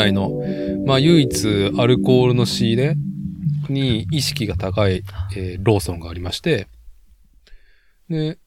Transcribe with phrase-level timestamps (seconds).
[0.00, 0.32] 内の、
[0.86, 2.96] まあ唯一アルコールの仕入れ
[3.68, 5.02] に意識が高い、
[5.36, 6.68] えーローソンがありまして、
[8.08, 8.38] で、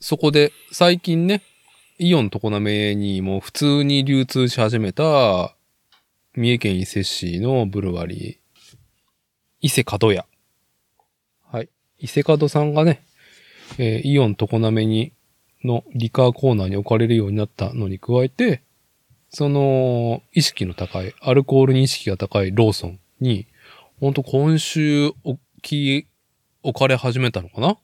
[0.00, 1.42] そこで最近ね、
[1.98, 5.54] イオン常滑にも普通に流通し始めた、
[6.34, 8.78] 三重県伊勢市のブルワリー、
[9.60, 10.24] 伊勢門屋。
[11.50, 11.68] はい。
[11.98, 13.02] 伊勢門さんがね、
[13.78, 15.12] えーイオン常滑に、
[15.64, 18.62] のリカーコーナーに置かれるようになったのに加えて、
[19.34, 23.46] その、意識の高い、アルコールに意識が高いローソンに、
[23.98, 26.06] ほんと今週置き、
[26.62, 27.78] 置かれ始めたのかな、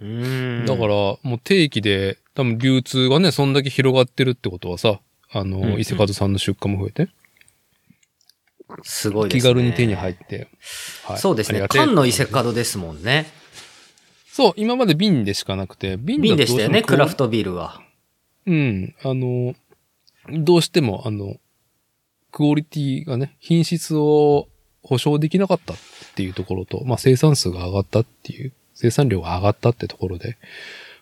[0.00, 0.66] うーん。
[0.66, 7.08] だから、もう定期で、多分流通がね、そんだけ広がってるってことはさ、あの、うんうん伊勢門さんの出荷も増えて、
[8.82, 9.52] すごいですね。
[9.52, 10.48] 気軽に手に入って、
[11.04, 11.64] はいそうですね。
[11.68, 13.26] 缶の伊勢門ですもんね。
[14.32, 17.80] そう、今まで瓶でしかなくて、瓶でしたよね、クラフトビールは。
[18.46, 18.94] うん。
[19.02, 19.54] あの、
[20.32, 21.36] どうしても、あの、
[22.32, 24.48] クオリティがね、品質を
[24.82, 25.76] 保証できなかったっ
[26.14, 30.36] ていうところと、まあ生産数が上がったっていう、生産量が上がったってところで、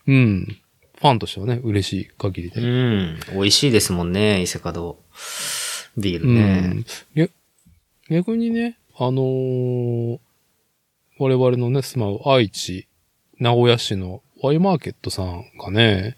[0.07, 0.57] うん。
[0.99, 2.61] ファンとしてはね、嬉しい限りうで。
[2.61, 3.19] ん。
[3.33, 4.95] 美味しいですもんね、伊勢門。
[5.97, 6.59] ビールうね。
[6.59, 6.85] ん。
[7.15, 7.29] げ
[8.09, 10.19] 逆にね、あのー
[11.19, 12.87] 我々のね、住まう愛知、
[13.39, 16.15] 名古屋市のワイマーケットさんがね、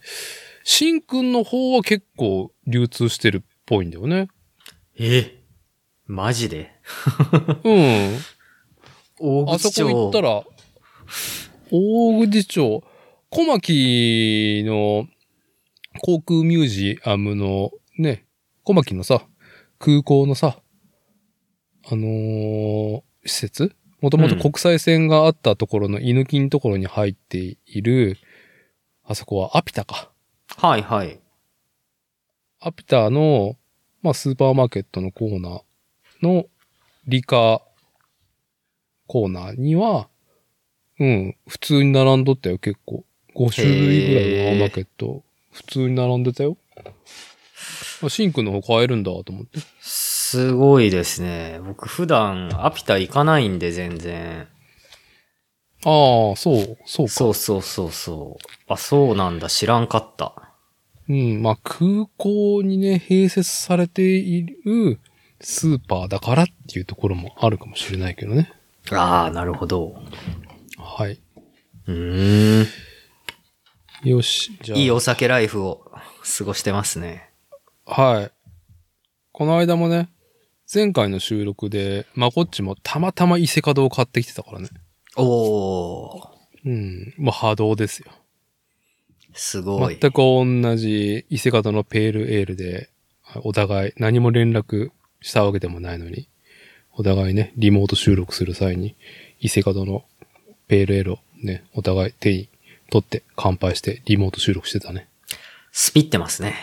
[0.63, 4.29] 新君の方は結構流通してるっぽいんだよね。
[4.97, 5.41] え
[6.05, 6.71] マジで？
[7.63, 8.17] うん。
[9.19, 9.69] 大あそ。
[9.69, 10.43] こ行ったら、
[11.71, 12.83] 大口町、
[13.29, 15.07] 小牧の
[16.01, 18.25] 航空ミュージアムのね、
[18.63, 19.21] 小牧のさ、
[19.77, 20.59] 空港のさ、
[21.91, 23.75] あのー施設？
[24.01, 28.17] もともと国際線があったところの犬木のところに入っている、
[29.03, 30.08] あそこはアピタか。
[30.59, 31.21] はいはい。
[32.59, 33.55] アピタの、
[34.01, 35.61] まあ、スーパーマーケットのコーナー
[36.21, 36.47] の
[37.07, 37.61] リカー
[39.07, 40.09] コーナーには、
[40.99, 43.05] うん、普通に並んどったよ、結構。
[43.35, 46.57] 5種類ぐらいのアーマーケット、普通に並んでたよ。
[48.03, 49.59] あシンクの方買えるんだと思って。
[49.79, 51.61] すごいですね。
[51.65, 54.49] 僕普段アピタ行かないんで全然。
[55.85, 57.11] ああ、そう、そうか。
[57.13, 58.73] そうそうそうそう。
[58.73, 59.47] あ、そうなんだ。
[59.47, 60.48] 知らんかった。
[61.09, 64.99] うん、まあ空港にね、併設されている
[65.41, 68.51] スーパーだからっていうところもあるかもしれないけどね。
[68.91, 70.01] ああ、なるほど。
[70.77, 71.19] はい。
[71.87, 72.67] うーん。
[74.03, 74.77] よし、じゃあ。
[74.77, 75.91] いいお酒ライフを
[76.37, 77.29] 過ごしてますね。
[77.85, 78.31] はい。
[79.31, 80.09] この間もね、
[80.71, 84.69] 前回の収録で、まこっちもたまたま伊勢門を買ってきてたからね。
[85.15, 86.29] おー。
[86.65, 87.13] うん。
[87.17, 88.11] まあ波動ですよ。
[89.39, 89.97] すごい。
[89.99, 92.89] 全く同じ伊勢門のペールエールで、
[93.43, 94.91] お互い何も連絡
[95.21, 96.27] したわけでもないのに、
[96.93, 98.95] お互いね、リモート収録する際に、
[99.39, 100.03] 伊勢門の
[100.67, 102.49] ペールエールをね、お互い手に
[102.89, 105.07] 取って乾杯してリモート収録してたね。
[105.71, 106.55] スピってますね。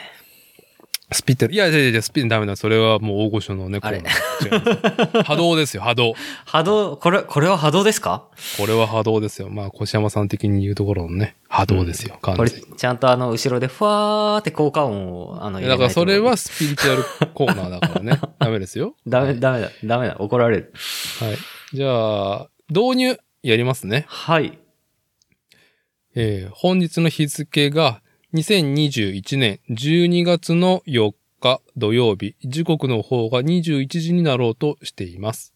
[1.12, 1.54] スピってる。
[1.54, 2.56] いやいやいや、スピってダメだ。
[2.56, 6.14] それはもう大御所のね、あれコーナー違います波動ですよ、波動。
[6.44, 8.24] 波動、これ、これは波動ですか？
[8.58, 9.48] これは波動ですよ。
[9.48, 12.50] まあ、越山さん的に言うところのね、波動ですよ、完これ。
[12.50, 18.20] ちゃんとあの、後ろでふわーって効果音を、あの、入だからそれはスピリチュアルコーナーだからね。
[18.40, 18.96] ダメですよ。
[19.04, 20.72] とダメ、ダメだ、ダメだ、怒られる。
[21.20, 21.36] はい。
[21.72, 24.06] じゃあ、導入やりますね。
[24.08, 24.58] はい。
[26.16, 28.00] えー本日の日付が
[28.36, 35.54] 2021年12月の4日土曜日、時刻の方が21時になろうとしています。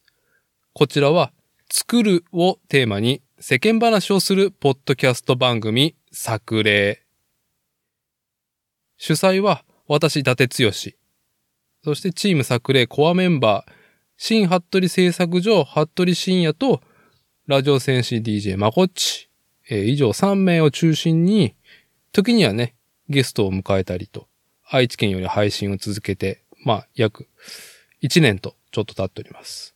[0.72, 1.30] こちらは、
[1.70, 7.02] 作るをテーマに世間話をするポッドキャスト番組、作例。
[8.96, 10.72] 主催は私、伊達剛。
[10.72, 13.72] そしてチーム作例コアメンバー、
[14.16, 16.80] 新服部製作所、服部深也と、
[17.46, 19.28] ラジオ戦士 DJ まこっち。
[19.68, 21.54] え以上3名を中心に、
[22.12, 22.74] 時にはね、
[23.08, 24.26] ゲストを迎えたりと、
[24.68, 27.28] 愛知県より配信を続けて、まあ、約
[28.02, 29.74] 1年とちょっと経っております。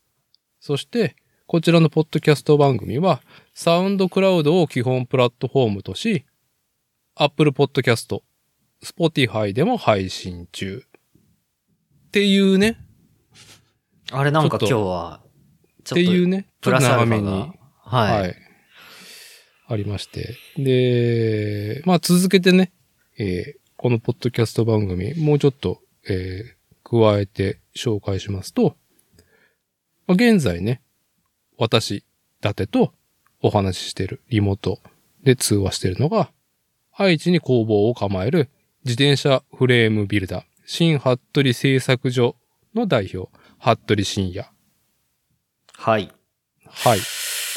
[0.61, 1.17] そして、
[1.47, 3.23] こちらのポッドキャスト番組は、
[3.53, 6.25] サウンドクラウドを基本プラットフォームとし、
[7.17, 8.21] Apple Podcast、
[8.83, 10.85] Spotify でも配信中。
[12.07, 12.79] っていうね、
[14.11, 15.21] あれなんか今日は、
[15.85, 17.13] ちっていうね、ね、プラスアルフ。
[17.15, 18.21] はい。
[18.21, 18.44] はい。
[19.75, 20.37] ありまして。
[20.57, 22.73] で、まあ続けてね、
[23.19, 28.77] えーこのポッドキャスト番組、もうちょっと、えー加えて紹介しますと、
[30.07, 30.83] まあ、現在ね、
[31.59, 32.05] 私、伊
[32.41, 32.93] 達と
[33.41, 34.81] お話ししてるリモート
[35.25, 36.31] で通話してるのが、
[36.93, 38.51] 愛知に工房を構える
[38.85, 42.37] 自転車フレームビルダー、新服部製作所
[42.75, 44.49] の代表、服部深也。
[45.77, 46.13] はい。
[46.67, 46.99] はい。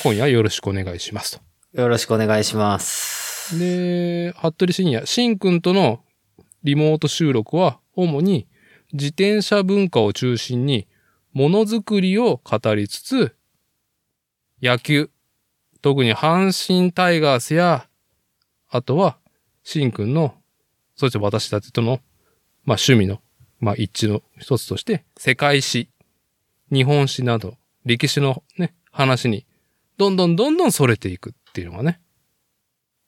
[0.04, 1.47] 今夜よろしくお願いしますと。
[1.78, 3.60] よろしくお願いします。
[3.60, 6.04] で、服部深也、しんくんとの
[6.64, 8.48] リモート収録は、主に
[8.94, 10.88] 自転車文化を中心に、
[11.34, 13.36] ものづくりを語りつつ、
[14.60, 15.12] 野球、
[15.84, 17.88] 特に阪神タイガースや、
[18.70, 19.20] あとは、
[19.62, 20.34] しんくんの、
[20.96, 22.00] そして私たちとの、
[22.66, 23.22] まあ趣味の、
[23.60, 25.92] まあ一致の一つとして、世界史、
[26.72, 29.46] 日本史など、歴史のね、話に、
[30.00, 32.00] どんどんどんどん逸れていくっていうのがね、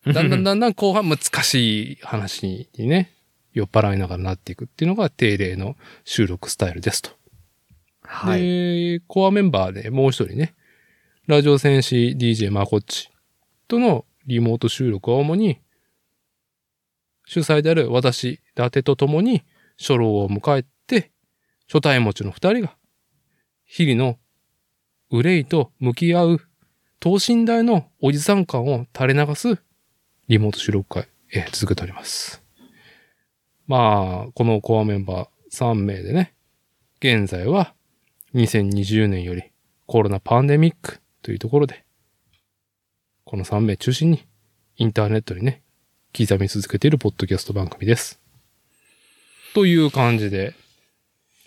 [0.05, 3.11] だんだん だんだん後半難しい話にね、
[3.53, 7.11] 酔っ払いながらなっていくっていうのが定例の収録スタイルですと。
[8.01, 8.41] はい。
[8.41, 10.55] で、コアメンバーでもう一人ね、
[11.27, 13.11] ラジオ戦士 DJ マコッチ
[13.67, 15.59] とのリモート収録は主に、
[17.27, 19.43] 主催である私、伊達と共に
[19.77, 21.11] 初老を迎えて、
[21.67, 22.75] 初対持ちの二人が、
[23.65, 24.17] 日々の
[25.11, 26.48] 憂いと向き合う
[26.99, 29.57] 等身大のおじさん感を垂れ流す
[30.27, 32.43] リモート収録会、えー続けております。
[33.67, 36.33] まあ、このコアメンバー3名でね、
[36.99, 37.73] 現在は
[38.35, 39.43] 2020年より
[39.85, 41.85] コロナパンデミックというところで、
[43.23, 44.25] この3名中心に
[44.75, 45.61] インターネットにね、
[46.17, 48.19] 刻み続けているポッドキャスト番組です。
[49.53, 50.53] という感じで、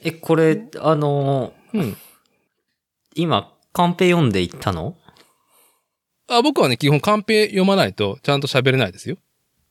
[0.02, 1.96] え、これ、あのーうん。
[3.14, 4.96] 今、カンペ読んでいったの？
[6.36, 9.16] あ僕はね、基本カンペ読まないとちゃんと喋れないですよ。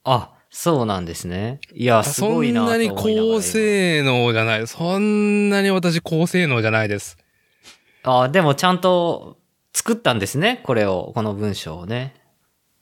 [0.04, 1.60] あ、そうなんですね。
[1.74, 4.68] いや、すそごいなとんなに高性能じゃない。
[4.68, 7.18] そんなに私高性能じゃないです。
[8.04, 9.38] 今あ、でもちゃんと
[9.74, 10.60] 作ったんですね。
[10.64, 12.16] これを、この文章をね。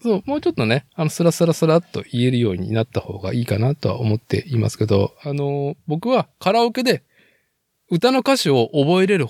[0.01, 7.03] そう、もうちょっとね、あの、スラスラスラっと言えるようになった方がいいかなとは思っていますけど、あの、僕はカラオケで
[7.91, 9.27] 歌の歌詞を覚えれる、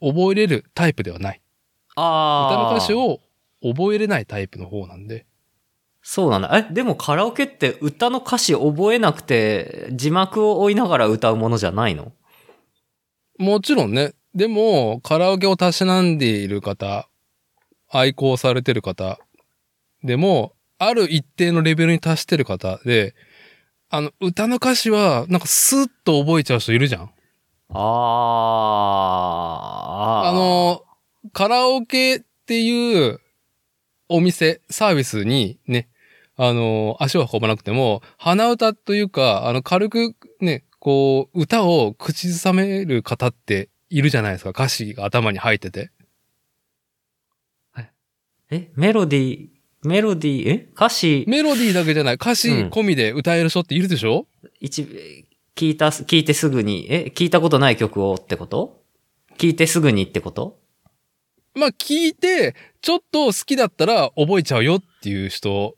[0.00, 1.40] 覚えれるタイプではない。
[1.92, 2.70] 歌ああ。
[2.70, 3.20] の歌詞を
[3.64, 5.26] 覚えれないタイプの方なんで。
[6.02, 6.50] そうなんだ。
[6.56, 12.12] え、でもカラオケって歌の歌詞覚えなくて、字幕を追いながら歌うものじゃないの？
[13.38, 17.08] もちろんね、でも、カラオケをたしなんでいる方、
[17.90, 19.18] 愛好されてる方、
[20.02, 23.14] でも、ある一定のレベルに達してる方で、
[23.90, 27.10] あの、歌の歌詞は、なんかスッと覚えちゃう人いるじゃん
[27.70, 27.80] あ
[30.24, 30.28] あ。
[30.28, 30.84] あ、の、
[31.32, 33.20] カラオケっていう
[34.08, 35.88] お店、サービスにね、
[36.36, 44.50] あの、足を運ばなくても、鼻歌というか、あの、軽くね、こう、歌を口ずさめる方っているじゃないですか。
[44.50, 45.90] 歌詞が頭に入ってて。
[48.50, 49.48] え、メロディー、
[49.84, 50.68] メロディー、え？
[50.76, 52.68] 歌詞、メロディーだけじゃない、歌詞うん。
[52.68, 54.26] 込みで歌える人っているでしょ、
[54.60, 54.86] 一、
[55.56, 58.82] 聞いた、聞いてすぐに、え、聞いたことない曲をってこと？
[59.38, 60.60] 聞いてすぐにってこと？
[61.54, 65.74] まあ、聞いて、ちょっと好きだったら覚えちゃうよっていう人。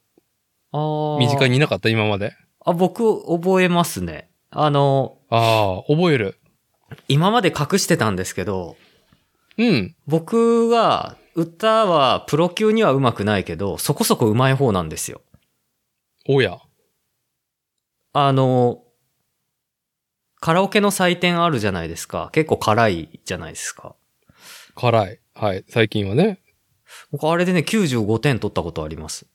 [0.72, 2.32] 身近にいなかった、今まで？
[2.64, 4.28] あ、僕、覚えますね。
[4.50, 6.40] あの、ああ、覚える。
[7.06, 8.76] 今まで隠してたんですけど、
[9.56, 9.94] うん。
[10.08, 15.20] 僕は、歌はプロ級には上手くないけど、そこそこ上手い方なんですよ。
[16.28, 16.58] おや。
[18.14, 18.82] あの、
[20.40, 22.30] カラオケの採点あるじゃないですか。
[22.32, 23.94] 結構辛いじゃないですか。
[24.74, 25.20] 辛い。
[25.34, 25.64] はい。
[25.68, 26.40] 最近はね。
[27.10, 29.26] 僕あれでね、95点取ったことあります。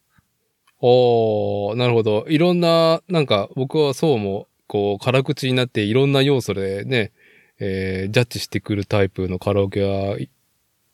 [0.79, 2.25] おー、なるほど。
[2.27, 7.11] いろんな、なんか僕はそうも、こう、辛口になっていろんな要素でね、
[7.59, 10.17] えー、ジャッジしてくるタイプのカラオケは、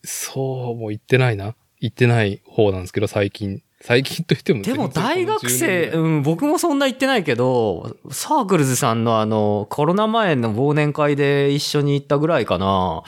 [0.03, 1.55] そうも言ってないな。
[1.79, 3.63] 言ってない方なんですけど、最近。
[3.79, 13.03] 最近と言ってもでも大学この10生、うん、僕もそんな言ってないけど、サークルズさんのあの、コロナ前の忘年会で一緒に行ったぐらいかな。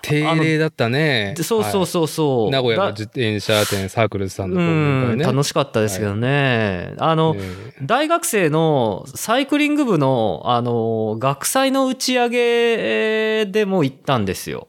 [0.00, 1.34] 定例だったね。
[1.36, 2.42] でそうそうそうそう。
[2.44, 5.24] はい名古屋のだ自転車店サークルズさんのう忘年ん、会ね。
[5.24, 6.94] 楽しかったですけどね。
[6.98, 14.68] あの、え大学生のサイクリング部の、あの、学祭の打ち上げでも行ったんですよ。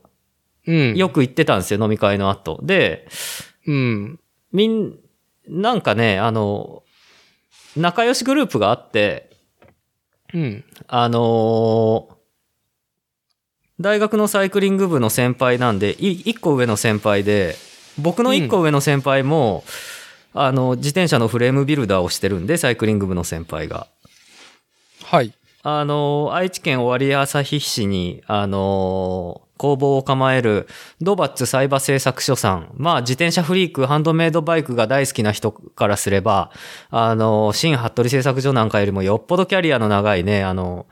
[0.68, 0.98] ーうん。
[0.98, 2.60] よく行ってたんですよ、飲み会の後。
[2.64, 3.08] で、
[3.68, 4.20] うん。
[4.52, 4.94] みん、
[5.48, 6.84] なんかね、あの、
[7.76, 9.30] 仲良しグループがあって、
[10.34, 10.64] うん。
[10.88, 12.14] あのー
[13.80, 17.56] 大学のサイクリング部の先輩なんで、い一個上の先輩で、
[17.98, 19.64] 僕の一個上の先輩も、
[20.34, 23.88] あの、自転車のフレームビルダーをしてるんで、サイクリング部の先輩が。
[25.04, 25.34] はい。
[25.64, 30.68] あの、愛知県尾張旭市に、あの、工房を構える
[31.02, 32.72] ドバッツサイバ製作所さん。
[32.76, 36.52] まあ自転車フリーク、ハンドメイドバイクが大好きな人からすれば、
[36.90, 40.88] あの、新服部製作所なんかよりもよっぽどキャリアの長いね、あの、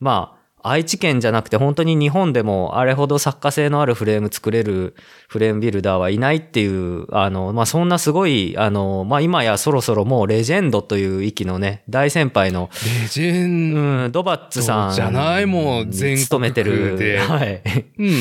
[0.00, 4.94] まあ、愛知県じゃなくて本当に日本でもあれほど作家性のあるフレーム作れる
[5.32, 12.68] フレームビルダーはいないっていう、あの、まあ、そんなすごい、あの、まあ、今やそろそろもうレジェンドという域のね、大先輩の、
[13.02, 14.94] レジェンうん、ドバッツさん。
[14.94, 16.98] じゃないもう全国勤めてる。
[16.98, 17.62] ではい。
[17.98, 18.12] うん。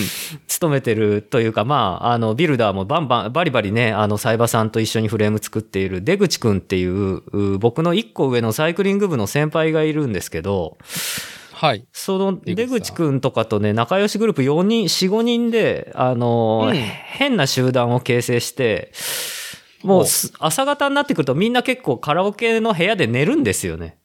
[0.48, 10.77] 勤めてるというか、まあ、あの、ビルダーもバンバン、バリバリね、あの、サイバさんと一緒にフレーム作っている出口くんっていう、う僕の一個上のサイクリング部の先輩がいるんですけど、
[11.62, 11.86] はい。
[11.94, 18.91] その出口くんとかとね、仲良しグループ4人、4、5人で、あの、うん変な集団を形成して、
[19.84, 24.00] もうす朝方になってくるとみんな結構カラオケの部屋で寝るんですよね。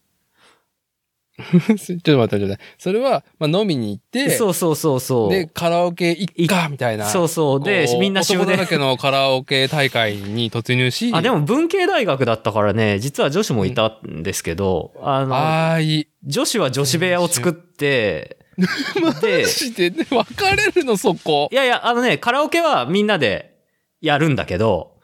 [1.77, 2.59] ちょっと待って、ちょっと待って。
[2.79, 5.31] それは、まあ、飲みに行って、そうそうそうそう。
[5.31, 7.07] で、カラオケ行っか、みたいな。
[7.07, 7.63] そうそう。
[7.63, 8.63] でみんな終電男だ。
[8.63, 16.09] らけのカラオケ大会に突入し、あ、でも文系大学だったからね、実は女子もいたんですけど、あの、ああ、いい。
[16.25, 18.67] 女子は女子部屋を作って、 で
[19.03, 19.13] マ、
[19.45, 21.55] ジでね、別れるの、そこい。
[21.55, 23.57] やいや、あのね、カラオケはみんなで
[24.01, 24.96] やるんだけど、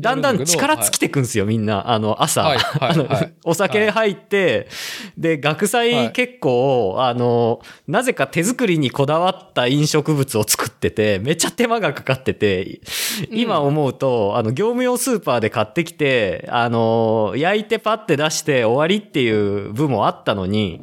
[0.00, 1.90] だんだん力尽きてくんですよ、みんな。
[1.90, 2.42] あの、朝。
[2.42, 3.32] はいはいあのはい。
[3.44, 4.68] お酒入って、
[5.16, 12.80] で、学祭結構、あの、なぜか手作りにこだわった飲食物を作ってて、めっちゃ手間がかかってて、
[13.30, 20.80] 今思うと、あの、業務用スーパーで買ってきて、あの、焼いてパッて出して終わりっていう部もあったのに、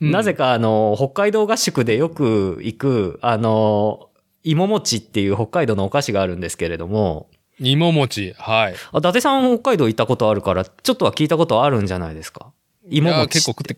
[0.00, 0.10] うん。
[0.10, 4.10] なぜかあの、北海道合宿でよく行く、あの、
[4.42, 7.28] 芋餅っていう北海道のお菓子があるんですけれども、
[7.60, 8.34] 芋餅。
[8.38, 8.74] はい。
[8.92, 12.52] あ、伊達さん北海道行ったことあるから、ちょっとは聞いたことあるんじゃないですか？
[12.90, 13.28] 芋餅。
[13.28, 13.76] 結構食って、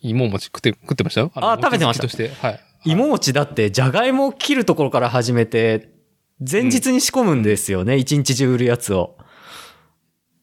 [0.00, 2.28] 芋餅食って、食ってましたあ食べてましたして。
[2.40, 2.60] はい。
[2.84, 5.90] 芋餅だって、じゃがいもを切るところから始めて、
[6.48, 9.18] 前日に仕込むんですよね、一、日中売るやつを。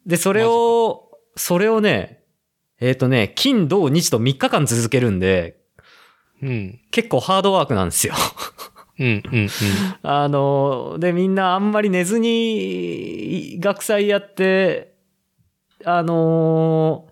[0.05, 2.19] で、それを、それをね、
[2.81, 5.57] えっ、とね、金、土、日と3日間続けるんで、
[6.43, 6.79] うん。
[6.91, 8.13] 結構ハードワークなんですよ。
[8.97, 9.49] うん、うん、
[10.03, 14.95] あの、で、みんなあんまり寝ずに、学祭やって、
[15.83, 17.07] あの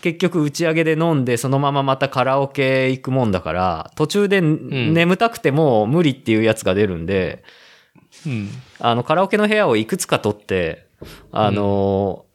[0.00, 7.42] 結局打ち上げで飲んで、そのまままたカラオケ行くもんだから、途中でん眠たくても無理っていうやつが出るんで、
[8.24, 8.32] うん。
[8.32, 8.48] うん。
[8.78, 10.86] あの、カラオケの部屋をいくつか取って、
[11.30, 12.26] あの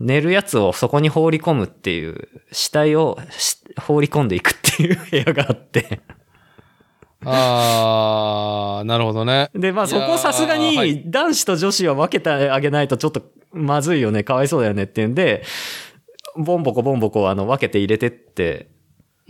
[0.00, 6.00] 寝るやつをそこに放り込むっていう、死体をし放り込んでいくっていう部屋があって。
[7.24, 9.50] あー、なるほどね。
[9.54, 10.60] で、まあそこさすがはい
[10.94, 15.42] に男子と女子は分けてあげないとちょっとまずいよね、かわいそうだよねっていうんで、
[16.36, 18.68] ボンボコボンボコあの分けて入れてって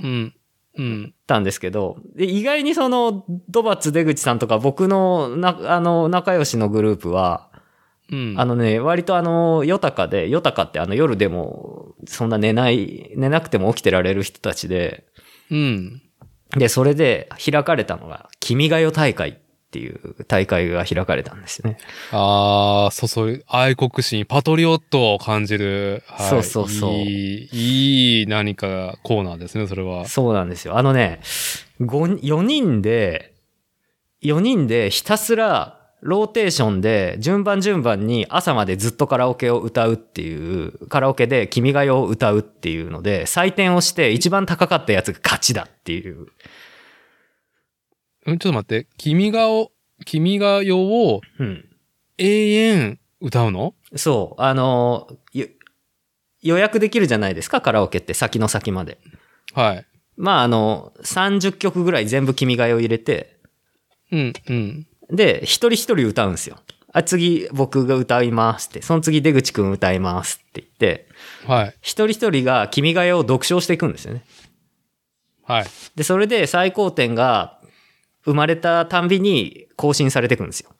[0.02, 0.34] うん。
[0.78, 1.14] うん。
[1.26, 7.50] たんですけど、で意外にそのドバッツ出口さんとか僕のな、あの仲良しのグループは、
[8.10, 8.34] うん。
[8.36, 15.06] あのね、割とあの、ヨタカで、ヨタカってあの夜でもそんな寝ない、寝なくても起きてられる人たちで、
[15.50, 16.02] うん。
[16.50, 19.34] で、それで開かれたのが、君が代大会っ
[19.70, 21.78] ていう大会が開かれたんですよね。
[22.12, 26.02] あー、そうそう、愛国心、パトリオットを感じる。
[26.06, 30.06] はい、そうそうそういい、いい何かコーナーですね、それは。
[30.06, 30.78] そうなんですよ。
[30.78, 31.20] あのね、
[31.80, 33.34] 5 4人で、
[34.22, 46.26] 4人でひたすらローテーションで順番順番に朝までずっとカラオケを歌うっていう、カラオケで君が代を歌うっていうので、採点をして一番高かったやつが勝ちだっていう。
[48.26, 48.88] うん、ちょっと待って。
[48.98, 49.72] 君がを、
[50.04, 51.64] 君が代をうん。
[52.18, 53.74] 永遠歌うの？
[53.94, 54.42] そう。
[54.42, 55.46] あの、よ
[56.42, 58.98] 予約できるじゃないですか、カラオケって先の先まで。
[59.54, 59.86] はい。
[60.16, 63.38] まあ、あの、30曲ぐらい全部君が代を入れて、
[64.12, 64.86] うん、うん。
[65.10, 66.56] で、一人一人歌うんですよ。
[66.92, 71.08] あ、次僕が歌いますって、その次出口くん歌いますって言って、
[71.46, 71.74] はい。
[71.80, 74.24] 一人一人が君が代を読唱していくんですよね。
[75.42, 75.66] はい。
[75.94, 77.60] で、それで最高点が
[78.24, 80.70] 生まれたたんびに更新されていくんですよ。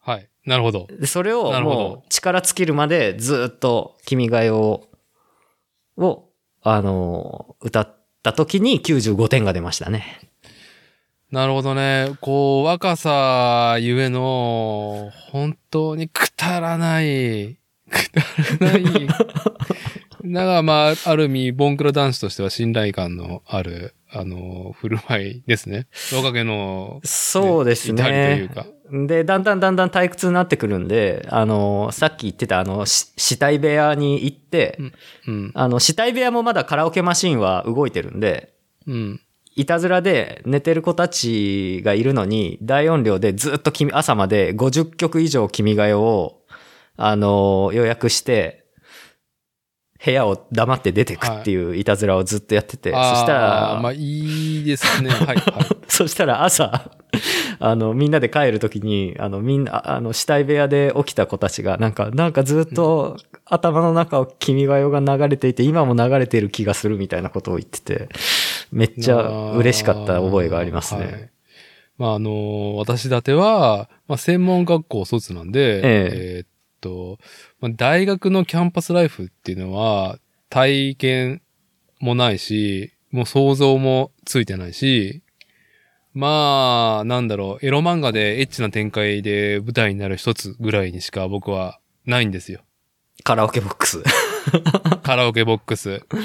[0.00, 0.28] はい。
[0.46, 0.86] なるほど。
[0.88, 4.88] で、それをもう力尽きるまでずっと君が代を、
[5.96, 6.28] を、
[6.62, 10.27] あの、歌った時に95点が出ましたね。
[11.30, 12.16] なるほどね。
[12.22, 17.58] こう、若さゆえの、本当にくだらない、
[17.90, 18.84] くだらない。
[20.24, 25.86] だからまあ、ある意味、ボンクラ男子としては信頼感のある、あの、振る舞いですね。
[26.14, 28.54] 若気の、そうです至りといねう。
[28.54, 28.66] か。
[29.06, 34.78] で、だんだんだんだん退屈になってくるんで、あの、さっき言ってたあの、し死体部屋に行って、
[35.26, 35.52] うん。
[35.54, 38.54] あの、死体部屋もまだカラオケマシンは動いてるんで、
[38.86, 39.20] うん。
[39.58, 46.42] いたずらで寝てる子たちがいるのに、大音量でずっと君、朝まで50曲以上君が代を、
[46.96, 48.66] あの、予約して、
[50.04, 55.10] 部屋を黙って出てくっていういたずらをずっとやってて、そしたら、まあいいですね。
[55.10, 55.38] はい、はい。
[55.88, 56.92] そしたら朝、
[57.58, 68.08] あの、みんなで帰るときに、あの、みんな、あの、死体部屋で起きた子たちが、なんか、なんかずっと頭の中を君が代が流れていて、今も流れてる気がするみたいなことを言ってて、
[68.70, 71.04] めっちゃ嬉しかった覚えがありますね。
[71.04, 71.30] はい
[71.98, 76.48] まあ、あの、私立ては、まあ、専門学校卒なんで、ええーっ
[76.80, 77.18] と、
[77.60, 81.42] まあ、大学のキャンパスライフっていうのは、体験
[81.98, 85.22] もないし、もう想像もついてないし、
[86.14, 92.60] まあ、なんだろう、エロ漫画でエッチな展開で舞台になる一つぐらいにしか僕はないんですよ。
[93.24, 94.02] カラオケボックス。
[95.02, 96.00] カラオケボックス。
[96.00, 96.16] こ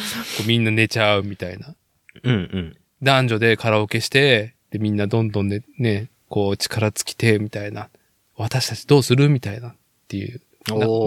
[0.46, 1.76] うみんな寝ちゃうみたいな。
[2.24, 2.78] うんうん。
[3.02, 7.90] 男女でカラオケして、で、みんなどんどんね、ね、こう力尽きて、みたいな。
[8.36, 9.76] 私たちどうするみたいなっ
[10.08, 10.42] ていう。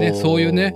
[0.01, 0.75] ね、そういうね、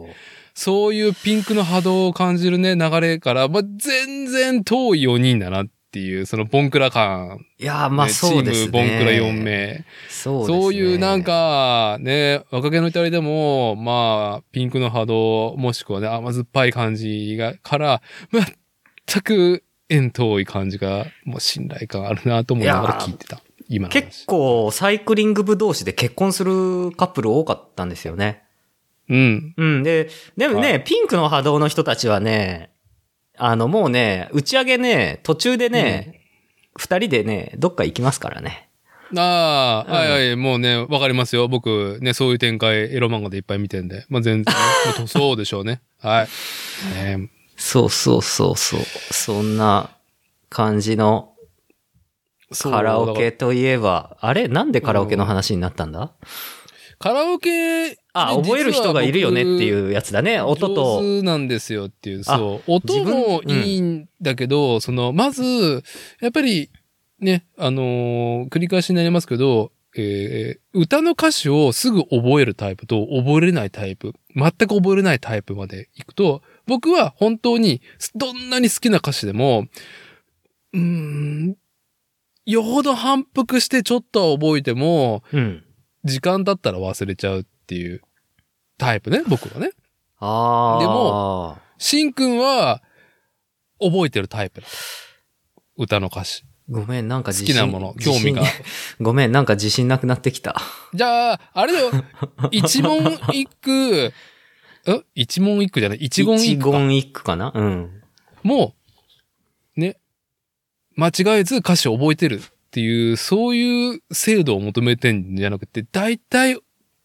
[0.55, 7.45] そういうピンクの波動を感じるね、流れから、まあ、全然遠い4人だなっていう、そのボンクラ感。
[7.59, 8.71] いやー、まあねそうですね。
[8.71, 9.43] チームボンクラ4。
[9.43, 9.85] 名。
[10.09, 10.61] そうですね。
[10.63, 18.03] そういうなん、か、ね、若気の至りでも、まあ、ピンクの波動、もしくはね、甘酸っぱい感じが、から、
[19.07, 23.43] 全く縁遠い感じが、もう信頼感あるなと思いながら聞いてた。
[23.69, 28.43] 今結構サイクリング部同士で結婚するカップル多かったんですよね。
[29.09, 29.55] うん。
[29.57, 29.83] うん。
[29.83, 32.71] で、でもね、はピンクの波動の人たちはね、
[33.37, 36.21] あの、もうね、打ち上げね、途中でね、
[36.77, 38.69] 二、人でね、どっか行きますからね。
[39.17, 41.49] ああ、うんはいはい、もうね、わかりますよ。
[41.49, 44.05] 僕、ね、そういう展開、エロ漫画でいっぱい見てんで。
[44.09, 44.55] まあ、全然、
[45.07, 45.81] そうでしょうね。
[46.01, 46.29] はい。
[46.95, 47.31] ね
[47.63, 48.81] そうそうそうそう。
[49.13, 49.91] そんな
[50.49, 51.35] 感じの
[52.59, 54.49] カラオケといえば、あれ？
[54.49, 56.13] なんでカラオケの話になったんだ？
[56.99, 60.41] カラオケ、あ、覚える人がいるよねっていうやつだね。
[60.41, 61.01] 音と。
[61.01, 62.73] 上手なんですよっていう、あそう。
[62.73, 65.83] 音もいいんだけど、その、まず、
[66.21, 66.71] やっぱり、
[67.21, 77.83] ね、あのー繰り返しになりますけど、えー歌の歌詞をすぐ覚えるタイプと覚えれないタイプ、全く覚えれないタイプまで行くと、僕は本当に、
[78.15, 79.67] どんなに好きな歌詞でも、
[80.73, 81.57] うーん、
[82.47, 85.65] よほど反復してちょっとは覚えても、うん。
[86.05, 88.03] 時間経ったら忘れちゃうっていう
[88.79, 89.73] タイプね、僕はね。
[90.21, 90.81] ああ。
[90.81, 92.83] でも、しんくんは、
[93.81, 94.69] 覚えてるタイプだ。
[95.77, 96.45] 歌の歌詞。
[96.69, 98.43] ごめん、なんか好自信きなもの、興味が。
[99.01, 100.55] ごめん、なんか自信なくなってきた。
[100.95, 101.91] じゃあ、あれだよ。
[102.53, 104.13] 一問一句、
[104.87, 105.99] え一問一句じゃない？
[105.99, 106.79] 一言一句か。
[106.79, 107.53] 一言一句かな？
[107.55, 108.03] うん。
[108.43, 108.75] も
[109.77, 109.99] う、ね、
[110.97, 116.57] 間違えず歌詞を覚えてるっていう、そういう制度を求めてんじゃなくて、大体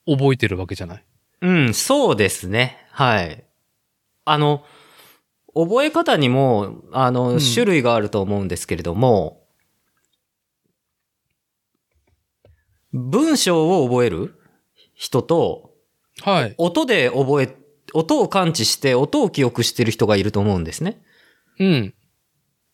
[0.06, 1.04] 覚えてるわけじゃない？
[1.42, 2.78] うん、そうですね。
[2.92, 3.44] はい。
[4.24, 4.64] あの、
[5.54, 9.46] 覚え方にも、あの、うん種類があると思うんですけれども、
[12.94, 14.40] 文章を覚える
[14.94, 15.74] 人と、
[16.22, 16.56] はい。
[16.58, 17.56] 音で覚え、
[17.95, 21.01] 音を感知して、音を記憶してる人がいると思うんですね。
[21.60, 21.93] うん。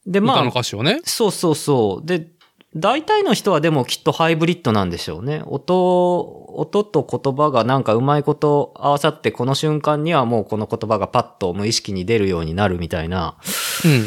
[0.06, 1.00] で、ま歌のあ、歌詞をね。
[1.04, 2.06] そうそうそう。
[2.06, 2.28] で、
[2.76, 5.44] 大体の人はでもきっとハイブリッドなんでしょうね。
[5.46, 6.22] 音、
[6.56, 13.38] 音と言葉がなんかうまいこと合わさって、この瞬間にはもうこの言葉がパッと無意識に出るようになるみたいな、
[13.86, 14.06] うん。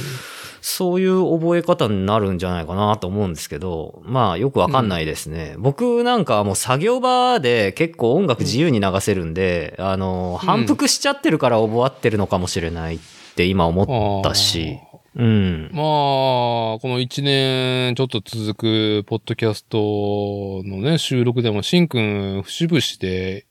[0.66, 5.56] そういう覚え方になるんじゃないかなと思うんですけど、まあよくわかんないですね。
[5.58, 12.98] 僕なんかはもう作業場で結構音楽自由に流せるんで、あの、うん反復しちゃってるから覚ってるのかもしれないっ
[13.36, 14.78] て今思ったし、
[15.14, 15.70] うん。
[15.70, 23.44] まあ、この一年ちょっと続くポッドキャストのね、収録でも、しんくん、節々で、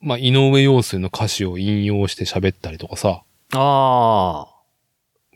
[0.00, 3.22] まあ、井上陽水の歌詞を引用して喋ったりとかさ。
[3.52, 4.55] ああ。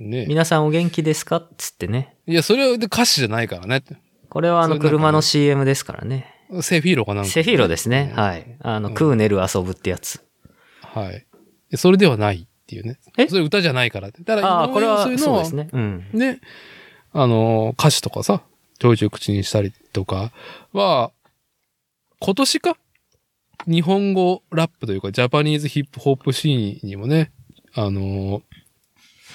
[0.00, 0.26] ね。
[0.26, 1.36] 皆さんお元気ですか？
[1.36, 2.16] っつってね。
[2.26, 3.82] いや、それはで歌詞じゃないからね。
[4.28, 6.34] これはあの車の CM ですからね。
[6.62, 7.30] セフィーロかなんか。
[7.30, 8.12] セフィーロですね。
[8.16, 8.56] はい。
[8.60, 10.24] あの、うんクーネル遊ぶってやつ。
[10.82, 11.26] はい。
[11.70, 12.98] でそれではないっていうね。
[13.16, 13.28] え？
[13.28, 14.22] それ歌じゃないからって。
[14.22, 15.68] だから、ああ、これは井上陽水のそうですね。
[15.72, 16.04] うん。
[16.12, 16.40] ね、
[17.12, 18.42] あの、歌詞とかさ、
[18.78, 20.32] ちょいちょい口にしたりとか
[20.72, 21.12] は、
[22.18, 22.76] 今年か？
[23.66, 27.30] 日本語ラップというか、ジャパニーズヒップホップシーンにもね、
[27.74, 28.42] あの、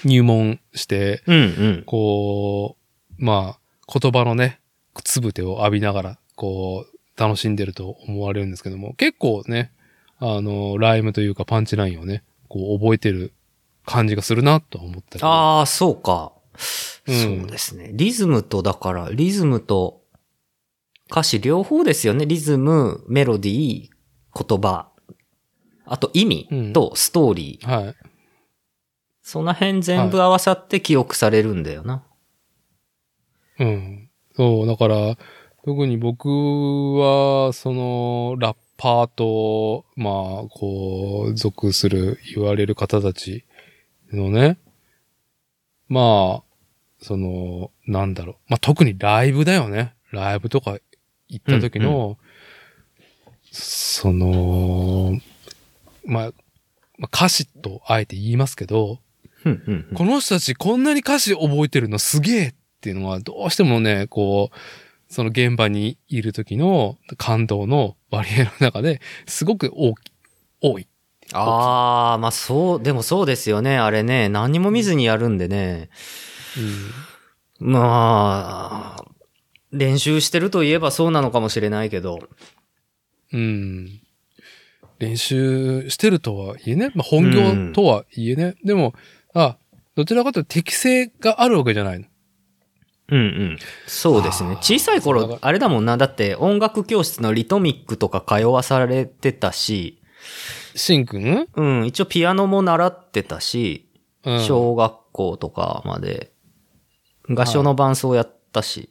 [0.06, 1.38] 入門して、うんう
[1.80, 1.82] ん。
[1.86, 2.76] こ
[3.18, 4.60] う、まあ、言葉のね、
[5.04, 9.72] つぶてを浴びながら、こう、楽しんでると思われるんですけども、結構ね、
[10.18, 13.32] あの、ライムというかパンチラインをね、こう覚えてる
[13.84, 15.24] 感じがするなとは思ったり。
[15.24, 16.32] ああ、そうか。
[17.06, 17.90] うんそうですね。
[17.92, 20.02] リズムと、だから、リズムと
[21.10, 22.26] 歌詞両方ですよね。
[22.26, 24.88] リズム、メロディー、言葉。
[25.84, 27.70] あと意味とストーリー。
[27.70, 27.94] はい。
[29.26, 32.04] その辺全部合わさって記憶されるんだよな。
[33.58, 34.08] うん。
[34.36, 35.18] そう、だから、
[35.64, 40.12] 特に僕は、その、ラッパーと、まあ、
[40.48, 43.44] こう、属する、言われる方たち
[44.12, 44.58] のね、
[45.88, 46.42] まあ、
[47.02, 48.36] その、なんだろう。
[48.46, 49.94] まあ、特にライブだよね。
[50.12, 50.78] ライブとか
[51.26, 52.16] 行った時の、
[53.50, 55.18] その、
[56.04, 56.32] まあ、
[56.96, 59.00] まあ、歌詞とあえて言いますけど、
[59.46, 64.56] うんうんうんこの人たちこんなに歌詞覚えてるのすげえっていうのはどうしてもね、こう、
[65.12, 70.12] その現場にいる時の感動の割合の中ですごく大き
[70.60, 70.88] 多い。
[71.32, 73.78] ああ、まあそう、でもそうですよね。
[73.78, 75.90] あれね、何にも見ずにやるんでね。
[77.58, 79.04] まあ、
[79.72, 82.18] 練習してるといえばそうなのかもしれないけど。
[83.32, 83.40] うん。
[83.40, 84.00] うん。
[84.98, 88.94] 練習してるとはいえね、まあ、本業とはいえね、でも、
[89.38, 89.58] あ、
[89.94, 92.06] どちらかというと適性があるわけじゃないの？
[93.08, 93.58] うんうん。
[93.86, 94.56] そうですね。
[94.62, 95.96] 小さい頃あれだもんな。
[95.96, 100.00] だって音楽教室のリトミックとか通わされてたし、
[100.74, 101.46] しんくん？
[101.54, 103.88] うん、一応ピアノも習ってたし、
[104.24, 104.40] うん。
[104.40, 106.32] 小学校とかまで、
[107.28, 108.90] 合唱の伴奏やったし。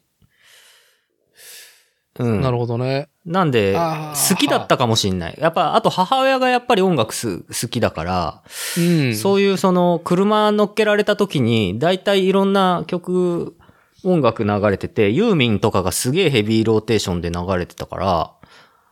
[2.19, 2.41] うん。
[2.41, 3.10] なるほどね。
[3.25, 5.38] なんで、好きだったかもしんない。
[5.39, 8.43] やっぱ、あと母親がやっぱり音楽す好きだから、
[8.78, 9.15] うん。
[9.15, 13.56] そういうその、車乗っけられた時に、だいたいいろんな曲、
[14.04, 18.32] 音楽流れてて、ユーミンとかがすげえヘビーローテーションで流れてたから、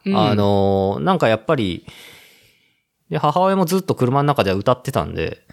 [0.06, 1.86] うんあ、のーなんかやっぱり、
[3.10, 5.46] で、母親もずっと車の中では歌ってたんで、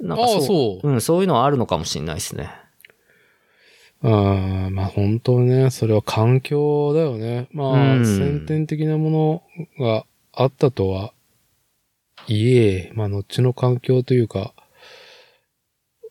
[0.00, 2.50] なんかああそううん、そういうのはあるのかもしれないですね。
[4.02, 7.48] うん、まあ本当ね、それは環境だよね。
[7.52, 8.06] まあ、うん。
[8.06, 9.42] 先天的なも
[9.78, 11.12] のがあったとは
[12.26, 14.54] いえ、まあ後の環境というか、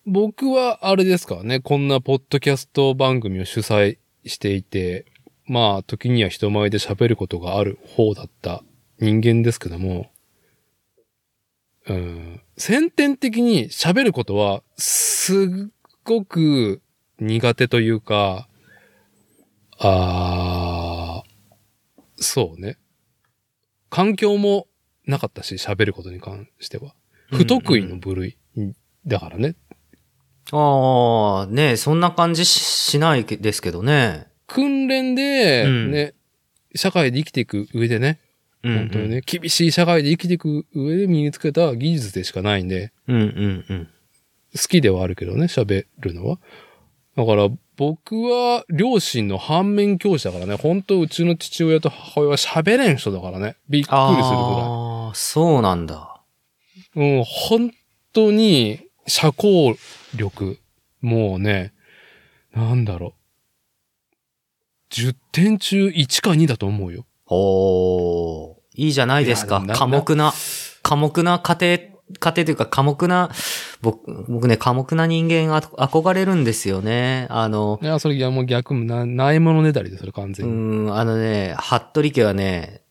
[0.05, 5.05] 僕はあれですからね、こんなポッドキャスト番組を主催していて、
[5.45, 8.63] まあ時には人前で喋ることがある方だった
[8.99, 10.11] 人間ですけども、
[11.87, 15.47] うん、先天的に喋ることはすっ
[16.03, 16.81] ごく
[17.19, 18.47] 苦手というか、
[19.77, 21.29] あー
[22.21, 22.77] そうね。
[23.89, 24.67] 環境も
[25.05, 26.93] なかったし、喋ることに関しては。
[27.31, 28.37] 不得意の部類
[29.05, 29.55] だからね。
[30.51, 34.27] ああ、ねそんな感じししないですけどね。
[34.47, 36.13] 訓練で、うんね、
[36.75, 38.19] 社会で生きていく上でね、
[38.63, 43.87] うん本当にね、厳しい社会で生きていく上で身につけた技術でしかないんで、うんうんうん。
[44.55, 46.39] 好きではあるけどね、喋るのは。
[47.19, 54.23] だから、僕は両親の反面教師だからね、本当うちの父親と母親は喋れん人だからね、びっくりするぐらい。
[54.23, 56.21] ああ、そうなんだ。
[56.95, 57.71] うん、本
[58.13, 59.77] 当に、社交
[60.15, 60.59] 力、
[61.01, 61.73] もうね、
[62.53, 64.93] なんだろう。
[64.93, 67.05] 10点中1か2だと思うよ。
[67.27, 69.61] おーいいじゃないですか。
[69.75, 70.33] 寡黙な、
[70.83, 73.29] 寡黙な家庭、家庭というか寡黙な、
[73.81, 77.27] 僕、僕ね、寡黙な人間あ憧れるんですよね。
[77.29, 80.85] あのい、や、それ、いや、もう逆もな、ないものねだりで、それ完う全に。
[80.87, 82.88] ん、あのね、服部家はね、うん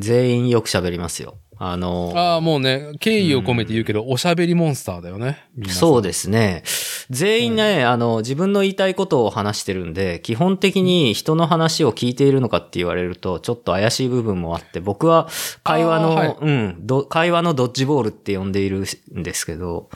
[0.00, 1.38] 全員よく喋りますよ。
[1.60, 5.48] あの、ああ、もうね、敬意を込めて言うけど、おしゃべりモンスターだよね。
[5.68, 6.62] そうでですね。
[7.10, 15.28] 全員ね、あの、自分の言いたいことを話してるんで、基本的に人の話を聞いているのかって言われると、ちょっと怪しい部分もあって、僕は
[15.64, 18.84] 会話の、はいうんど、会話のドッジボールって呼んでいる
[19.16, 19.90] んですけど、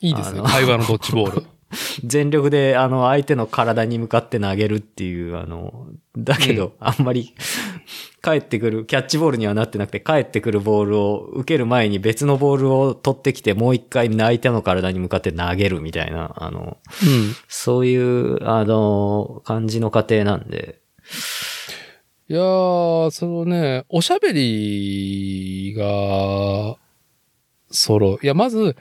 [0.00, 0.42] いいですね。
[0.42, 1.46] 会話のドッジボール。
[2.04, 7.34] 全力で、あの、相手の体に向かって投げるっていう、あの、だけど、あんまり、
[8.22, 17.34] 帰ってくる、キャッチボールにはなってなくて、帰ってくるボールを受ける前に別のボールを取ってきて、もう一回相手の体に向かって投げるみたいな、あの、うん。
[17.48, 20.80] そういう、あの、感じの過程なんで。
[22.26, 26.76] いやー、そのね、おしゃべりが、
[27.70, 28.18] ソロ。
[28.22, 28.76] いや、まず、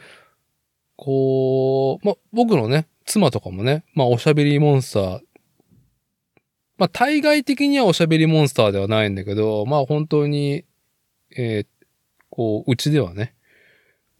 [1.04, 5.20] こう、ま、僕のね、妻とかもね、まあ、おしゃべりモンスター。
[6.78, 10.64] まあ、対外的にはおしゃべりモンスターではないんだけど、まあ、本当に、
[11.36, 11.68] えー
[12.30, 13.36] こう、うちではね、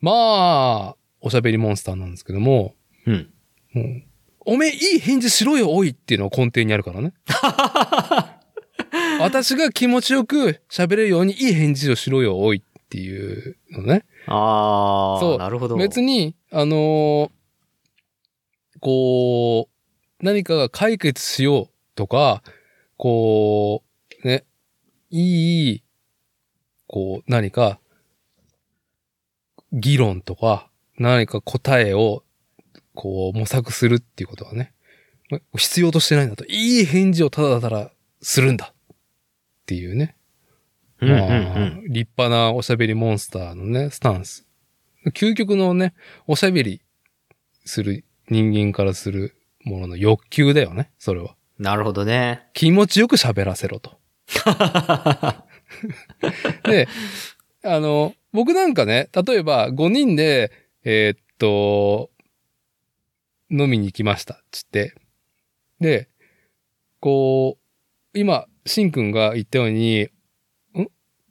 [0.02, 0.12] ま
[0.94, 2.76] あ、おしゃべりモンスターなんですけども、
[3.08, 3.30] うん。
[3.72, 4.04] もう、
[4.42, 7.14] おめえいい返事しろよ、おいっていうのが根底にあるからね。
[9.20, 14.06] 私が気持ちよく喋れるようにいい返事をしろよ、おいっていうのね。
[14.28, 15.76] ああ、そうなるほど。
[15.78, 17.32] 別に、あのー
[18.84, 19.70] こ
[20.22, 22.44] う、何かが解決しようとか、
[22.98, 23.82] こ
[24.22, 24.44] う、ね、
[25.10, 25.84] いい、
[26.88, 27.80] こう、何か、
[29.72, 32.24] 議論とか、何か答えを、
[32.94, 34.74] こう、模索するっていうことはね、
[35.56, 38.96] 必要としてないんだと、いい返事をただただするんだっ
[39.66, 40.18] ていうね。
[41.00, 41.84] まあん。
[41.88, 44.43] 立派なおしゃべりモンスターのね、スタンス。
[45.12, 45.94] 究極のね、
[46.28, 46.82] おしゃべり
[47.66, 51.36] する人間からするものの欲求だよね、それは。
[51.60, 52.48] なるほどね。
[52.54, 54.00] 気持ちよく喋らせろと。
[56.66, 56.88] で、
[57.64, 60.52] あの、僕なんかね、例えば5人で、
[60.84, 62.10] えーっと、
[63.50, 64.96] 飲みに行きました、つって。
[65.80, 66.10] で、
[67.00, 67.58] こ
[68.14, 70.10] う、今、しんくんが言ったように、ん？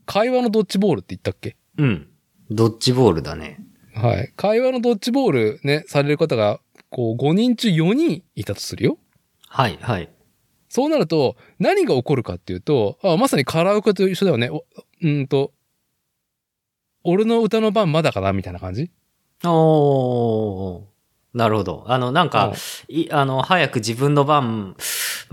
[0.07, 1.57] 会話のドッジボールって言ったっけ？
[1.79, 2.09] うん。
[2.55, 3.61] ドッジボールだね。
[3.95, 4.33] はい。
[4.37, 6.61] 会話のドッジボールね、される方が、
[6.91, 8.99] こう、5人中4人いたとするよ。
[9.49, 10.09] はい、はい。
[10.69, 14.49] そうなると、何が起こるかっていうと、あまさにカラオケと一緒だよね。
[14.49, 14.65] お
[15.03, 15.53] うんと、
[17.05, 18.91] 俺の歌の番まだかなみたいな感じ？
[19.45, 20.83] おー。
[21.35, 21.85] なるほど。
[21.89, 22.53] あの、なんか、
[22.89, 24.77] い、あの、早く自分の番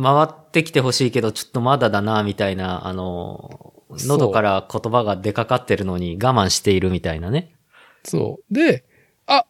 [0.02, 7.56] 回ってきてほしいけど、ちょっとまだだな、みたいな、あの、喉から言葉が出かかってるのに我慢しているみたいなね。
[8.04, 8.54] そう。
[8.54, 8.86] で、
[9.26, 9.46] あ、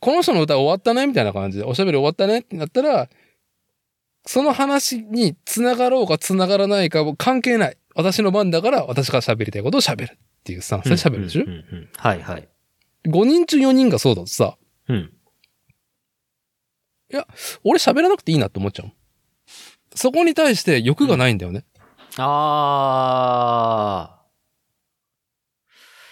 [0.00, 3.08] この人の歌終わったねみたいな感じで、おしゃべり終わったねってなったら、
[4.26, 7.78] その話に繋がろうか繋がらないかも関係ない。
[7.94, 12.48] 私の番だから私が喋りたいことを喋るっていうスタンスで喋るでしょ、うんうんはいはい。
[13.04, 14.56] ?5 人中4人がそうだとさ、
[14.88, 15.12] うん。
[17.64, 18.92] 俺喋らなくていいなって思っちゃう。
[19.94, 21.64] そこに対して欲がないんだよね。
[22.18, 24.08] あ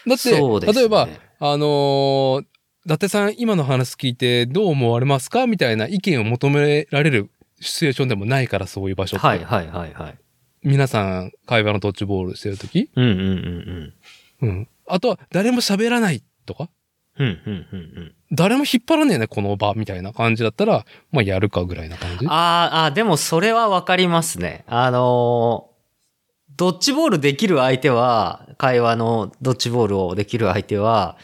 [0.06, 0.10] ー。
[0.10, 0.72] だって、ね。
[0.72, 1.08] 例えば、
[1.40, 2.44] あのー
[2.86, 9.26] 伊達さん今の話聞いてどう思われますかみたいな意見を求められるシチュエーションでもないからそういう場所って。
[9.26, 10.18] はいはいはいはい。
[10.62, 13.92] 皆さん会話のドッジボールしてるときうんうん
[14.40, 14.68] うんうん。
[14.86, 16.70] あとは誰も喋らないとか
[17.18, 17.26] うん。
[17.26, 18.14] うんうんうんうん。
[18.32, 22.26] 誰も引っ張らねえね、この場みたいな感じだったら、まあやるかぐらいな感じ。
[22.28, 24.64] あーあー、でもそれはわかりますね。
[24.66, 25.69] あのー
[26.60, 31.16] ドッジボールできる相手は、会話のドッジボールをできる相手は、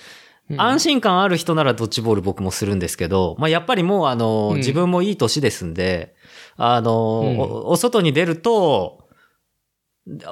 [0.49, 0.59] うん。
[0.59, 6.14] 安心感ある人ならドッジボール僕もするんですけど、まあ、やっぱりもうあの自分もいい年ですんで、
[6.57, 7.38] あのーうん。
[7.38, 9.09] お、お外に出ると、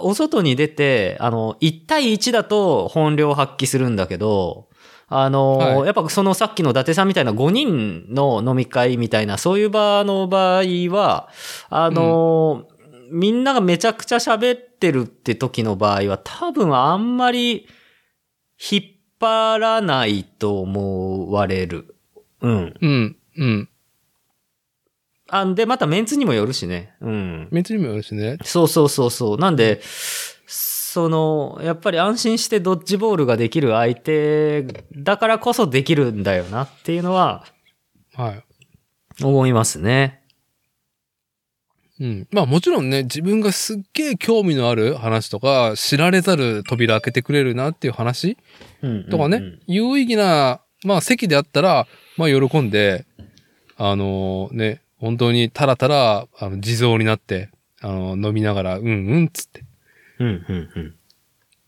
[0.01, 4.71] お外に出て、あの、1対1だと本領発揮するんだけど、
[5.09, 5.87] あのーはい。
[5.87, 11.29] やっぱそのさっきの伊達さんみたいな5人の飲み会みたいな、そういう場の場合は、
[11.69, 12.75] あのー
[13.11, 17.67] みんながめちゃくちゃ喋ってるって時の場合は、多分あんまり
[18.71, 18.83] 引っ
[19.19, 21.97] 張らないと思われる。
[22.43, 22.75] うん。
[22.81, 23.69] うん、うん。
[25.31, 26.95] あんで、またメンツにもよるしね。
[27.01, 27.49] うん。
[27.51, 28.37] 別にもよるしね。
[28.45, 29.39] そうそうそうそう。
[29.39, 29.81] なんで、
[30.47, 37.47] その、やっぱり安心してドッジボールができる相手だからこそできるんだよなっていうのは
[38.13, 38.45] はい。
[39.25, 40.24] 思いますね。
[42.01, 42.29] うん。
[42.33, 48.37] まあもちろんね、自分がすっげえ興味のある話とか、知られざる扉開けてくれるなっていう話
[48.83, 53.07] うんとかね、有意義な、まあ席であったら、まあ喜んで、
[53.77, 59.65] あのね、本当にたらたら、あの、地蔵になって、あの、飲みながら、うんうんっつって
[60.19, 60.95] うん、うん、うん。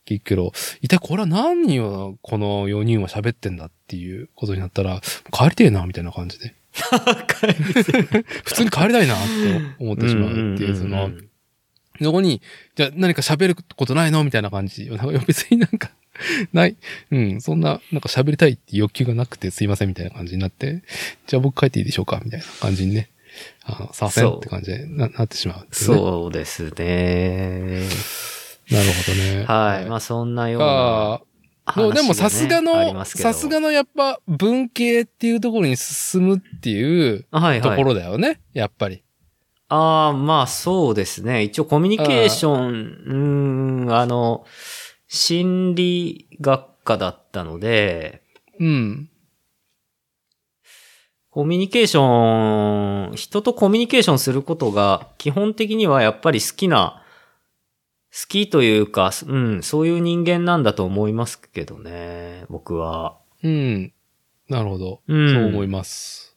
[0.05, 6.55] 聞くけど、一体これは何をこの4人は喋ってんだっていうことになったら、帰りてえな、みたいな感じで。
[8.43, 11.11] 普通に帰りたいなって思ってしまうっていう、その、
[12.01, 12.41] そこに、
[12.75, 14.85] じゃあ何か喋ることないのみたいな感じ。
[14.89, 15.91] なんか別になんか、
[16.53, 16.75] ない。
[17.11, 20.83] うん、そんな、なんか喋りたいって欲求がなくてすいませんみたいな感じになって、
[21.27, 23.09] じゃあ僕帰っていいでしょうかみたいな感じにね、
[23.63, 27.81] あの、させんって感じでななってしまうね、そうですね。
[28.71, 29.45] なるほどね。
[29.45, 29.85] はい。
[29.85, 31.26] まあそんなようあな
[31.67, 37.69] あ、話がね、でもさすがの、さすがのやっぱ文系っていうところに進むっていうはいはい。
[37.69, 38.41] ところだよね。
[38.53, 39.03] やっぱり。
[39.69, 41.43] ああ、まあそうですね。
[41.43, 42.69] 一応コミュニケーション、
[43.05, 44.45] うーん、あの、
[45.07, 48.23] 心理学科だったので、
[48.59, 49.09] うん。
[51.29, 57.03] コミュニケーション、人とコミュニケーションすることが基本的にはやっぱり好きな、
[58.19, 63.19] 好きというか、うん、そういう人間なんだと思いますけどね、僕は。
[63.43, 63.93] うん。
[64.49, 65.01] なるほど。
[65.07, 66.35] うんそう思います。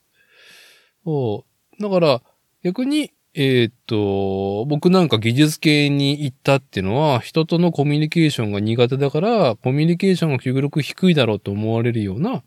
[1.06, 1.46] そ
[1.78, 1.82] う。
[1.82, 2.22] だから、
[2.62, 12.42] 逆に、えーっと、僕なんか技術系に行ったっていうのは、人とのコミュニケーションが苦手だから、コミュニケーションが極力低いだろうと思われるような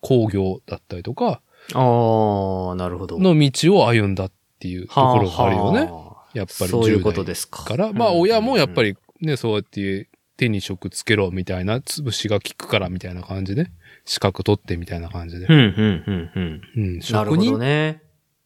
[0.00, 1.42] 工業だったりとか、
[1.74, 3.18] ああ、なるほど。
[3.18, 5.80] の道を歩んだっていうところがあるよね。
[5.80, 7.64] はあやっぱりそういう10ことですか。
[7.68, 7.92] 代から。
[7.92, 8.94] まあ親もやっぱり。
[9.20, 13.70] りね、そうやって手に職つけろみたいな、潰しが効くからみたいな感じで、
[14.04, 15.52] 資格取ってみたいな感じでう。
[15.52, 17.02] ん、うん、うん、うん。
[17.02, 18.02] 職人ね。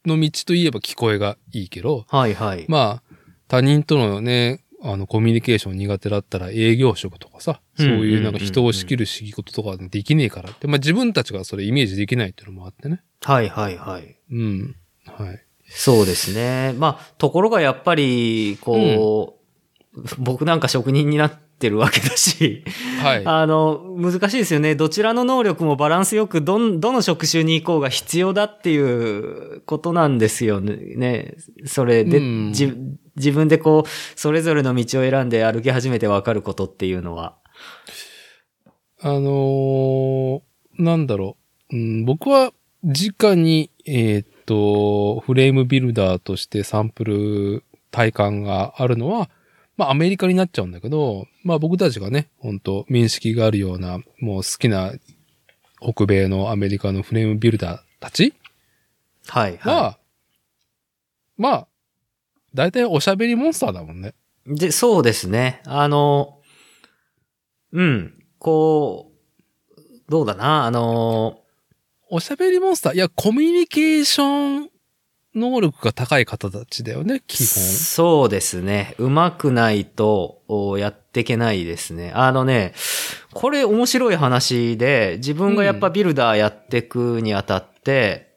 [0.07, 2.65] の道といえば聞こえがいいけど、はい、はい。
[2.69, 3.17] まあ、
[3.47, 13.03] 他人とのね、あの、コミュニケーション苦手だったら営業職とかさ、そういうなんか人を仕切る仕事とかできねえからって、まあ自分たちがそれイメージできないっていうのもあってね。
[13.23, 14.17] はい、はい、はい。
[14.33, 14.77] うん。
[15.07, 15.47] はい。
[15.75, 16.75] そうですね。
[16.79, 19.43] まあ、ところがやっぱり、こう、
[20.19, 22.65] 僕なんか職人になってるわけだし、
[23.03, 23.23] はい。
[23.27, 24.75] あの、難しいですよね。
[24.75, 30.77] どちらの能力もバランスよく、どん、どの職種に行こうが必要だっていうことなんですよね。
[30.97, 32.73] ねそれで、うんじ
[33.15, 37.37] 自分でこう、それぞれの道を選んで歩き始めてわかることっていうのは。
[39.01, 40.41] あのー
[40.79, 41.37] なんだろ
[41.71, 42.05] う、うん。
[42.07, 49.31] 僕は直に、えーっと、フレームビルダーとしてサンプル体感があるのは、
[49.79, 54.93] まあアメリカになっちゃうんだけど、まあ僕たちがね、本当面識があるような、もう好きな
[55.81, 58.35] 北米のアメリカのフレームビルダーたち
[59.27, 59.99] はい、は、は
[61.39, 61.69] まあ、
[62.53, 64.13] 大体おしゃべりモンスターだもんね。
[64.47, 64.55] い。
[64.55, 65.63] で、そうですね。
[65.65, 66.41] あの、
[67.73, 69.13] うん、こ
[69.79, 71.42] う、どうだな、あの、
[72.15, 74.71] おしゃべりモンスター、いや、コミュニケーション
[75.35, 77.47] 能力が高い方たちだよね、基本。
[77.47, 78.95] そうですね。
[78.99, 82.13] うまくないとおやっていけないですね。
[82.15, 82.75] あのね、
[83.33, 88.37] これ面白い話で、自分がやっぱビルダーやっていくにあたって、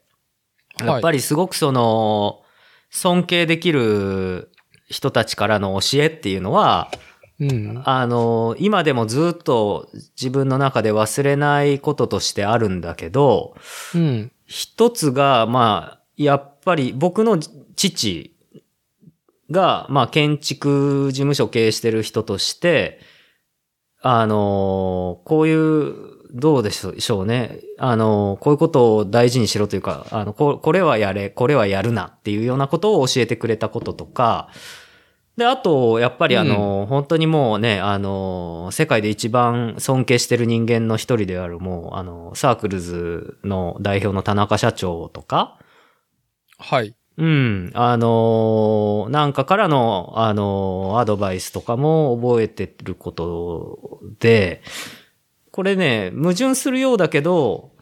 [0.80, 2.42] うんやっぱりすごくその、
[2.88, 4.50] 尊敬できる
[4.88, 6.90] 人たちからの教えっていうのは、
[7.38, 7.82] うん。
[7.84, 9.88] あの、今でもずっと
[10.20, 13.54] 自分の中で忘れないこととしてあるんだけど、
[13.94, 14.32] うん。
[14.46, 17.38] 一つが、まあ、やっぱり僕の
[17.76, 18.36] 父
[19.50, 23.00] が、まあ、建築事務所を経営してる人として、
[24.00, 27.60] あの、こういう、どうでしょうね。
[27.78, 34.50] あの、こういうことを大事にしろというか、あの、ここれはやれ、これはやるなっていうようなことを教えてくれたこととか、
[35.36, 45.58] で、あと、やっぱりあの、本当にもうね、あの、世界で一番尊敬してる人間の一人である、もう、あの、サークルズの代表の田中社長とか、
[46.58, 46.94] はい。
[47.18, 54.62] うん、あの、なんかからの、あの、アドバイスとかも覚えてることで、
[55.50, 57.72] これね、矛盾するようだけど、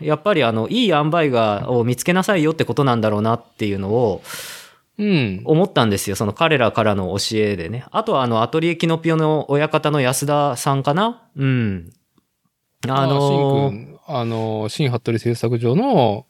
[0.00, 4.22] やっぱりあの、いい塩梅が、を見つけなさいよってことなんだろうなっていうのを、
[4.98, 5.42] うん。
[5.44, 6.16] 思ったんですよ。
[6.16, 7.84] その彼らからの教えでね。
[7.92, 11.28] あとはあの、アトリエキノピオの親方の安田さんかな？
[11.36, 11.90] うん。
[12.88, 16.26] あのシン君、あの、新服部製作所の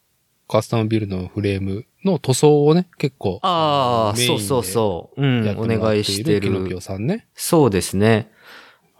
[0.48, 3.38] カスタムビルのフレームの塗装をね、結構。
[3.42, 5.22] ああ、そうそうそう。
[5.22, 6.80] うん、お願いしてキノピオる。
[6.80, 7.26] さんね。
[7.34, 8.30] そうですね。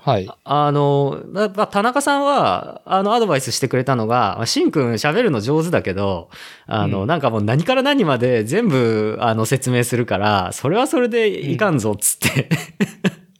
[0.00, 0.30] はい。
[0.44, 6.30] あの、まあ、田中さんは、あの、アドバイスしてくれたのが、まあシンくん喋るの上手だけど、
[6.66, 12.48] あの、うんなんかもう何から何まで全部、あの、説明するから、それはそれでいかんぞ、つって、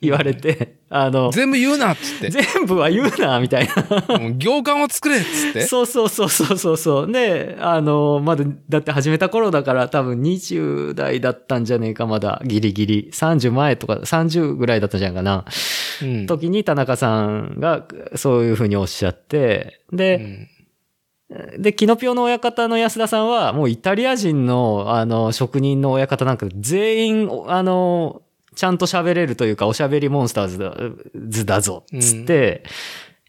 [0.01, 2.31] 言われて、あの、全部言うなっつって。
[2.31, 4.19] 全部は言うな、みたいな。
[4.19, 5.63] もう行間を作れっつって。
[5.63, 7.13] そうそうそうそうそうそう。
[7.13, 13.11] で、あの、まだ、だって始めた頃だから多分20代だったんじゃねえか、まだ、ギリギリ。
[13.13, 15.45] 30前とか、30ぐらいだったんじゃんかな。
[16.03, 16.27] うん。
[16.27, 17.85] 時に田中さんが
[18.15, 20.49] そういうふうにおっしゃって、うで、ん
[21.59, 28.23] で、キノピオの親方の安田さんは、もうイタリア人の、あの、職人の親方なんか全員、あの、
[28.59, 30.75] ちゃんと喋れるというか、おしゃべりモンスターズだ
[31.15, 32.65] ズだぞ、つって、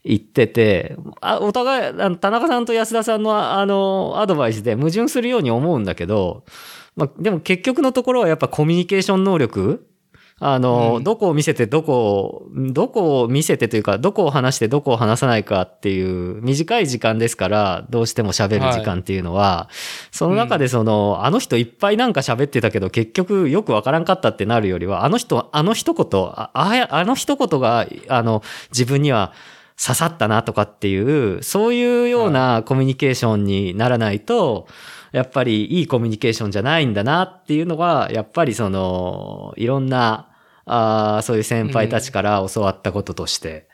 [0.03, 6.45] 言ってて、あお互い、田中さんと安田さんの、あの、アドバイスで矛盾するように思うんだけど、
[6.95, 9.87] まあ、でも結局のところはやっぱコミュニケーション能力
[10.39, 11.03] あの、うん。
[11.03, 19.69] どこを見せてどこを、どこを見せてというか、どこを話してどこを話さないかっていう短い時間ですから、どうしても喋る時間っていうのは、
[20.11, 29.33] その中でその、あの人いっぱいなんか喋ってたけど、結局よくわからんかったってなるよりは、あの人、あの一言、ああの一言が、あの、自分には
[29.81, 34.67] 刺さったなとかっていう、そういうようなコミュニケーションにならないと、
[35.11, 40.28] やっぱりいいコミュニケーションじゃないんだなっていうのは、やっぱりその、いろんな、
[40.71, 43.67] あーそういう先輩たちから教わったこととして、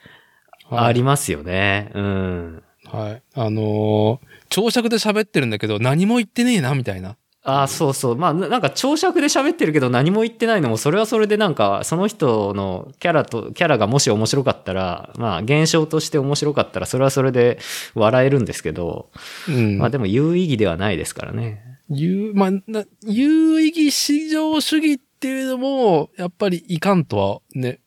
[0.70, 1.92] はいありますよね。
[1.94, 2.64] うん。
[2.86, 3.22] はい。
[3.36, 7.18] あのー長尺で喋ってるんだけど、何も言ってねえな、みたいな。
[7.44, 8.16] ああ、そうそう。
[8.16, 17.60] まあ、ななんか長尺で喋ってるけど何も言ってないのも、それはそれでなんか、その人のキャラと、キャラがもし面白かったら、まあ、現象として面白かったら、それはそれで
[17.94, 19.10] 笑えるんですけど、
[19.48, 19.78] うん。
[19.78, 21.62] まあでも有意義ではないですからね。
[21.90, 27.80] 有、まあ、な有意義至上主義っていうのも、やっぱりいかんとはね、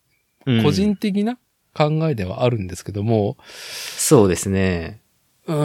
[0.45, 1.39] うん個人的な
[1.75, 5.03] 考えではあるんですけども、そうですね。
[5.47, 5.57] うー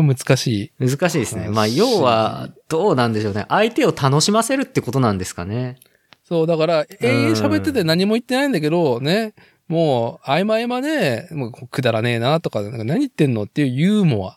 [0.00, 0.88] ん、難しい。
[0.88, 1.48] 難しいですね。
[1.50, 3.44] まあ、要は、どうなんでしょうね。
[3.48, 5.76] 相手を楽しませるってことなんですかね。
[6.24, 9.34] そう、だから、永遠喋ってて何も言ってないんだけど、ね、
[9.68, 14.32] もう、合間合間で、もうくだらねえなとか、なんか何言ってんのっていうユーモ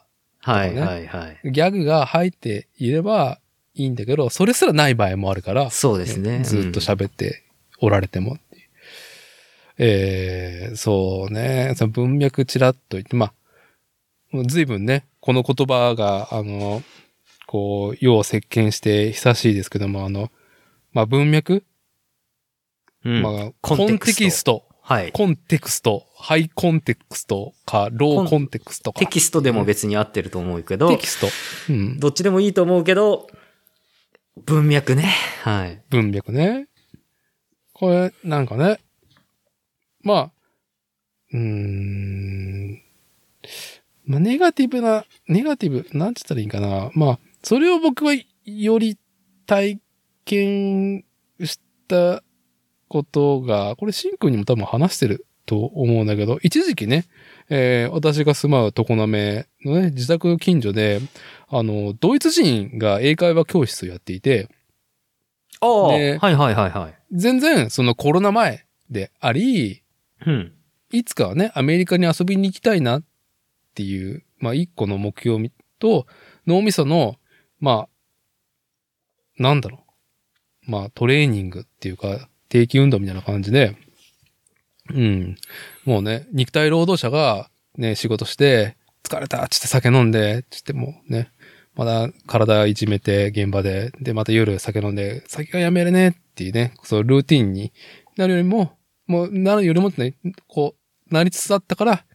[0.46, 1.40] はいねはいはい。
[1.46, 3.40] ア、ギャグが入っていれば
[3.76, 6.44] いいんだけど、それすらない場合もあるから、そうですね。
[6.44, 7.44] ずっと喋って
[7.80, 8.64] おられてもっていう。
[9.78, 13.34] えー、そうね、その文脈ちらっと言って、まあ、
[14.48, 16.84] 随分ね、この言葉が、あの、
[17.48, 20.32] こう、世を席巻して久しいですけども、あの、
[20.92, 21.64] まあ文脈、
[23.06, 23.22] うん。
[23.22, 25.12] まあ、ココンンテクストテキスト、はい。
[25.12, 29.00] コンテクスト、ハイコンテクストか、ローコンテクストか。
[29.00, 31.28] テキストでも別に合ってると思うけどテ、キスト。
[31.72, 32.00] うん。
[32.00, 33.28] どっちでもいいと思うけど、
[34.38, 35.14] 文脈ね。
[35.44, 35.82] はい。
[35.90, 36.68] 文脈ね。
[37.74, 38.80] これ、なんかね。
[40.02, 40.32] まあ、
[41.32, 42.82] うーん。
[44.06, 46.92] まあ、ネガティブな、ネガティブ、なんつったらいいかな。
[46.94, 48.14] まあ、それを僕は
[48.46, 48.98] より
[49.46, 49.80] 体
[50.26, 51.06] 験
[51.44, 52.24] した
[52.88, 57.06] ことが、これ、シンくんにも多分話してると思うんだけど、一時期ね、
[57.50, 61.02] えー私が住まう常滑のね、自宅近所で、
[61.48, 64.50] あの、ドイツ人が英会話教室をやっていて、
[65.62, 66.96] ああ、ねはいはいはいはい。
[67.12, 69.84] 全然そのコロナ前であり、
[70.26, 70.54] うん。
[70.92, 73.04] いつかはね、アメリカに遊びに行きたいなっ
[73.74, 76.08] ていう、まあ一個の目標と、
[76.46, 77.16] 脳みその、
[77.60, 79.84] まあ、なんだろ
[80.68, 80.72] う。
[80.72, 83.76] まあトレーニングっていうか、定期運動みたいな感じで、
[84.94, 85.38] うん。
[85.86, 91.30] もうね、肉体労働者がね、仕事して、疲れたっつって酒飲んで、つってもうね、
[91.76, 97.74] まだ体いじめて現場で、で、また夜酒飲んで、酒がやめれねえっていうね、そうルーティンに
[98.16, 98.78] なるよりも、
[99.08, 100.16] もうなるよりもね、
[100.48, 100.76] こ
[101.10, 102.06] う、なりつつあったから、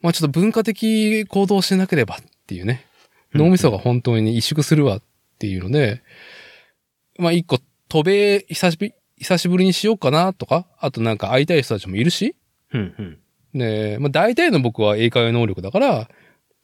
[0.00, 2.86] まあちょっと文化的行動をしなければっていうね、
[3.34, 5.02] 脳みそが本当に萎縮するわっ
[5.38, 6.02] ていうので、
[7.18, 7.58] まあ一個、
[7.88, 12.34] 渡米久しぶり、久しぶりにしようかなとか、あとなんか会いたい人たちもいるし、
[12.72, 13.18] うんうん。
[13.52, 16.08] ねまあ大体の僕は英会話能力だから、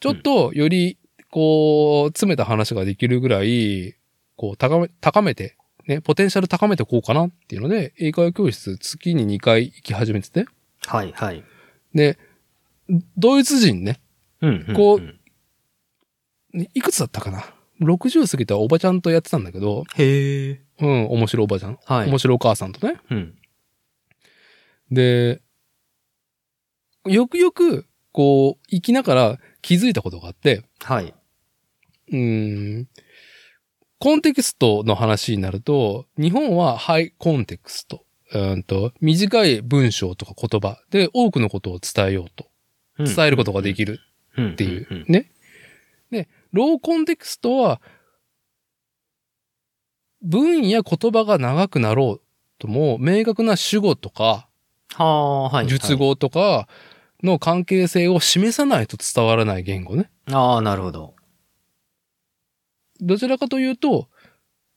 [0.00, 0.98] ちょっとより、
[1.30, 3.94] こう、詰めた話ができるぐらい、
[4.36, 10.46] こう、高め、高めて、ね、ポテンシャル高めていこうかなっていうので、英会話教室月に2回行き始めてて。
[10.86, 11.44] はいはい。
[11.94, 12.18] で、
[13.16, 14.00] ドイツ人ね、
[14.40, 14.74] うんうん。
[14.74, 15.00] こう
[16.56, 17.44] ねいくつだったかな
[17.80, 20.65] ?60 過ぎたおばちゃんとやってたんだけど、へえ。
[20.80, 21.78] うん、面白いおばちゃん。
[21.84, 23.00] はい面白いお母さんとね。
[23.10, 23.34] うん。
[24.90, 25.40] で、
[27.06, 31.14] よくよく、こう、生きながら気づいたことがあって、はい。
[32.12, 32.88] うーん、
[33.98, 38.04] コンテキストの話になると、日本はハイコンテクスト。
[38.34, 42.48] うんと短い文章とか言葉で多くのことを伝えようと。
[42.98, 44.00] 伝えることができる
[44.36, 45.04] るっていううん。
[45.08, 45.30] ね。
[46.10, 47.80] で、ローコンテクストは、
[50.26, 52.20] 文や言葉が長くなろう
[52.58, 54.48] とも、明確な主語とか、
[54.94, 55.66] はあ、はい。
[55.66, 56.68] 述語とか
[57.22, 60.10] の関係性を示さないと伝わらない言語ね。
[60.30, 61.14] ああ、なるほど。
[63.00, 64.08] どちらかというと、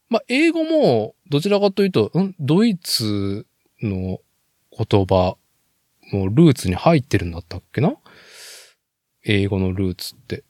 [0.10, 3.46] まあ、英語も、どちらかというと、んドイツ
[3.82, 4.20] の
[4.72, 5.38] 言葉
[6.12, 7.94] のルーツに入ってるんだったっけな？
[9.24, 10.44] 英語のルーツって。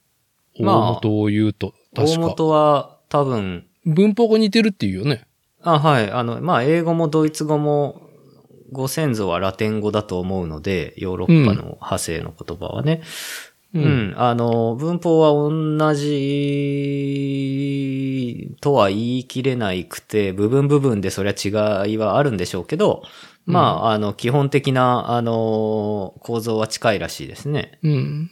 [0.57, 2.21] 大まあ元を言うと、大確か。
[2.21, 5.25] 元は多分、文法が似てるっていうよね。
[5.61, 6.11] あ、はい。
[6.11, 8.01] あの、まあ、英語もドイツ語も、
[8.71, 13.01] ご先祖はラテン語だと思うので、ヨーロッパの派生の言葉はね。
[13.73, 14.13] ううん。
[14.15, 17.09] あの、文法は同じ
[18.61, 21.49] とは言い切れないくて、部分部分でそりゃ違
[21.93, 23.03] いはあるんでしょうけど、
[23.45, 27.79] まあ、あの、基本的な、あの、構造は近いらしいですね。
[27.81, 28.31] うん。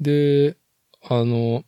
[0.00, 0.56] で、
[1.02, 1.64] あの、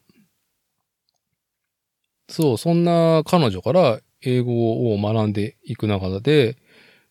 [2.32, 6.56] そう、そんな彼女から英語を学んでいく中で、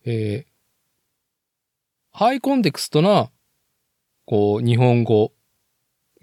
[0.05, 0.51] えー
[2.13, 3.31] ハイコンテクストな、
[4.25, 5.31] こう、日本語、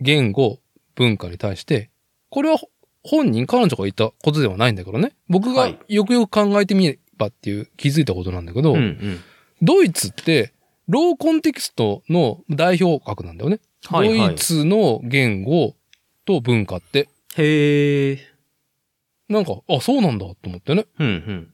[0.00, 0.60] 言語、
[0.94, 1.90] 文化に対して、
[2.28, 2.68] これはほ
[3.02, 5.12] 本人、彼女が言ったことではないんだけどね。
[5.28, 9.20] 僕がはいよくよく考えてみればっていう気づいたことなんだけど、うんうん。
[9.62, 10.52] ドイツって、
[10.88, 13.60] ローコンテキストの代表格なんだよね。
[13.86, 15.74] はいはいドイツの言語
[16.26, 17.08] と文化って。
[17.36, 18.27] へえ。
[19.28, 20.86] なんか、あ、そうなんだと思ってね。
[20.98, 21.52] うんうん。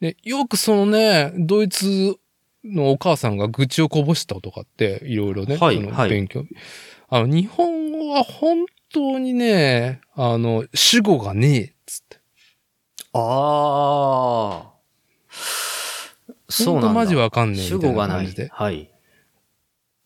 [0.00, 2.16] で、よくそのね、ドイツ
[2.64, 6.44] のお母さんが愚痴をこぼしたとかって、いろいろね、そのはいはい勉強。
[7.08, 12.18] あの、日本語は本当にね、あの、主語がねえっつって。
[13.12, 14.74] ああ。
[16.48, 16.92] そうなんだ。
[16.92, 18.48] マジわかんねえ主みたい語がないな感じで。。
[18.52, 18.90] はい。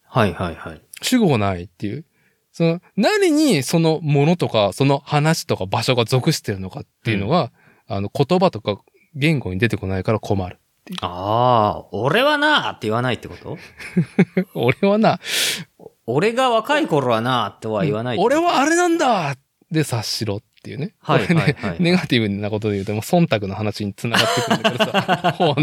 [0.05, 0.81] はいはいはい。
[1.03, 2.05] 主語がないっていう。
[2.59, 7.53] その、何にそのものとか、その話とか場所が属してるのかっていうのが、
[7.87, 8.79] あの、言葉とか
[9.15, 10.59] 言語に出てこないから困る。
[11.01, 13.59] ああ、俺はなーって言わないってこと？
[14.55, 15.21] 俺はな、
[16.05, 19.37] 俺が若い頃はなーとは言わない俺はあれなんだ
[19.71, 20.95] で察しろっていうね。
[20.99, 25.55] はいこれねはいはいネガティブなことで言うと、もう忖度の話につながってくるんだけどさ、 ほん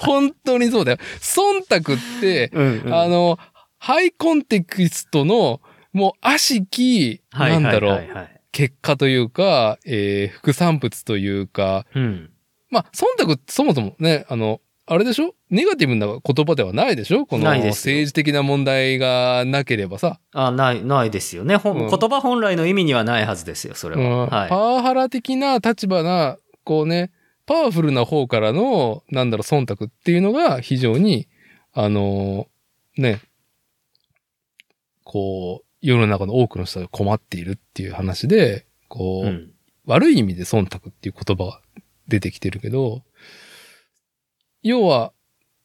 [0.00, 0.98] 本当にそうだよ。
[1.18, 2.94] 忖度って、うんうん。
[2.94, 3.38] あの、
[3.78, 5.60] ハイコンテクストの、
[5.92, 8.08] もう悪しき、はいなんだろう、
[8.50, 12.30] 結果というか、えー副産物というか、うん。
[12.70, 15.34] まあ、忖度そもそもね、あの、あれでしょ？
[15.50, 17.26] ネガティブな言葉ではないでしょ？
[17.26, 20.18] この政治的な問題がなければさ。
[20.32, 21.54] あ、ない、ないですよね。
[21.54, 24.26] うん言葉本来の意味にはないはずですよ、それうんは。
[24.26, 24.56] はいパ。
[24.56, 27.12] ワハラ的な立場な、こうね、
[27.46, 31.28] パワフルな方からの、なんだろう、忖度っていうのが非常に、
[31.74, 32.48] あの
[32.96, 33.20] ね、
[35.04, 39.52] こう、世の中の多くの人が困っているっていう話で、こう、うん。
[39.84, 41.60] 悪い意味で忖度っていう言葉が
[42.06, 43.02] 出てきてるけど、
[44.62, 45.12] 要は、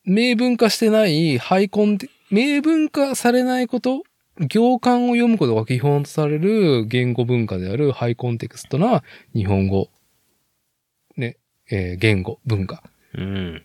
[0.05, 4.01] 明文化してない、ハイコンテ、明文化されないこと、
[4.39, 9.03] 行間を読むことが基本とされる言語文化であるハイコンテクストな
[9.35, 9.89] 日本語、
[11.15, 11.37] ね、
[11.71, 12.83] えー言語、文化
[13.15, 13.63] うん。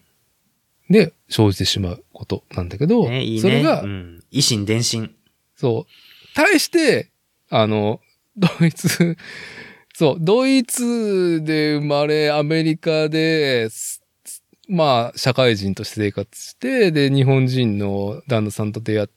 [0.88, 3.40] で生じてしまうことなんだけど、ね、いいね。
[3.40, 4.24] それが、うん。
[4.32, 5.14] 維新伝心。
[5.56, 6.11] そう。
[6.34, 7.10] 対して、
[7.50, 8.00] あの、
[8.36, 9.16] ドイツ、
[9.94, 14.02] そう、ドイツで生まれ、アメリカで、す
[14.68, 19.08] まあ、社会人として生活して、で、日本人の旦那さんと出会っ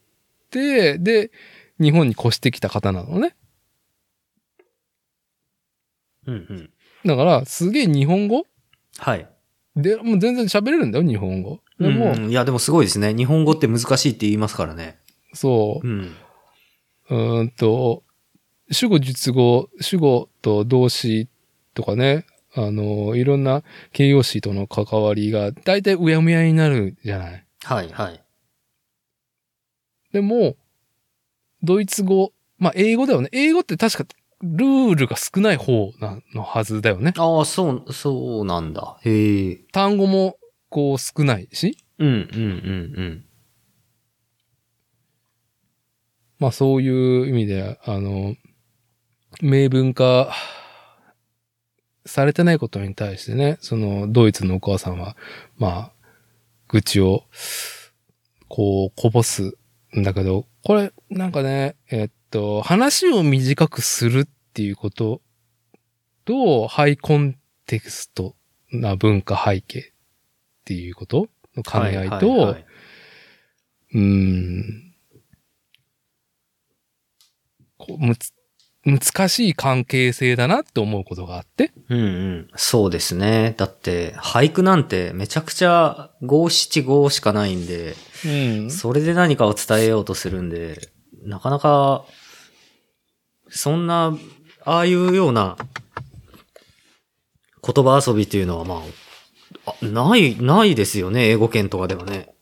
[0.50, 1.30] て、で、
[1.80, 3.36] 日本に越してきた方なのね。
[6.26, 6.70] うんうん。
[7.04, 8.44] だから、すげえ日本語？
[8.98, 9.28] はい。
[9.76, 11.60] で、もう全然喋れるんだよ、日本語。
[11.78, 13.14] でも、うんいや、でもすごいですね。
[13.14, 14.98] 日本語って難しいって言いますからね。
[15.32, 16.16] そうう、ん。
[17.08, 18.02] うーんと、
[18.70, 21.28] 主語、述語、主語と動詞
[21.74, 27.46] とかね、あの、いろんな形容詞との関わりが、だいたいうやむやになるじゃない。
[27.62, 28.24] はいはい。
[30.12, 30.56] でも、
[31.62, 33.28] ドイツ語、まあ、英語だよね。
[33.32, 34.04] 英語って確か、
[34.42, 37.12] ルールが少ない方なのはずだよね。
[37.16, 38.98] ああ、そう、そうなんだ。
[39.02, 39.56] へえ。
[39.72, 40.38] 単語も、
[40.68, 41.76] こう、少ないし。
[41.98, 43.24] うんうんうん
[46.38, 48.34] まあ、そういう意味で、あの、
[49.42, 50.32] 明文化
[52.04, 55.16] されてないことに対してね、その、ドイツのお母さんは、
[55.58, 55.92] まあ、
[56.68, 57.24] 愚痴を、
[58.48, 59.56] こう、こぼす
[59.96, 65.22] んだけど、これ、なんかね、えっと、話を短くするっていうこと
[66.24, 68.36] と、ハイコンテクスト
[68.72, 69.82] な文化背景っ
[70.64, 71.26] ていうことの
[71.56, 71.62] うん。
[71.62, 72.64] 兼ね合いと、はいはいはい
[73.94, 74.94] うーん。
[77.75, 78.32] こうむつ、
[78.84, 81.72] 難しい関係性だなって思うことがあって。
[81.88, 82.48] うんうん。
[82.54, 83.54] そうですね。
[83.56, 90.88] だって、俳句なんてめちゃくちゃ五七五しかないんで、うんそれで何かを伝えようとするんで、
[91.24, 92.04] なかなか、
[93.48, 94.16] そんな、
[94.64, 95.56] ああいうような
[97.62, 98.82] 言葉遊びっていうのはま
[99.66, 102.35] あ、あない、ないですよね、英語圏とかではね。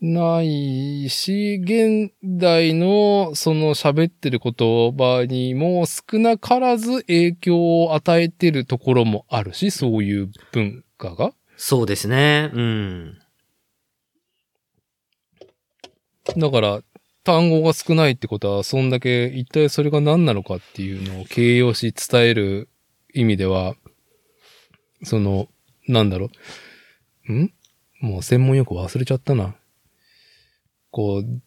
[0.00, 4.52] ないし、現代のその喋ってる言
[4.96, 11.34] 葉にも少なからず影響を与えてるところもあるし、そういう文化が。
[11.56, 12.50] そうですね。
[12.54, 13.18] うん。
[16.36, 16.82] だから、
[17.22, 22.70] 単語が少ないってことは、そんだけ一体それが何なのかっていうのを形容し伝える
[23.12, 23.74] 意味では、
[25.02, 25.48] その、
[25.86, 26.30] なんだろ
[27.28, 27.32] う。
[27.32, 27.52] ん？
[28.00, 29.56] もう専門用語忘れちゃったな。
[30.90, 31.42] こう、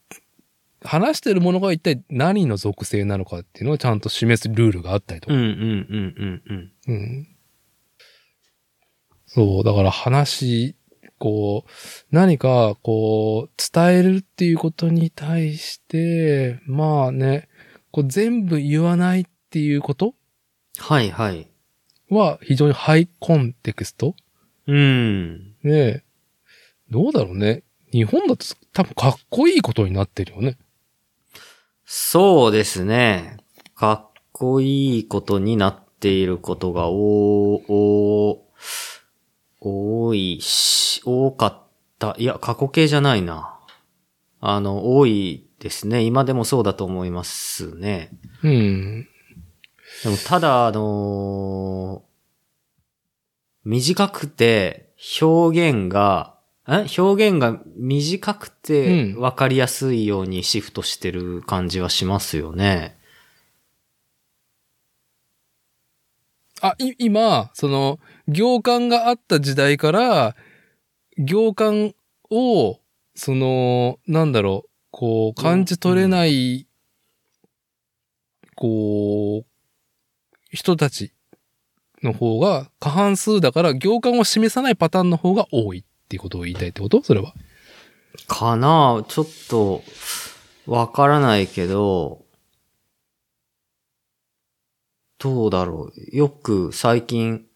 [0.85, 5.33] 話してるものが一体何の属性なのかっていうのをちゃんと示すルールがあったりとか。
[5.33, 6.71] うんうんうんうんうん。
[6.87, 7.27] うん。
[9.25, 10.75] そう、だから話、
[11.17, 11.71] こう、
[12.11, 17.47] 何か、こう、伝えるっていうことに対して、まあね、
[17.91, 20.15] こう全部言わないっていうこと？
[20.79, 21.47] はいはい。
[22.09, 24.15] は非常にハイコンテクスト？
[24.65, 25.53] うん。
[25.63, 26.03] で、
[26.89, 27.61] どうだろうね。
[27.91, 28.43] 日本だと
[28.73, 30.57] 多分かっこいいことになってるよね。
[31.85, 33.37] そうですね。
[33.75, 38.47] かっこいいことになっていることがおお
[39.61, 41.63] 多いし、多かっ
[41.99, 42.15] た。
[42.17, 43.59] いや、過去形じゃないな。
[44.41, 46.01] あの、多いですね。
[46.01, 48.09] 今でもそうだと思いますね。
[48.43, 49.07] うん。
[50.03, 52.13] でも、ただ、あのー
[53.65, 56.32] 短くて、表現が、え
[56.65, 59.19] 表現が短くてうん。
[59.19, 62.97] 分かりやすいようにシフトしてる感じはしますよね。
[66.61, 67.99] あ、い、今、その、
[68.29, 70.35] 行間があった時代から、
[71.17, 71.93] 行間
[72.31, 72.79] を、
[73.15, 76.65] その、なんだろう、こう、感じ取れない、
[78.55, 79.45] こう、
[80.51, 81.11] 人たち
[82.01, 85.83] の方が過半数だから、行間を示さないパターンの方が多い
[86.13, 87.01] っていうことを言いたいってこと？
[87.01, 87.33] それは。
[88.27, 89.81] かなちょっと、
[90.67, 92.23] わからないけど、
[95.17, 96.15] どうだろう。
[96.15, 97.47] よく最近、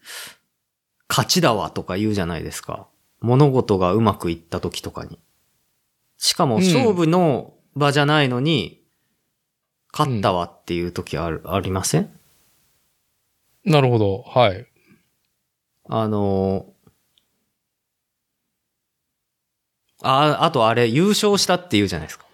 [1.08, 2.88] 勝ちだわとか言うじゃないですか。
[3.22, 5.20] 物事がうまくいった時とかに。
[6.18, 8.82] しかもうん勝負の場じゃないのに、
[9.94, 12.10] 勝ったわっていう時ある、ありません？
[13.66, 14.24] なるほど。
[14.24, 14.66] はい。
[15.90, 16.74] あの
[20.02, 22.26] あ、あとあれ、優勝したって言うじゃないですか。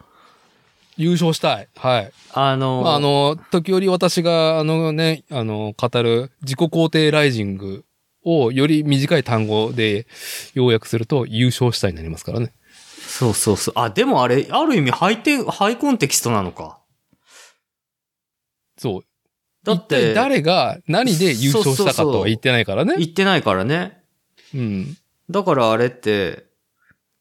[0.97, 1.67] 優勝したい。
[1.75, 2.11] はい。
[2.33, 7.85] あのまあ、あの、時折私が、あのね、あの、語る自己肯定ライジング
[8.23, 10.07] をより短い単語で
[10.53, 12.53] 要約すると優勝したいになりますからね。
[13.07, 13.73] そうそうそう。
[13.77, 16.79] あ、でもあれ、ある意味ハイテ、ハイコンテキストなのか。
[18.77, 19.01] そう。
[19.63, 22.95] だって、誰が何で優勝したかとは言ってないからね。
[22.97, 24.03] 言ってないからね。
[24.53, 24.97] うん。
[25.29, 26.45] だからあれって、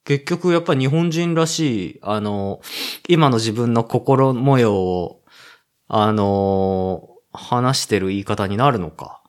[0.05, 2.61] 結局やっぱ日本人らしい、あの、
[3.09, 5.23] 今の自分の心模様を、
[5.87, 9.23] あの、話してる言い方になるのか？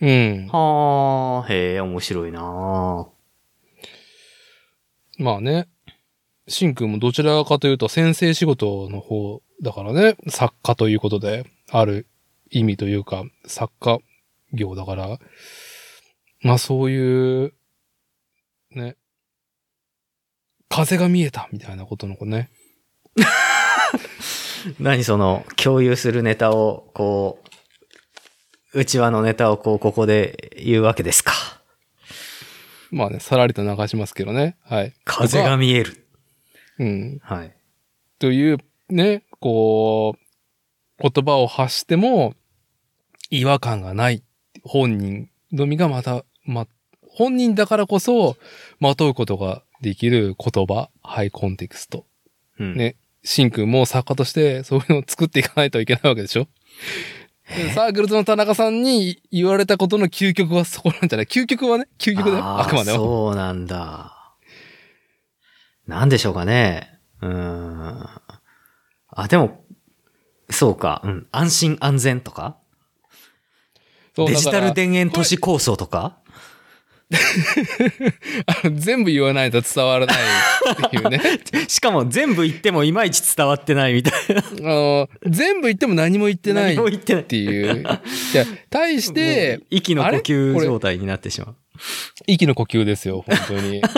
[0.00, 0.48] うん。
[0.50, 3.06] はあ、へえ、面白いなあ
[5.18, 5.68] まあね。
[6.48, 10.16] シンくんもどちらかというと先生仕事の方だからね。
[10.28, 12.08] 作家ということで、ある
[12.50, 13.98] 意味というか、作家
[14.52, 15.18] 業だから、
[16.42, 17.52] まあそういう、
[18.72, 18.96] ね。
[20.70, 22.48] 風が見えたみたいなことの子ね。
[24.78, 27.42] 何その、共有するネタを、こ
[28.72, 31.32] う、内輪のネタをこう、ここで言うわけですか。
[32.92, 34.56] まあね、さらりと流しますけどね。
[34.62, 34.94] はい。
[35.04, 36.06] 風が見える。
[36.78, 37.18] うん。
[37.20, 37.52] はい。
[38.20, 38.58] という
[38.88, 42.34] ね、こう、言葉を発しても
[43.30, 44.22] 違和感がない
[44.62, 46.68] 本人のみがまた、ま、
[47.08, 48.36] 本人だからこそ、
[48.78, 52.06] まとうことができる言葉、ハイコンテクスト。
[52.58, 52.76] うん。
[52.76, 52.96] ね。
[53.22, 56.48] シンくんも作家としてそういうのを作っていかないといけないわけでしょ？
[57.54, 61.26] でサークルズの田中さんに言われたことの究極はそこなんじゃない？
[61.26, 62.60] 究極はね、究極だよ？
[62.60, 62.96] あくまでも。
[62.96, 64.16] そうなんだ。
[65.86, 66.98] なんでしょうかね？
[67.20, 68.08] うーん。
[69.08, 69.64] あ、でも、
[70.48, 71.02] そうか。
[71.04, 71.26] うん。
[71.30, 72.56] 安心安全とか？
[74.16, 76.19] そうデジタル田園都市構想とか？
[78.74, 80.16] 全部言わないと伝わらない
[80.86, 81.20] っていうね。
[81.66, 84.42] しかも全部言ってもいまいち伝わってないみたいな。
[84.42, 87.26] あの、全部言っても何も言ってないってないっ。
[87.26, 87.82] ていう。
[87.82, 87.84] い
[88.36, 91.56] や、対して息の呼吸状態になってしまう。
[92.26, 93.82] 息の呼吸ですよ、本当に。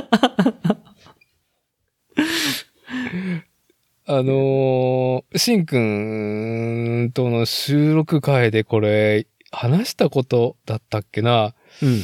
[4.05, 11.55] あのー、しんくんとの収録会でこれ、話したことだったっけな？
[11.83, 12.03] うん。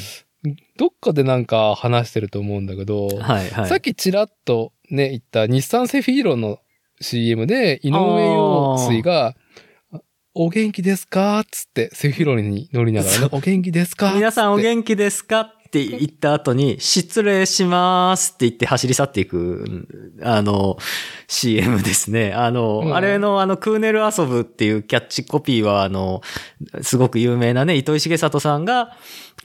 [0.78, 3.66] どっかでなんか話してると思うんだけど、はいはい。
[3.66, 6.60] さっきちらっとね、言った日産セフィーロの
[7.00, 9.34] CM で、井上陽水が、
[10.34, 19.88] お元気ですかつって、セフィーロに乗りながらね、 お元気ですか皆さんお気元気ですかって言った後に、失礼しますって言って走り去っていく、
[20.22, 20.78] あの、
[21.26, 22.32] CM ですね。
[22.32, 26.22] あの、うんあれのあの、クーネル遊ぶっていうキャッチコピーは、あの、
[26.82, 28.96] すごく有名なね、糸井重里さんが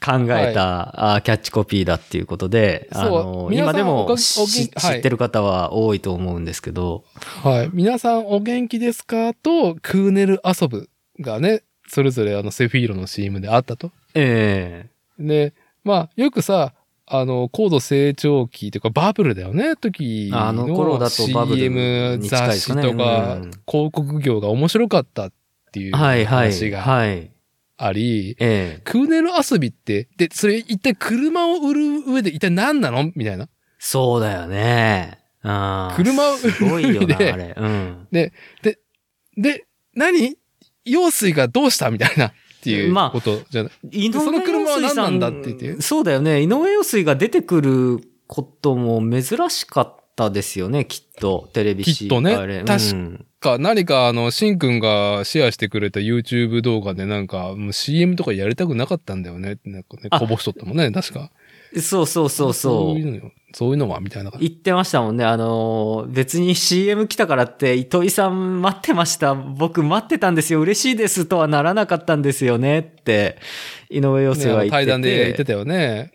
[0.04, 7.04] 考えた、あキャッチコピーだっていうことで、あの、皆さん今でも知ってる方は多いと思うんですけど、
[7.42, 7.70] はい。
[7.72, 10.90] 皆さんお元気ですかと、クーネル遊ぶ
[11.20, 13.92] がね、それぞれあのセフィーロの CM であったと。
[14.14, 14.86] え
[15.18, 16.74] で、まあ、よくさ、
[17.06, 25.32] あの、高度成長期というかバブルだよね、時のあの頃だとバブル CM に近い雑誌とか、うん広告業が面白かったっ
[25.72, 26.52] ていうえはいはい。
[26.52, 27.33] 話がはい。
[27.76, 33.10] あり、ええクーネル遊びって、で、それ一体車を売る上で一体何なの？
[33.14, 33.48] みたいな。
[33.78, 35.18] そうだよね。
[35.42, 37.54] あー車をすごいよな、で あれ。
[37.56, 38.08] うん。
[38.12, 38.32] で、
[39.94, 40.36] 何？
[40.84, 41.90] 陽水がどうした？
[41.90, 44.06] みたいなっていうまあことじゃない。
[44.06, 46.42] 井その車は陽水さ何なんだって言ってそうだよね。
[46.42, 51.50] 井上陽水が出てくることも珍しかったですよね、きっと。
[51.52, 61.30] テレビきっとねあれ確うんか、何かあの、しんくんがシェアしてくれた YouTube 動画でなんか、もう CM とかやりたくなかったんだよねって、なんかね、あこぼしとったもんね、確か。
[61.80, 62.98] そうそうそうそう。
[62.98, 63.32] いうのよ。
[63.52, 64.48] そういうのは、みたいな感じ。
[64.48, 65.24] 言ってましたもんね。
[65.24, 69.34] あのー、別に CM 来たからって、糸井さん待ってました。
[69.34, 70.60] 僕待ってたんですよ。
[70.60, 73.38] 嬉しいですとはならなかったんですよねって、
[73.90, 74.70] 井上陽水は言ってて。
[74.70, 76.13] ね対談で言ってたよね。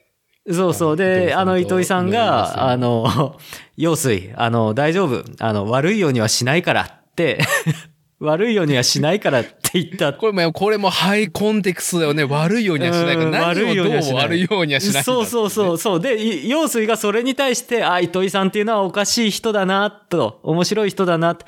[0.52, 0.98] そうそう。
[0.98, 3.38] で、あの、糸井さんが、あの、
[3.78, 5.24] 陽水、あの、大丈夫。
[5.40, 7.40] あの、悪いようにはしないからって、
[8.20, 10.12] 悪いようにはしないからって言った。
[10.12, 12.26] これも、これもハイコンテクストだよね。
[12.26, 13.48] 悪いようにはしないから。
[13.48, 16.00] 悪いようにはしないをどう悪いようにはしないそうそうそうそう。
[16.02, 21.46] で、い陽水がそれに対して、あ、糸井さんっていうのはおかしい人だな、と、面白い人だな、と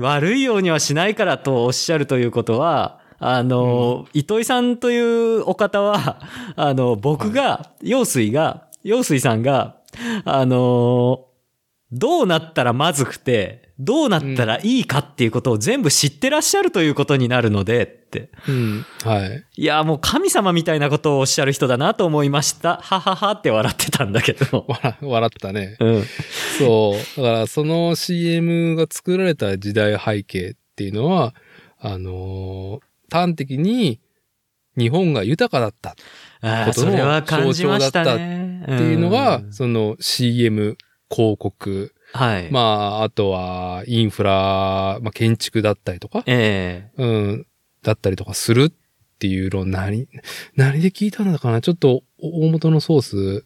[0.00, 6.20] 悪いようにはしないからとおっしゃるということは、あの、糸井さんというお方は、
[6.56, 9.76] あの、僕が、陽水が、陽水さんが、
[10.24, 11.26] あの、
[11.92, 18.30] どうなったらまずくて、どうなったらいいかっていうことを全部知ってらっしゃるということになるので、って。
[18.48, 18.86] うん。
[19.04, 19.44] はい。
[19.56, 22.78] いや、もう神様みたいなことをおっしゃる人だなと思いました。
[22.82, 24.64] はははって笑ってたんだけど。
[24.68, 25.76] 笑、笑ったね。
[25.78, 26.04] うん。
[26.58, 27.20] そう。
[27.20, 31.34] だから、その CM が作られた時代背景っていうのは、
[31.78, 34.00] あのー端的に
[34.76, 38.64] 日本が豊かだったことのそれは感じましたね。
[38.66, 39.52] ていうのが、ん。
[39.52, 40.76] その CM、
[41.10, 42.50] 広告、はい。
[42.50, 47.46] まあ、あとはインフラ、まあ、建築だったりとか、えうん、
[47.82, 50.08] だったりとかするっていうのを何、
[50.54, 51.60] 何で聞いたのかな？
[51.60, 53.44] ちょっと大元のソース、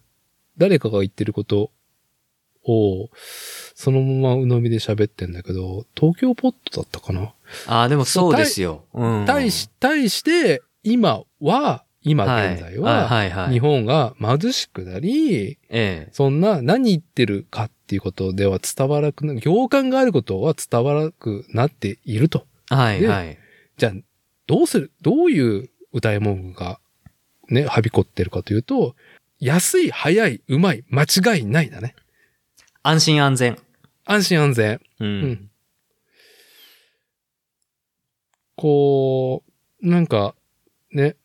[0.59, 1.71] 誰かが言ってること
[2.67, 3.09] を、
[3.75, 8.85] そのまま鵜呑みで喋ってんだけど、東京ポットだったかな、えああ、でもそうですよ。
[8.95, 9.25] うん。
[9.27, 13.53] 対し、対して、今は、今はい現在は、はいはいはい。
[13.53, 22.47] 日本が貧しくなり、ええそんな何言ってるかっていうことでは伝わらなくな、行間があることは伝わらなくなっていると。
[22.71, 23.39] ではいはい。
[23.77, 23.93] じゃあ、
[24.47, 26.81] どうする、どういう歌い文句が
[27.49, 28.95] ね、はびこってるかというと、
[29.39, 31.95] 安い、早い、うまい、間違いないだね。
[32.83, 33.59] 安心安全。
[34.05, 34.81] 安心安全。
[35.01, 35.05] う。
[35.05, 35.51] うんん。
[38.61, 39.43] こ
[39.83, 40.35] う、なんか、
[40.93, 41.17] ね、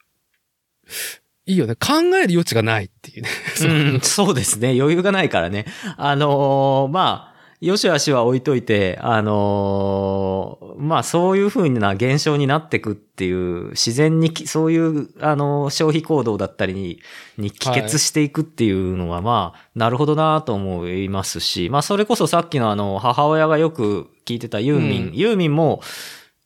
[1.45, 1.75] いいよね。
[1.75, 3.29] 考える余地がないっていうね。
[3.93, 4.69] うん、そうですね。
[4.79, 5.65] 余裕がないからね。
[5.97, 17.01] あのーまあ、よしあしは置いといて、あのーまあそういう風な現象になってくっていう、自然にきそういう、あのー消費行動だったりに、
[17.37, 25.81] に帰結していくっていうのは、まあ、なるほどなと思いますし、まあそれこそさっきのあの、母親がよく聞いてたユーミン、うんユーミンも、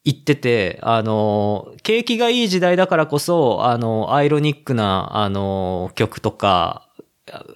[0.06, 6.90] 言ってて、あの、景気がいい時代だからこそ、あの、アイロニックな、あの、曲とか、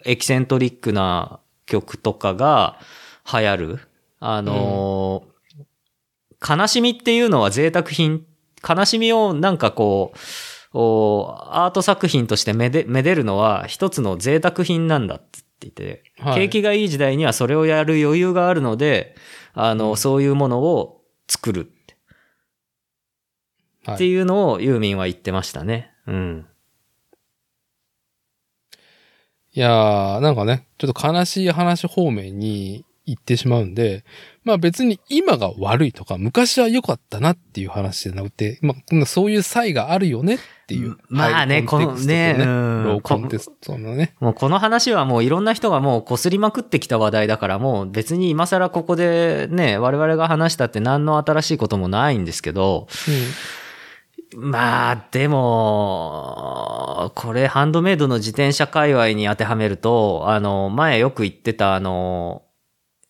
[0.06, 2.78] エキセントリックな曲とかが
[3.32, 3.80] 流行る。
[4.20, 5.24] あの、
[6.48, 8.26] 悲しみっていうのは贅沢品、
[8.68, 10.18] 悲しみをなんかこう、
[10.76, 16.36] おアート作品としてめで、めでるのは一つの贅沢品なんだって言ってて、はい。
[16.36, 19.16] 景気がいい時代にはそれをやる余裕があるので、
[19.54, 21.72] あの、そういうものを作る
[23.84, 25.92] ってはいうのをユーミンは言ってましたね。
[26.08, 26.46] うん。
[29.56, 34.04] いやー、なんかね、ちょっと悲しい話方面に行ってしまうんで、
[34.44, 40.98] まあ別に今が悪いとか、昔は良かったなっていう話じゃなくて、まあそういう差があるよねっていう。
[41.10, 44.16] まあねハイコンテクストとこのねうんローコンテストのね。
[44.20, 52.88] もうこの話はもういろんな人がもう擦りまくってきた話題だからもう別に今更ここでね、我々が話したって何の新しいこともないんですけど、
[54.36, 62.44] まあ、でも、これハンドメイドの自転車界隈に当てはめると、あの、前よく言ってたあの、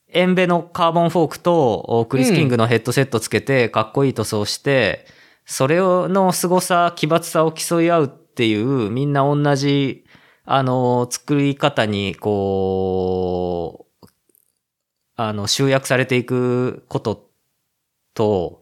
[0.10, 5.06] エンベのカーボンフォークとクリス・キングのヘッドセットつけてかっこいい塗装して、
[5.46, 10.06] それの凄さ、奇抜さを競い合うっていう、みんな同じ、
[10.46, 14.08] あの、作り方に、こう、
[15.16, 17.30] あの、集約されていくこと
[18.14, 18.62] と、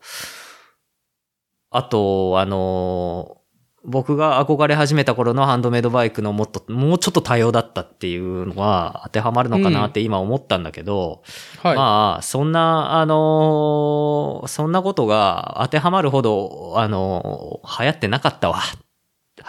[1.71, 3.37] あと、あの、
[3.83, 11.23] 僕が憧れ始めた頃のハンドメイドバイクのもっと、もうちょっと多様だったっていうのは当てはまるのかなって今思ったんだけど、
[11.63, 11.75] はい。
[11.75, 18.59] まあ、そんな、あのーそんなことが当てはまるほど、あのー流行ってなかったわ。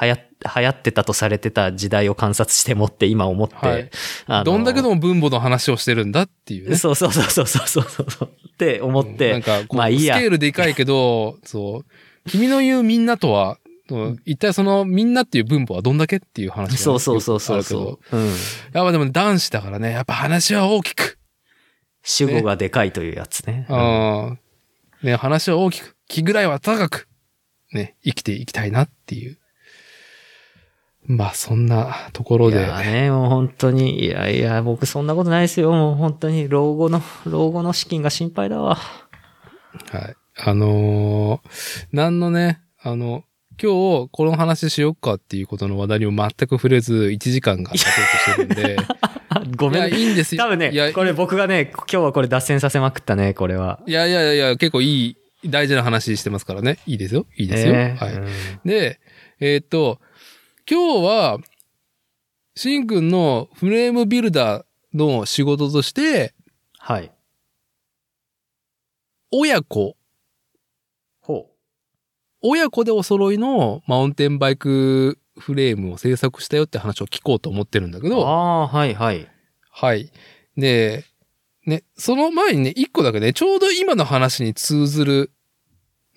[0.01, 0.17] 流行、
[0.57, 3.91] 流行ってたとされてた時代を観察してもって今思って、はい
[4.29, 6.77] あのーどんだけの分母の話をしてるんだっていうね。
[6.77, 11.85] そうそうそうそうそうそうそうって思って、なんかこう、まあいいやスケールでかいけど、そう、
[12.27, 13.59] 君の言うみんなとは、
[13.89, 18.17] と一体そのみんなっていう分母はどんだけっていう話がね、そうそうそうそうそう。
[18.17, 18.27] うん。
[18.29, 18.37] やっ
[18.73, 21.19] ぱでも男子だからね、やっぱ話は大きく。
[22.03, 23.67] 主語がでかいというやつね。
[23.69, 27.09] あーね、話は大きく、気ぐらいは高く、
[27.73, 29.39] ね、生きていきたいなっていう。
[31.05, 32.61] まあ、そんなところいで。
[32.61, 35.73] やね、もう本当に、いやいや、僕そんなことないですよ。
[35.73, 38.77] もう本当に、老後の、老後の資金が心配だわ。
[38.77, 40.17] はい。
[40.37, 43.25] あのー何のね、あの、
[43.63, 47.91] 今日この話しよっかっていうことの話題にも全く触れず、1時間が経と
[48.45, 48.77] うとしてるんで。
[49.57, 50.45] ごめんいや、いいんですよ。
[50.45, 53.81] 多分いやね、これ僕がね、今日はこれ脱線させまくったね、これは。
[53.87, 55.17] いやいやいや、結構いい、
[55.47, 56.79] 大事な話してますからね。
[56.87, 57.27] いいですよ。
[57.37, 57.75] いいですよ。
[57.75, 57.85] はい。
[57.85, 58.29] えーうん
[58.69, 59.01] で、
[59.41, 60.01] えーっと、
[60.71, 61.39] 今日は、
[62.55, 64.65] しんくんのフレームビルダー
[64.95, 66.35] の仕事として、
[66.79, 67.11] はい。
[69.31, 69.97] 親子、ほ
[72.43, 78.11] 親子でお揃いのマウンテンバイクフレームを制作したよって話を聞こうと思ってるんだけう。
[78.11, 79.29] ど、ああー、はいはい。
[79.71, 80.13] はい。
[80.57, 81.05] で、
[81.65, 85.31] ね、その前にね、一個だけね、ちょうど今の話に通ずる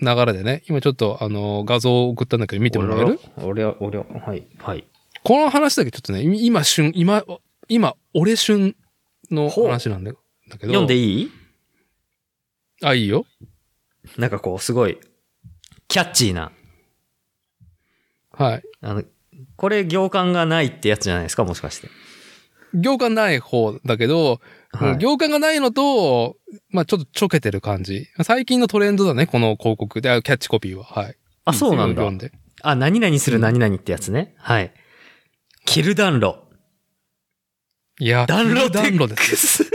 [0.01, 3.19] 流れでね、今ちょっとあの画像を送ったんだけど見てもらえる？
[3.43, 4.85] 俺は、俺は、はい、はい。
[5.23, 7.23] この話だけちょっとね、い今旬、今、
[7.69, 8.75] 今、俺旬
[9.31, 10.73] の話なんだだけど。
[10.73, 11.31] 読んでいい？
[12.83, 13.25] あ、いいよ。
[14.17, 14.99] なんかこう、すごい、
[15.87, 16.51] キャッチーな。
[18.31, 18.63] はい。
[18.81, 19.03] あの、
[19.55, 21.89] これ行間がないってやつじゃないですか、もしかして。
[22.73, 24.41] 行間ない方だけど、
[24.73, 26.35] はい行間がないのと、
[26.69, 28.07] まあちょっとちょけてる感じ。
[28.23, 30.83] 最近のトレンドだね、この広告で、あキャッチコピーは。
[30.83, 31.15] はい。
[31.45, 32.11] あ、そうなんだ読。
[32.11, 32.33] んで。
[32.61, 34.35] あ、何々する何々ってやつね。
[34.37, 34.73] はい。
[35.65, 36.43] キル暖炉。
[37.99, 39.63] いや、暖炉テ暖炉ックです。
[39.63, 39.71] ス。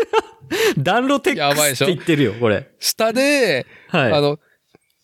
[0.78, 2.70] 暖炉テックスやばいでしょって言ってるよ、これ。
[2.78, 4.12] 下で、はい。
[4.12, 4.38] あの、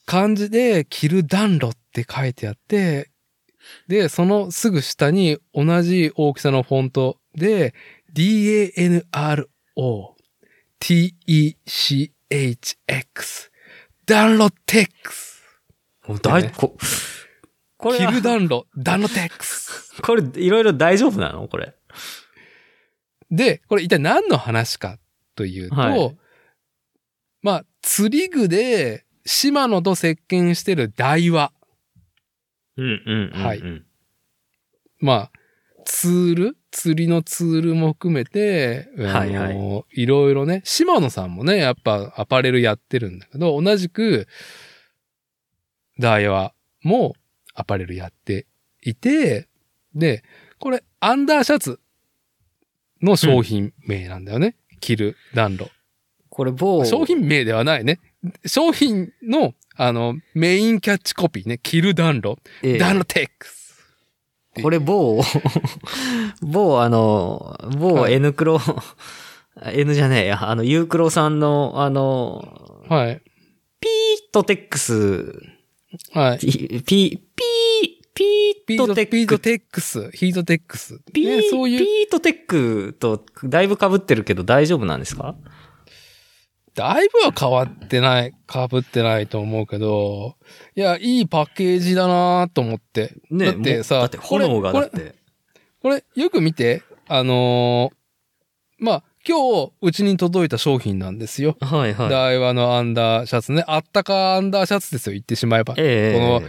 [0.06, 3.10] 漢字で、着る暖炉って書いてあって、
[3.88, 7.74] で、そのすぐ下に同じ大きさのフォントで、
[8.12, 10.16] D-A-N-R-O、
[10.78, 11.60] T-E-C-H-X、
[14.06, 15.42] 暖炉テックス。
[16.06, 16.76] もうだいねこ
[17.76, 19.92] これ着は、る暖炉、暖炉テックス。
[20.02, 21.48] これいろいろ大丈夫なの？
[21.48, 21.74] これ。
[23.30, 24.98] で、これ一体何の話か
[25.34, 26.16] というと、はい
[27.42, 31.52] まあ、釣り具で、島野と接見してる台話。
[32.78, 33.62] うんうんうん、はい
[35.00, 35.30] まあ、
[35.84, 36.56] ツール？
[36.70, 44.28] 釣りのツールも含めて、あのはいはいいろいろね、島野さんもね、やっぱアパレルやってるんだけど、同じく、
[45.98, 46.52] ダイワ
[46.82, 47.14] も
[47.54, 48.46] アパレルやって
[48.82, 49.48] いて、
[49.94, 50.22] で、
[50.58, 51.80] これ、アンダーシャツ
[53.00, 54.56] の商品名なんだよね。
[54.80, 55.70] 着る暖炉。
[56.28, 58.00] これ某、商品名ではないね。
[58.44, 61.58] 商品の、あの、メインキャッチコピーね。
[61.62, 62.38] 着る暖炉。
[62.62, 63.74] ええ暖炉テックス。
[64.62, 65.20] これ某、
[66.40, 68.58] 某あの、某はい N クロ、
[69.72, 73.22] N じゃねえや、あの、ユークロさんの、あの、はい。
[73.80, 75.34] ピートテックス、
[76.12, 76.38] はい。
[76.38, 77.20] ピ、ピ、ピー、
[78.14, 81.00] ピピートートテックピートテックス、ヒートテックス。
[81.12, 85.36] ピー、ね、そういう、ピートテックとだいぶ被ってるけど大丈夫なんですか？
[86.76, 90.36] だいぶは変わってない、被ってないと思うけど、
[90.74, 93.14] いや、いいパッケージだなと思って。
[93.30, 95.14] ねだってさ、だって炎がこれだって。
[95.80, 97.96] これ、よく見て、あのー
[98.78, 101.56] まあ、今日、うちに届いた商品なんですよ。
[101.60, 102.10] はいはい。
[102.10, 103.64] ダイワのアンダーシャツね。
[103.66, 105.74] あったかアンダーシャツですよ、言ってしまえば。
[105.78, 106.48] ええこの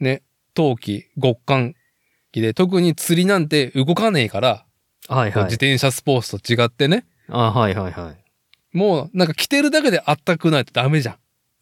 [0.00, 0.22] ね、
[0.54, 1.74] 冬季、極寒
[2.32, 4.64] 期で、特に釣りなんて動かねえから、
[5.08, 5.44] はいはい。
[5.44, 8.19] 自転車スポーツと違ってね、あはいはいはい。
[8.72, 11.16] もうなんか着てるだけであったくないとダメじゃん。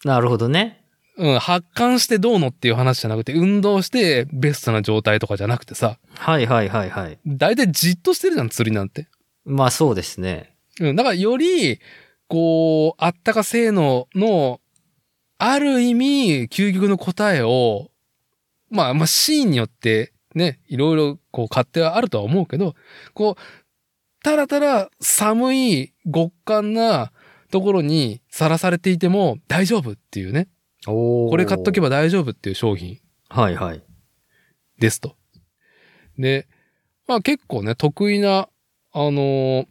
[0.04, 0.84] なるほどね。
[1.16, 7.18] うん、発汗してどうのっていう話じゃなくて、運動してベストな状態とかじゃなくてさ、はいはいはいはい。
[7.26, 9.08] だいたいじっとしてるじゃん、釣りなんて。
[9.44, 10.54] まあそうですね。
[10.80, 11.80] うん、だからより、
[12.28, 14.60] こう、あったか性能の、
[15.38, 17.90] ある意味、究極の答えを、
[18.70, 22.74] まあ、まあ、シーンによって、ね、いろいろ、こう、勝手はあるとは思うけど、
[23.14, 23.42] こう、
[24.28, 27.12] ただただ寒い極寒な
[27.50, 30.48] ところにさらされていても大丈夫っていうね。
[30.86, 31.88] おこれ買っとけば。
[31.88, 32.98] ば大丈夫っていう商品
[33.30, 33.82] はいはい。
[34.78, 35.16] ですと。
[36.18, 36.46] で、
[37.06, 38.50] まあ結構ね、得意な、
[38.92, 39.66] あのー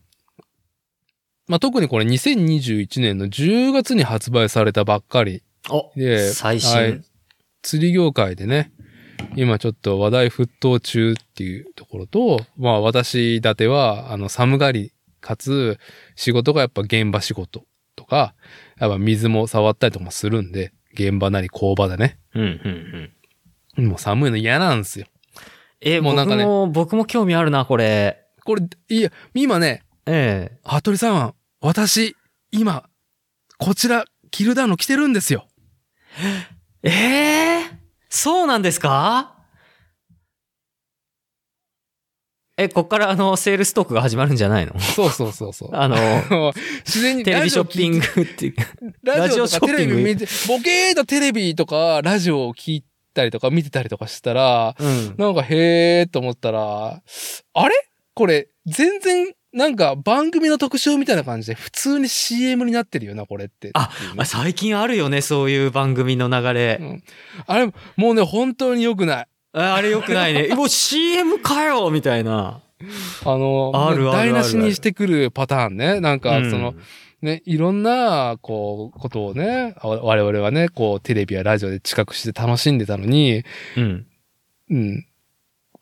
[1.45, 6.75] まあ特にこれ2021年の10月に発売されたばっかりおで、最新。
[6.75, 7.01] はい
[7.63, 8.71] 釣り業界でね、
[9.35, 15.77] 今ちょっと話題沸騰中っていうところと、まあ私立ては、あの寒がり、かつ
[16.15, 17.65] 仕事がやっぱ現場仕事
[17.95, 18.33] とか、
[18.79, 22.17] やっぱ水も触ったりとかもするんで、現場なり工場でね。
[22.33, 23.11] うん、うん、
[23.77, 23.87] うん。
[23.87, 25.05] もう寒いの嫌なんですよ。
[25.81, 28.23] え、もうなんかね僕も、僕も興味あるな、これ。
[28.43, 32.15] これ、いや、今ね、え服部さん、私、
[32.51, 32.89] 今、
[33.57, 35.47] こちら、キルダウンの着てるんですよ。
[36.83, 36.89] え。
[36.89, 36.91] え
[37.63, 37.76] え？
[38.19, 39.35] そうなんですか？
[42.57, 44.79] え、こっからあの、セールストークが始まるんじゃないの？
[44.79, 45.69] そうそうそうそう。
[45.75, 45.95] あの、
[46.83, 47.99] 自然にテレビショッピング。
[48.15, 48.55] グっていう。
[49.03, 49.97] ラジオショッピング？
[49.97, 55.15] レビ見て、ボケーとテレビとか、ラジオを聞いたりとか見てたりとかしたら、うん。
[55.19, 57.03] なんかへーと思ったら、
[57.53, 57.75] あれ？
[58.15, 63.71] これ、全然、なんか番組の特集みたいな感じで、普通に CM になってるよな、これって。
[63.73, 66.77] あっていうねあ最近あるよね、そういう番組の流れ。
[66.79, 67.03] うん
[67.45, 69.27] あれ、もうね、本当に良くない。
[69.53, 70.49] ああれよくないね。
[70.51, 72.61] え もう CM かよみたいな。
[73.25, 75.99] あの、あるある台無しにしてくるパターンね。
[75.99, 76.75] なんか、うんその、
[77.21, 83.43] ね、いろんな、こう、ことをね、あ我々はね、こう、テレビやラジオで知覚して楽しんでたのに、
[83.75, 84.05] うん。
[84.69, 85.05] うん。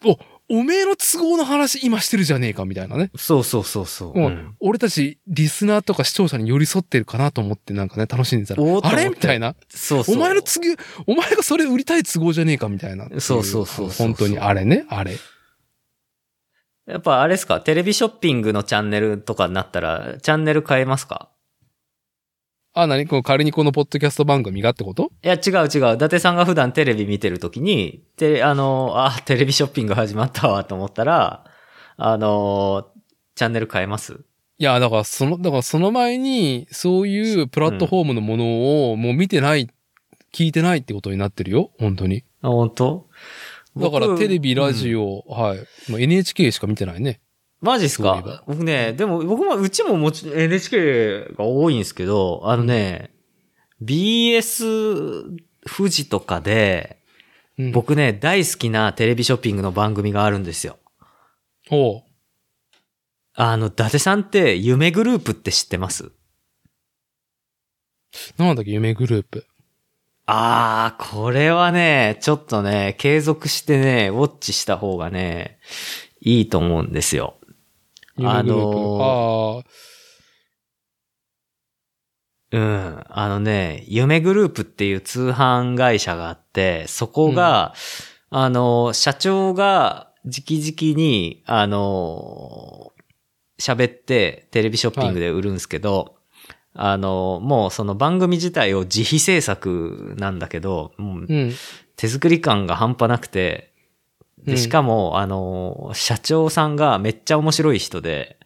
[0.05, 0.17] お、
[0.47, 3.09] おめえの都合の話今してるじゃねえか、みたいなね。
[3.17, 4.17] そうそうそうそう。
[4.17, 9.55] もううん俺たち、リスナーとか視聴者に寄り添ってるかなと思ってなんかね、楽しんでたら、あれみたいな。
[9.69, 10.15] そうそう。
[10.15, 10.75] お前の都合、
[11.07, 13.09] お前がそれ売りたい都合じゃねえか、みたいな。
[13.19, 15.17] そうそうそうそう本当に、あれね、あれ。
[16.85, 17.61] やっぱあれですか？
[17.61, 21.29] テレビショッピングのチャンネルとかになったら、チャンネル変えますか？
[22.77, 25.09] あ、なにこの仮にこのポッドキャスト番組がってこと？
[25.23, 25.95] いや、違う違う。
[25.95, 31.45] 伊達さんが普段テレビ見てるときに、て、あの、あ、テレビショッピング始まったわと思ったら、
[31.95, 32.89] あの、
[33.33, 34.25] チャンネル変えます？
[34.57, 39.69] いや、だからその、だからその前に、そういうプラットフォームのものをもう見てない、
[40.33, 41.71] 聞いてないってことになってるよ。
[41.79, 42.25] 本当に。
[42.41, 43.07] あ、本当？
[43.77, 44.71] だからテレビ、ラオ。
[44.73, 45.91] ジオ、はい。
[45.91, 47.21] もう NHK しか見てないね。
[47.65, 48.43] マジっすか？
[48.47, 53.11] 僕ね、でも僕も、うちももちろん NHK が多いんですけど、あのね、
[53.83, 55.23] BS
[55.67, 56.99] 富士とかで、
[57.57, 60.77] うん、僕ね、大好きなテレビショッピングの番組があるんですよ。
[61.71, 62.03] おう
[63.33, 66.11] あの、伊達さんって夢グループって知ってます？
[68.37, 69.45] なんだっけ、夢グループ。
[70.27, 75.59] あー、これはね、ちょっとね、継続してね、ウォッチした方がね、
[76.21, 77.34] いいと思うんですよ。
[78.21, 79.63] あの
[82.51, 83.03] うん。
[83.09, 87.73] あのね、夢グループっていう通販会社があって、そこが、
[88.29, 92.93] あの、社長が直々に、あの、
[93.59, 96.15] 喋ってテレビショッピングで売るんですけど、
[96.73, 101.53] あの、もうその番組自体を自費制作なんだけど、うん。
[101.95, 103.73] 手作り感が半端なくて、
[104.45, 108.37] で、うんしかも、あの、社長さんがめっちゃ面白い人で、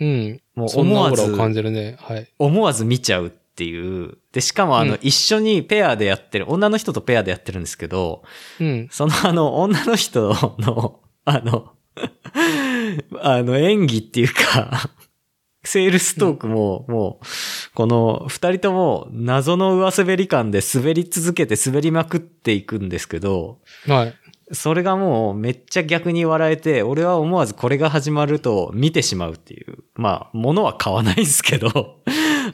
[0.00, 0.40] うん。
[0.54, 1.96] もう思わず感じるね。
[2.00, 2.28] はい。
[2.38, 4.18] 思わず見ちゃうっていう。
[4.32, 8.22] で、しかもあの、うん一緒にペアでやってる、女の人とペアでやってるんですけど、
[8.60, 8.88] うん。
[8.90, 11.72] そのあの、女の人の、あの、
[13.20, 14.90] あの、演技っていうか、
[15.64, 17.26] セールストークも、もう、
[17.74, 24.14] この二人とも謎の上滑り感で滑り続けて滑りまくっていくんですけど、はい。
[24.52, 29.84] それがもうめっちゃ逆に笑えて、俺は思わずこれが始まると見てしまうっていう。
[29.94, 31.68] まあ、物は買わないんですけど、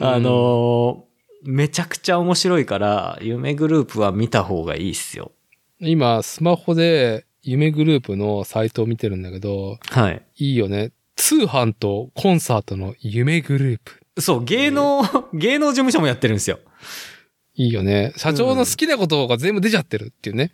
[0.01, 1.15] あのー
[1.47, 5.33] めちゃくちゃ面白いから、夢グループは見た方がいいっすよ。
[5.79, 10.23] 今、スマホで夢グループのサイトを見てるんだけど、はい。
[10.37, 10.93] いいよね。
[11.17, 14.23] 通販とコンサートの夢グループ。
[14.23, 15.03] そう、芸能、
[15.35, 16.59] 芸能事務所もやってるんですよ。
[17.57, 18.13] いいよね。
[18.17, 20.53] 社長の好きなことが全部出ちゃってるっていうね。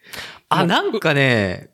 [0.49, 1.71] あ、なんかね、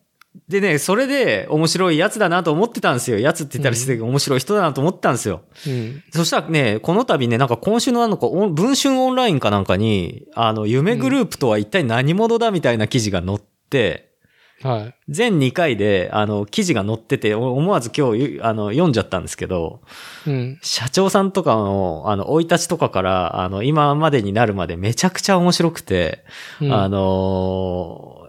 [0.48, 3.18] でね、それで面白いやつだなと思ってたんですよ。
[3.18, 5.42] やつって言ったらして面白い人だなと思ってたんですよ。
[5.66, 6.02] うん。
[6.12, 14.05] そしたらね、この度ね、なんか今週のあの、こうオン文春オンラインかなんかに、あの、夢グループとは一体何者だみたいな記事が載って、
[14.62, 14.94] はい。
[15.08, 19.80] 全2回で、あの、記事が載ってて、お思わず今日、あの、読んじゃったんですけど、
[20.26, 20.58] うん。
[20.62, 26.24] 社長さんとかの、あの、生い立ちとかから、あの、今までになるまでめちゃくちゃ面白くて、
[26.60, 28.26] うんあのー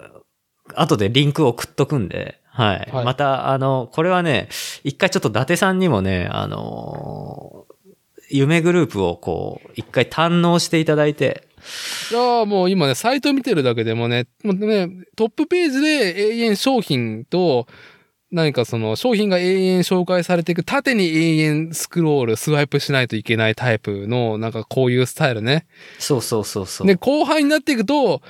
[0.75, 2.89] 後でリンク送っとくんで、はい。
[2.91, 4.49] はいまた、あの、これはね、
[4.83, 7.77] 一回ちょっと伊達さんにもね、あのー
[8.29, 11.46] 夢グループをこう、一回堪能していただいて、
[12.11, 17.67] いやーもう今ね、サイト見てるだけでもね、もうね、トップページで永遠商品と、
[18.29, 25.65] 何かその商品が永遠紹介されていく縦に永遠スクロール、スワイプしないといけないタイプの、なんかこういうスタイルね。
[25.97, 26.87] そうそうそうそう。
[26.87, 28.21] で、後半になっていくと、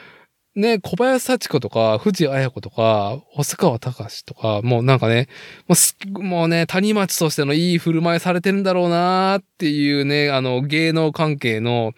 [0.57, 5.27] ね、小林幸子とか、藤彩子とか、細川隆とか、もうなんかね、
[5.67, 11.93] もうすもうね、谷町としてのいい振る舞いされてるんだろうなーっていうね、あの、芸能関係の、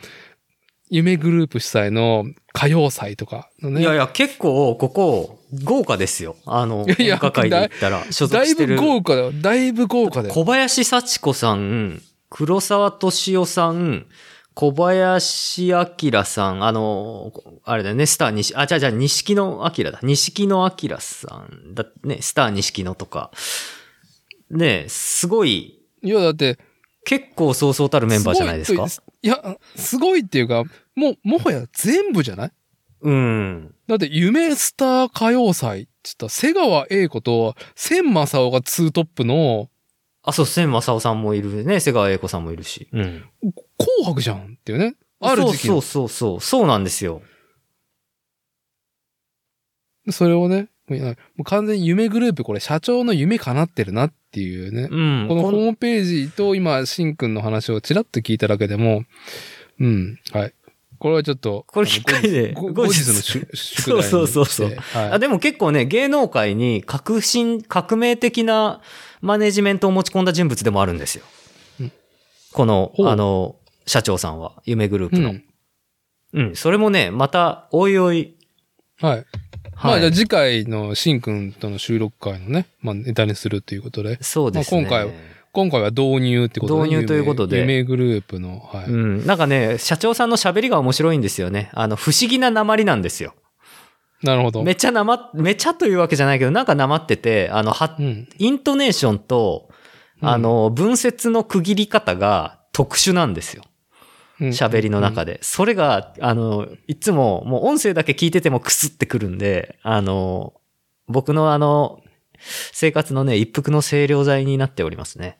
[0.90, 2.26] 夢グループ主催の
[2.56, 3.82] 歌謡祭とかのね。
[3.82, 6.36] いやいや、結構、ここ、豪華ですよ。
[6.46, 8.78] あの、歌会で言ったら、所だいぶ属してる。
[8.78, 9.32] 豪華だよ。
[9.32, 10.34] だいぶ豪華だよ。
[10.34, 14.08] 小林幸子さん、黒沢敏夫さん、
[14.56, 17.32] 小林明さん、あの、
[17.64, 20.00] あれだよね、スター西、あ、じゃあじゃあ、錦野明だ。
[20.02, 23.32] 錦野明さんだね、スター錦野とか。
[24.50, 26.58] ねすごい、いや、だって、
[27.06, 28.88] 結構そうそうたるメンバーじゃないですかご
[29.22, 30.64] いや、すごいっていうか、
[30.96, 32.52] もう、もはや全部じゃない？
[33.02, 33.76] うん。
[33.88, 39.70] だって、夢スター歌謡祭って言ったら、瀬川栄子と千正夫がツートップの
[40.24, 42.88] あ、そう、千正夫さんもいるね、瀬川栄子さんもいるし。
[42.92, 43.24] うん。
[43.42, 44.96] 紅白じゃんっていうね。
[45.22, 47.22] ある時期のそうそうそうそう、そうなんですよ。
[50.12, 54.88] それをね、もう完全に夢グループ、これ社長の夢叶ってるなっていうね。
[54.90, 55.28] うん。
[55.28, 59.04] このホこームページと今、しんくんの話をちらっと聞いただけでも、
[59.80, 60.54] うん、はい。
[60.98, 68.82] これはちょっと、これきっかりで後後日の宿宿題そうそうそうそうはいあでも結構ね、芸能界に革新、革命的な
[69.22, 71.24] マネジメントを持ち込んだ人物でもあるんですよ。
[71.80, 71.92] うん
[72.52, 75.30] このあの、社長さんは、夢グループの。
[75.30, 75.44] うん。
[76.34, 78.36] うん、それもね、また、おいおい、
[79.00, 79.26] はい。
[79.84, 79.98] まはい。
[79.98, 84.82] あじゃあ次回のしんくんとの収録会のね、まあネタにするということで、そうですね。
[84.82, 85.14] まあ今回
[85.52, 88.86] 今回は導入ってことで、導入ということで夢夢グループの、はい。
[88.86, 91.72] うん、なんかね、社長さんの喋りが面白いんですよね。
[91.74, 93.34] あの、不思議な鉛なんですよ。
[94.22, 94.64] なるほど。
[94.64, 98.28] めっちゃなま、めちゃというわけじゃないけど、なんかなまってて、あの、はう、ん。
[98.38, 99.70] イントネーションと、
[100.22, 103.64] あの、文節の区切り方が特殊なんですよ。
[104.42, 105.40] うん、喋りの中で。
[105.42, 110.54] それが、あの、いつも、もう音声だけ聞いててもクスってくるんで、あの、
[111.08, 112.02] 僕のあの、
[112.72, 115.40] 生活のね、一服の清涼剤になっておりますね。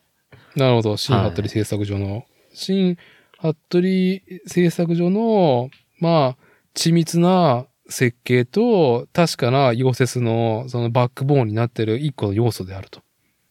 [0.56, 0.98] なるほど。
[0.98, 2.98] 新服部製作所の、新
[3.40, 5.70] 服部製作所の、
[6.00, 6.38] まあ、
[6.76, 13.02] 緻密な設計と、確かな溶接の、そのバックボーンになってる一個の要素であると。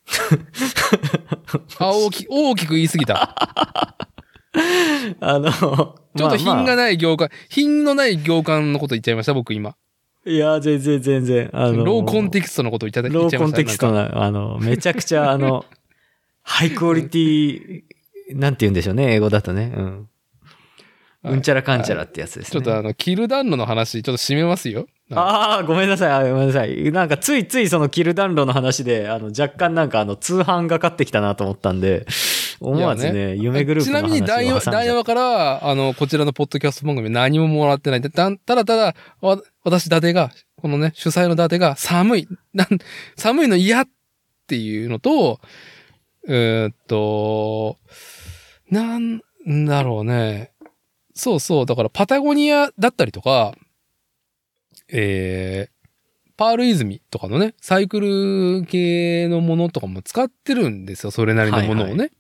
[1.79, 3.97] あ、大き、大きく言い過ぎた。
[5.21, 5.55] あの、ち
[6.19, 9.75] ちょっと品がない業界、品のない業界のこと言っちゃいました、僕今。
[10.27, 13.39] いや、全然全然、あの、ローコンテキストのこと言っちゃ言っちゃいました。
[13.39, 15.65] ローコンテキストなあの、めちゃくちゃ、あの、
[16.43, 17.83] ハイクオリティ、
[18.31, 19.73] なんて言うんでしょうね、英語だとね。
[19.77, 19.85] うん。
[19.85, 19.91] は
[21.33, 22.53] いうんちゃらかんちゃらってやつですね。
[22.53, 24.87] ちょっとあの、キルダンロの話、ちょっと締めますよ。
[25.13, 26.93] ああ、ごめんなさい、あごめんなさい。
[26.93, 32.07] なんかついついそのキルダンロの話で、あの、若干なんかあの、通販がかってきたなと思ったんで、
[32.61, 38.01] 思わずいやね、夢グループの話をちなみにダイヤ、挟んじゃダイヤから、あの、こちらのポッドキャスト番組何ももらってない。
[38.01, 42.69] たただただ、わ私、伊達が、このね、主催の伊達が寒い、なん、
[43.17, 43.89] 寒いの嫌っ
[44.47, 45.41] ていうのと、
[46.27, 47.79] えーっと、
[48.71, 49.21] なん
[49.67, 50.53] だろうね。
[51.15, 53.55] そうそう、だからパタゴニアだったりとか、
[54.91, 55.79] えー、
[56.37, 61.97] パール泉とかのね、サイクル系のものとかも使ってるんですよ、それなりのものをね。
[61.97, 62.11] はい、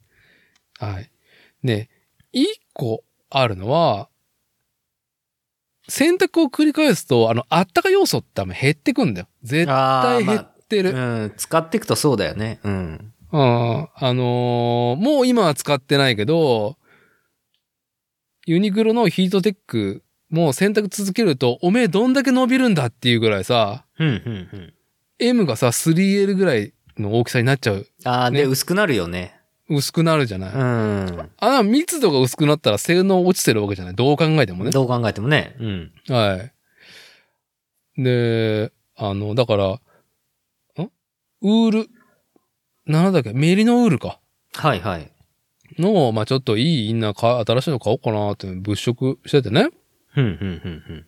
[1.64, 1.88] で、
[2.32, 4.08] 一個あるのは、
[5.88, 9.28] 選択を繰り返すと、あの、あったか要素って多分減ってくんだよ。
[9.42, 10.90] 絶対減ってる。
[10.90, 12.60] うん、使っていくとそうだよね。
[12.62, 13.12] うん。
[13.32, 13.88] うん。
[13.94, 16.76] あのーもう今は使ってないけど、
[18.46, 24.14] ユニクロのヒートテックも選択続けると、おめえどんだけ伸びるんだっていうぐらいさ、うん、うん、
[24.52, 24.74] うん。
[25.18, 27.86] M がさ、3L ぐらいの大きさになっちゃう。
[28.04, 29.37] ああ、ねで、薄くなるよね。
[29.68, 30.52] 薄くなるじゃない？
[30.54, 31.30] うん。
[31.38, 33.94] あ、密度が薄くなったら性能落ちてるわけじゃない？
[33.94, 34.70] どう考えてもね。
[34.70, 35.56] どう考えてもね。
[35.58, 35.92] うん。
[36.08, 36.50] は
[37.98, 38.02] い。
[38.02, 39.78] で、あの、だから、ん？
[41.42, 41.88] ウール、
[42.86, 44.18] なんだっけ、メリノウールか。
[44.54, 45.10] はい、はい。
[45.78, 49.68] の、まあちょっといいインナーか、新しいの買おうかなって物色しててね。
[50.16, 51.06] うん、うん、うん、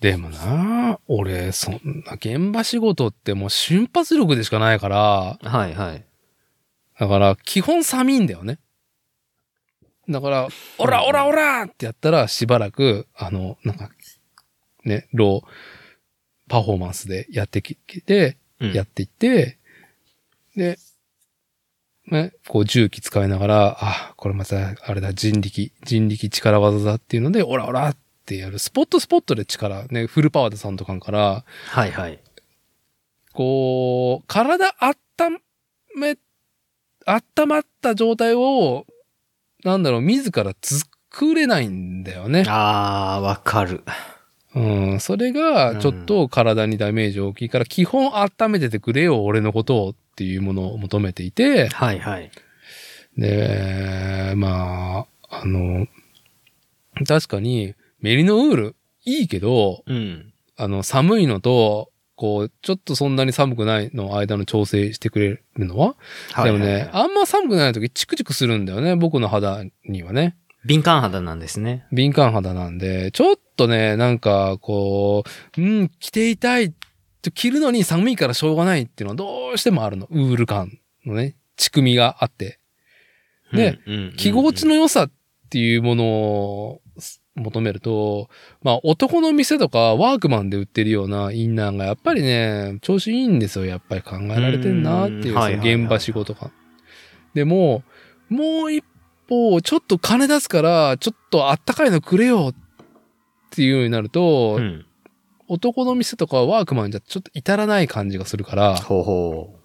[0.00, 5.48] でもな俺、そんな現場仕事ってもう瞬発力でしかないから、うん。
[5.48, 6.04] はい、はい。
[6.98, 8.58] だから基本寒いんだよね。
[10.08, 10.48] だから、
[10.78, 13.90] オラオラオラってやったらしばらく、あの、なんか、
[14.84, 15.48] ね、ロー
[16.48, 19.58] パフォーマンスでやってきて、うんやっていって、
[20.56, 20.78] で、
[22.10, 27.96] ね、こう重機使いながら、あ、これまた、あれだ、人力、人力力技だっていうので、オラオラっ
[28.26, 28.58] てやる。
[28.58, 32.18] スポットスポットで力、ね、フルパワーでさんとかから、はい、はい。
[33.32, 35.40] こう、体温
[35.96, 36.16] め、
[37.08, 38.86] 温まった状態を、
[39.64, 42.44] なんだろう、自ら作れないんだよね。
[42.46, 43.82] ああ、わかる。
[44.54, 44.60] う
[44.96, 45.00] ん。
[45.00, 52.30] それが、ちょっと体にダメージ大きいから、基本温めててくれよ、俺のことをっていうものを求めていて、はい、はい。
[53.16, 55.86] で、まあ、あの、
[57.06, 60.32] 確かに、メリノウール、いいけど、うん。
[60.56, 65.94] あの、寒いのと、こう、ちょっとそんなに寒くないの間の調整してくれるのは、
[66.42, 70.36] でもね、あんま寒くない時チクチクするんだよね、僕の肌にはね。
[70.66, 71.86] 敏感肌なんですね。
[71.92, 75.22] 敏感肌なんで、ちょっとね、なんか、こ
[75.56, 76.74] う、うん、着ていたい。
[77.34, 80.08] 着るのに寒いからしょうがないっていうのはどうしてもあるの。
[80.10, 82.58] ウール感のね、仕組みがあって。
[83.52, 85.10] でうん、うん着心地の良さっ
[85.50, 86.80] ていうものを
[87.38, 88.28] 求めると、
[88.62, 93.64] まあ男の店とかワークマンで売ってるようなインナーがやっぱりね、調子いいんですよ。
[93.64, 96.50] やっぱり考えられてんなっていう、その現場仕事が。
[97.34, 97.82] でも、
[98.28, 98.84] もう一
[99.28, 102.54] 方、ちょっと金出すから、ちょっとあったかいのくれよっ
[103.50, 104.84] ていうようになると、うん。
[105.48, 109.58] 男の店とかワークマンじゃちょっと至らない感じがするから、ほうほ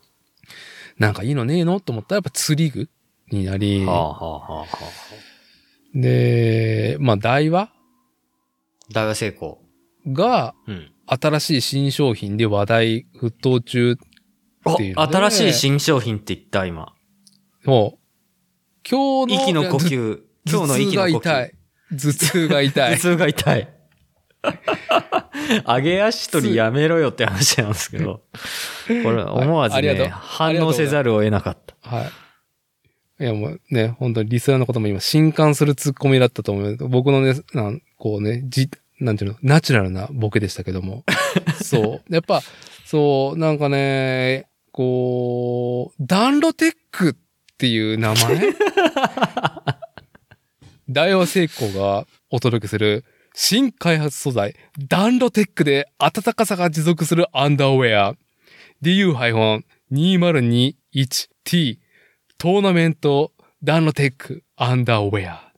[0.98, 2.90] なんかいいのねえのと思ったらやっぱ釣り具
[3.32, 5.33] になりう。、はあはあはあはあ。
[5.94, 7.70] で、まあ大和
[8.92, 9.60] 大和成功。
[10.08, 10.90] がうん。
[11.06, 13.96] 新しい新商品で話題沸騰中っ
[14.78, 16.94] ていうので新しい新商品って言った、今。
[17.66, 20.22] もう、今日の息の呼吸。
[20.50, 21.20] 今日の息の呼吸。
[21.20, 21.54] 頭痛が痛い。
[21.92, 22.98] 頭痛が痛頭い。
[22.98, 23.70] 痛が痛い。
[25.66, 28.24] 上げ足取りやめろよって話なんですけど。
[28.88, 31.90] これ思わずね、ありがとう反応せざるを得なかった。
[31.90, 32.12] はい。
[33.20, 36.78] いやもうね、本当にリスナーの方も今、震撼するツッコミだったと思う。
[36.90, 38.70] 僕のね、なんこうね、じ、
[39.00, 41.04] なんていうの、ナチュラルなボケでしたけども。
[41.64, 42.14] そう。
[42.14, 42.42] やっぱ、
[42.86, 47.16] そう、なんかね、こう、ダンロテックっ
[47.58, 48.54] ていう名前？
[50.94, 58.16] 大和製鋼がお届けする新開発素材、ダンロテックで暖かさが持続するアンダーウェア。
[58.84, 61.78] DU-2021T
[62.38, 63.32] トーナメント
[63.64, 65.54] ダンロテックアンダーウェア。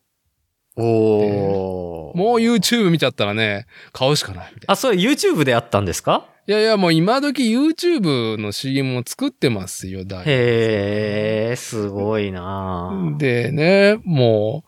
[0.77, 2.17] おー。
[2.17, 4.73] もう YouTube 見ちゃったらね、買うしかないみたいな。
[4.73, 6.27] あ、それ YouTube であったんですか？
[6.47, 14.63] いやいや、もう今時 YouTube の CM を作ってますよ、大へー、すごいなぁでね、も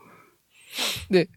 [1.10, 1.30] う、で、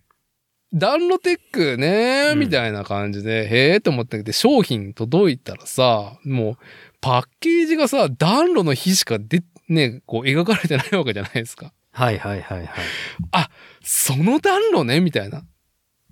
[0.72, 6.56] ダンロテックね、うんみたいな感じで、へえと思ったけど、商品届いたらさ、もう、
[7.02, 11.72] パッケージがさ、暖炉の火しかで、ね、こう描かれてないわけじゃないですか。
[11.92, 12.68] はいはいはいはい。
[13.82, 15.44] その暖炉ねみたいな。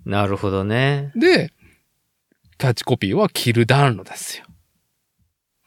[0.05, 1.11] なるほどね。
[1.15, 1.51] で、
[2.57, 4.45] キャッチコピーはキル暖炉ですよ。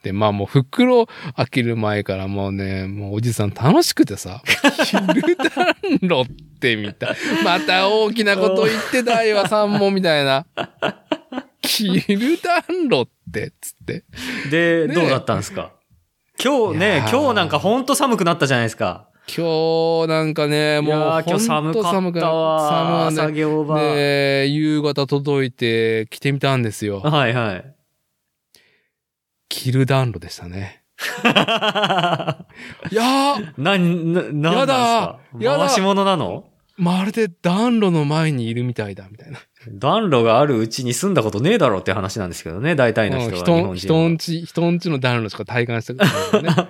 [0.03, 1.05] で、まあもう袋
[1.37, 4.41] 開ける前からもうね、もうおじさん楽しくてさ、
[4.85, 6.25] キル暖炉っ
[6.59, 7.15] てみたい。
[7.43, 10.45] また大きなこと言ってたいわ、さんもみたいな。
[11.61, 14.03] キル暖炉って、つって。
[14.51, 15.71] で、ねどうだったんですか？
[16.43, 19.07] 今日ね今日なんかほんと寒くなったじゃないですか。
[19.27, 23.09] 今日なんかね、もう今日寒かったわ。
[23.09, 23.79] 寒か作業場。
[23.81, 26.99] で、夕方届いて着てみたんですよ。
[26.99, 27.75] はいはい。
[29.47, 30.83] キル暖炉でしたね。
[30.91, 31.25] い
[32.95, 36.43] やー、な、な、なんやだかやだ回し物なの？
[36.75, 39.39] まるで暖炉の前にいるみたいだ、みたいな。
[39.71, 43.69] 暖炉があるうちに住んだことねえだろうって話なんですけどね、大体の人は。
[43.69, 45.99] うん日本人、んち、人んちの暖炉しか体感したこ
[46.31, 46.69] とないよね。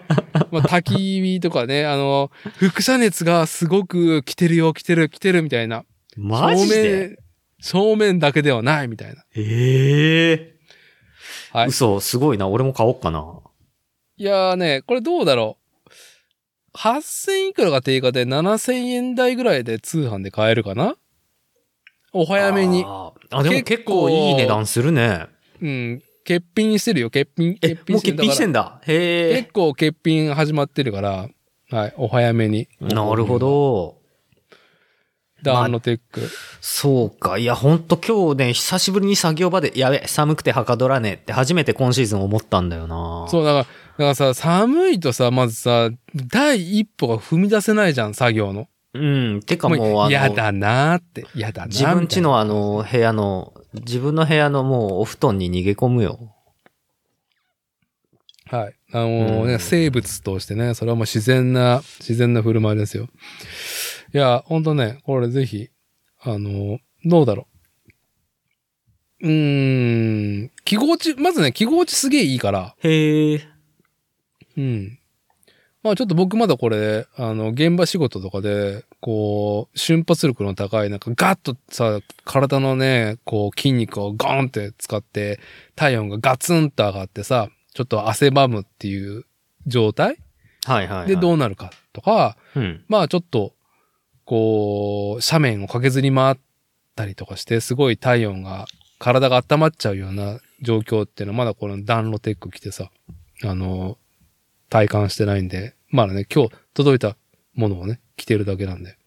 [0.51, 5.85] まあ、焚き火とかね、あの、輻射熱がすごく来てるよ、来てる、来てるみたいな。
[6.15, 7.17] マジで？
[7.59, 9.23] 正面、正面だけではないみたいな。
[9.35, 10.53] ええ
[11.51, 12.47] はい嘘、すごいな。
[12.47, 13.39] 俺も買おうかな。
[14.17, 16.77] いやーね、これどうだろう。
[16.77, 20.95] 8000いくらが定価で7000円台ぐらいで通販で買えるかな？
[22.13, 22.83] お早めに。
[22.85, 25.25] あーあ、でも結結構構いい値段するね。
[25.61, 26.03] うん。
[26.25, 27.57] 欠品してるよ、欠品。
[27.61, 28.79] え、もう欠品してんんだ？
[28.87, 29.35] へえ。
[29.41, 31.27] 結構欠品始まってるから、
[31.69, 32.69] はい、お早めに。
[32.79, 33.39] なるほ。
[33.39, 33.97] ど。
[35.41, 36.21] ダンロテック。
[36.61, 37.37] そうか。
[37.37, 43.25] いや、ほんと今日ね、久しぶりに作業場で、やべ、寒くてはかどらねえって初めて今シーズン思ったんだよな。
[43.27, 48.69] そう、だから、だからさ、寒いとさ、まずさ、第一歩が踏み出せないじゃん、作業の。
[48.93, 49.41] うん。
[49.41, 56.35] てかもう、もうあの、嫌だなーって、嫌だなー自分ちのあみの、部屋の、自分の部屋のもうお布団に逃げ込むよ。
[58.45, 58.75] はい。
[58.91, 59.07] あの
[59.47, 63.07] ね、うん生物としてね、それはもう自然な、自然な振る舞いですよ。
[64.13, 65.69] いや、ほんとね、これぜひ、
[66.21, 67.47] あの、どうだろ
[69.21, 69.27] う。
[69.27, 73.41] うーん、着心地、まずね、着心地すげえいいから、へえ。
[74.57, 74.99] うん。
[75.83, 85.39] まあちょっと僕まだこれ、あの、現場仕事とかで、こう、瞬発力の高い、なんかガッとさ、体のね、こう筋肉をゴーンって使って、
[85.75, 89.25] 体温がガツンと上がってさ、ちょっと汗ばむっていう
[89.67, 90.17] 状態
[90.65, 91.07] はいはい、はい。
[91.07, 92.83] でどうなるかとか、うん。
[92.87, 93.53] まあちょっと、
[94.25, 96.35] こう、斜面を駆けずり回っ
[96.93, 98.67] ったりとかして、すごい体温が、
[98.99, 102.89] 体が温まっちゃうような状況っていうのは、まだこの暖炉テック着てさ、
[103.43, 103.97] あの、
[104.73, 107.15] 体感してないんで、まだね、今日届いた
[107.53, 108.97] ものをね、着てるだけなんで。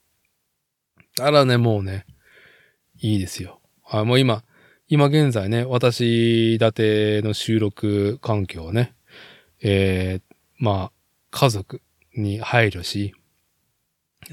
[1.21, 2.07] あらね、もうね、
[3.01, 3.59] いいですよ。
[3.85, 4.45] あもう今、
[4.87, 8.95] 今現在ね、私立ての収録環境をね、
[9.61, 10.93] えー、まあ、
[11.33, 11.83] 家族
[12.15, 13.13] に配慮し、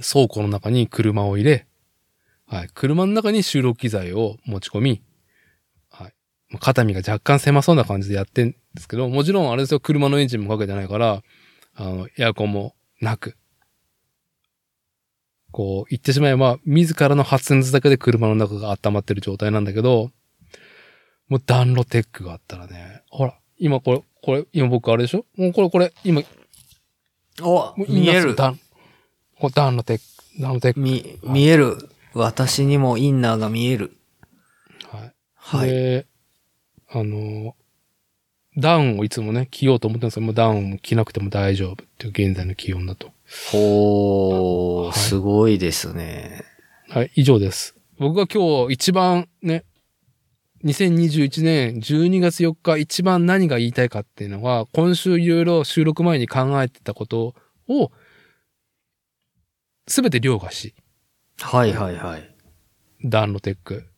[0.08, 1.66] 倉庫の中に車を入れ、
[2.46, 5.02] はい、車の中に収録機材を持ち込み、
[6.60, 11.24] 肩身が若干狭そうな感じでやってんですけど、もちろんあれですよ、車のエンジンもかけてないから、
[11.76, 13.36] あの、エアコンもなく、
[15.52, 20.12] こう、言ってしまえば、自らの発熱だけで車の中が温まってる状態なんだけど、
[21.28, 25.26] もう暖炉テックがあったらね、ほら、今これ、これ、今僕あれでしょ？
[25.36, 26.22] もうこれ、これ、今、
[27.42, 28.36] お見える。
[28.36, 28.60] 暖、
[29.40, 30.80] これ暖炉テック、暖炉テック。
[30.80, 31.90] み、見える。
[32.14, 33.98] 私にもインナーが見える。
[34.92, 35.14] はい。
[35.36, 35.70] はい。
[35.70, 36.08] で、
[36.96, 37.56] あの、
[38.56, 43.12] ダウンをいつもね、着ようと思ってるんですけど、もうダウン着なくても大丈夫っていう現在の気温だと。
[43.52, 46.46] ほー、はいすごいですね。
[46.90, 47.76] はい、以上です。
[47.98, 49.66] 僕が今日一番ね、
[50.64, 57.34] 2021年12月4日一番何が言いたいかっていうのは、今週いろいろ収録前に考えてたこと
[57.68, 57.92] を、
[59.88, 60.76] すべて凌駕し、
[61.42, 62.36] はいはいはい。
[63.04, 63.90] ダンロテック、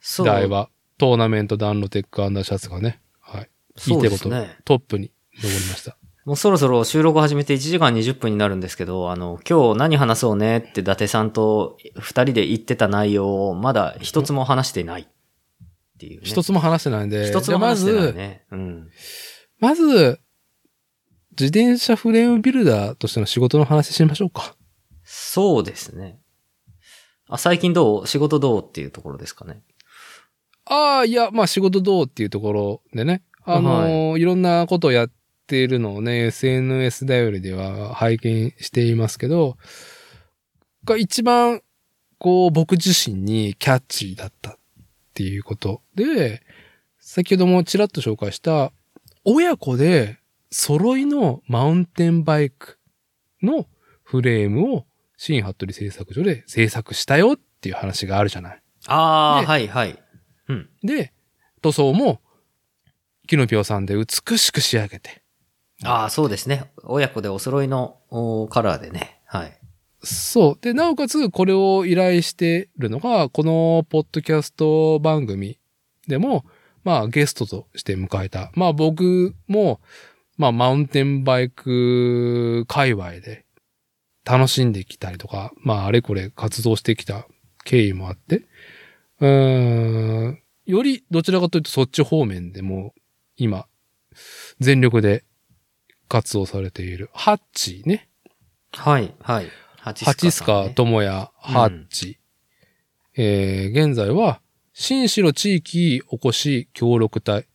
[0.00, 0.26] そう。
[0.26, 4.56] 台はトーナメントダンロテックアンダーシャツがね、はい、そうです言いたいね。
[4.64, 5.12] トップに
[5.42, 5.96] 上りました。
[6.24, 15.06] もうそろそろ収録始めて1時間20分になるんですけど、あの、今日何話そうねって伊達さんと二人で言ってた内容をまだ一つも話してないっ
[15.98, 16.26] ていうね。
[16.26, 18.44] 一つも話してないんで、一つも話してじゃあまず、ないね。
[18.52, 18.88] うん。
[19.58, 20.18] まず、
[21.32, 24.56] 自転車フレームビルダーとしての仕事の話しましょうか。
[25.02, 26.20] そうですね。
[27.28, 28.06] あ、最近どう？
[28.06, 29.62] 仕事どうっていうところですかね。
[30.66, 33.22] ああ、いや、まあ仕事どうっていうところでね。
[33.44, 35.10] あのーい、ろんなことをやっ
[35.46, 39.58] ているのをね、SNS 頼りでは拝見していますけど、
[40.84, 41.60] が一番、
[42.18, 44.56] こう、僕自身にキャッチーだったっ
[45.12, 46.42] ていうことで、
[46.98, 48.72] 先ほどもちらっと紹介した、
[49.24, 50.18] 親子で
[50.50, 52.78] 揃いのマウンテンバイク
[53.42, 53.66] の
[54.02, 54.86] フレームを
[55.16, 58.62] 新服部製作所で製作したよっていう話があるじゃない。
[58.86, 60.03] ああ、ねはいはい。
[60.48, 60.68] うん。
[60.82, 61.12] で、
[61.62, 62.20] 塗装も、
[63.26, 65.22] キノピオさんで美しく仕上げて。
[65.82, 66.70] ああ、そうですね。
[66.82, 69.20] 親子でお揃いのおカラーでね。
[69.26, 69.58] はい。
[70.02, 70.58] そう。
[70.60, 75.58] で、なおかつ、これを依頼してるのが、このポッドキャスト番組
[76.06, 76.44] でも、
[76.84, 78.52] まあ、ゲストとして迎えた。
[78.54, 79.80] まあ、僕も、
[80.36, 83.46] まあ、マウンテンバイク界隈で
[84.24, 87.26] 楽しんできたりとか、まあ、あれこれ活動してきた
[87.64, 88.42] 経緯もあって、
[89.24, 92.94] うーん、よりどちらかというとそっち方面でも、
[93.36, 93.66] 今、
[94.60, 95.24] 全力で
[96.08, 98.08] 活動されている、ハッチーね。
[98.72, 99.48] はい、はい。
[99.78, 100.84] ハハチスカと。
[100.84, 102.18] 智也、ハッチ。
[103.16, 104.40] えー、現在は、
[104.72, 107.46] 新城地域おこし協力隊。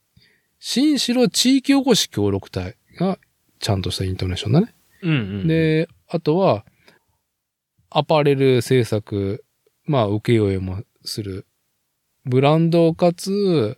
[0.59, 3.19] 新城地域おこし協力隊が、
[3.59, 4.73] ちゃんとしたイントネーションだね。
[5.03, 6.65] うんうん。、で、あとは、
[7.89, 9.43] アパレル制作、
[9.85, 11.45] まあ、受け負いもする、
[12.25, 13.77] ブランドかつ、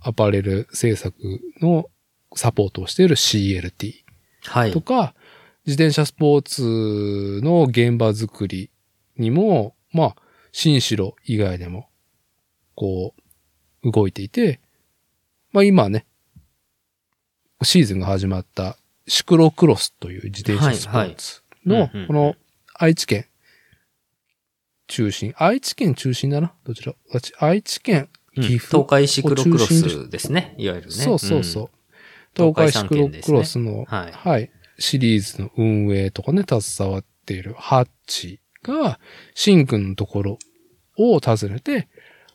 [0.00, 1.16] アパレル制作
[1.60, 1.88] の
[2.34, 3.92] サポートをしている CLT。
[4.42, 4.80] はいと。
[4.80, 5.14] か、
[5.66, 8.70] 自転車スポーツの現場作り
[9.16, 10.16] にも、まあ、
[10.52, 11.88] 新城以外でも、
[12.74, 13.14] こ
[13.82, 14.60] う、動いていて、
[15.52, 16.06] まあ今ね、
[17.62, 18.76] シーズンが始まった
[19.06, 22.34] シクロクロスという自転車スポーツのこの
[22.74, 23.26] 愛知県
[24.86, 26.94] 中心、愛知県中心だな、どちら？
[27.38, 28.42] 愛知県、うん。
[28.42, 28.68] 岐阜。
[28.68, 30.54] 東海シクロクロスですね。
[30.58, 30.92] いわゆるね。
[30.92, 31.64] そうそうそう。
[31.64, 31.68] ん。
[32.36, 34.12] 東海シクロクロスの、はい。
[34.12, 38.98] はい、シリーズの運営とかね、携わっているハッチが、
[39.34, 40.38] シンくんのところ
[40.98, 41.88] を訪ねて、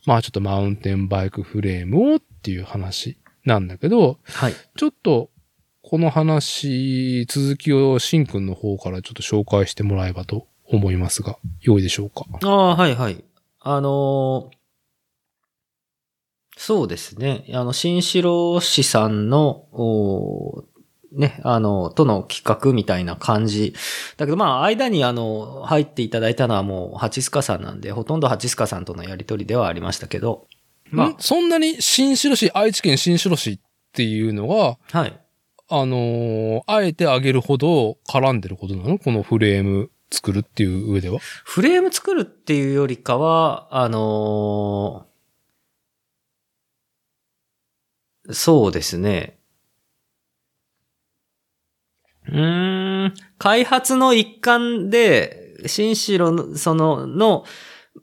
[0.06, 4.54] まあちょっとマウンテンバイクフレームをっていう話なんだけど、はい。
[4.76, 5.30] ちょっと、
[5.82, 12.26] この話、続きをシンくんの方からちょっと紹介してもらえばと思いますが、良いでしょうか？
[12.44, 13.24] ああ、はいはい。
[13.60, 14.60] あのー
[16.62, 17.46] そうですね。
[17.54, 23.74] あの、新城市さんの、おーね、あの、との企画みたいな感じ。
[24.18, 30.48] だけど、まあ、間にあの、入っていただいたのはもう、ハチスカさんなんで、ほとんどハチスカさんとのやりとりではありましたけど、
[30.92, 31.16] まん？
[31.18, 33.60] そんなに新城市、愛知県新城市っ
[33.94, 35.18] ていうのが、あ、はい。
[35.70, 39.00] あのーあえてあげるほど絡んでることなの？
[39.00, 41.20] このフレーム作るっていう上では？
[41.20, 45.10] フレーム作るっていうよりかは、あのー
[48.32, 49.40] そうですね。
[52.28, 57.44] うーん、開発の一環で、新城の、その、の、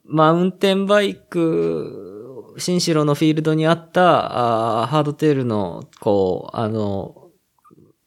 [0.05, 7.31] マウンテンバイク、新城のフィールドにあった、あーハードテールの、こう、あの、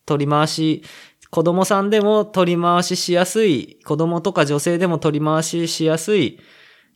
[0.05, 0.83] 取り回し、
[1.31, 6.39] 子供さんでも取り回ししやすい、子供とか女性でも取り回ししやすい、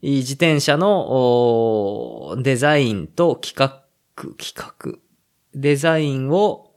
[0.01, 3.83] 自転車のデザインと企画、
[4.37, 4.99] 企画、
[5.53, 6.71] デザインを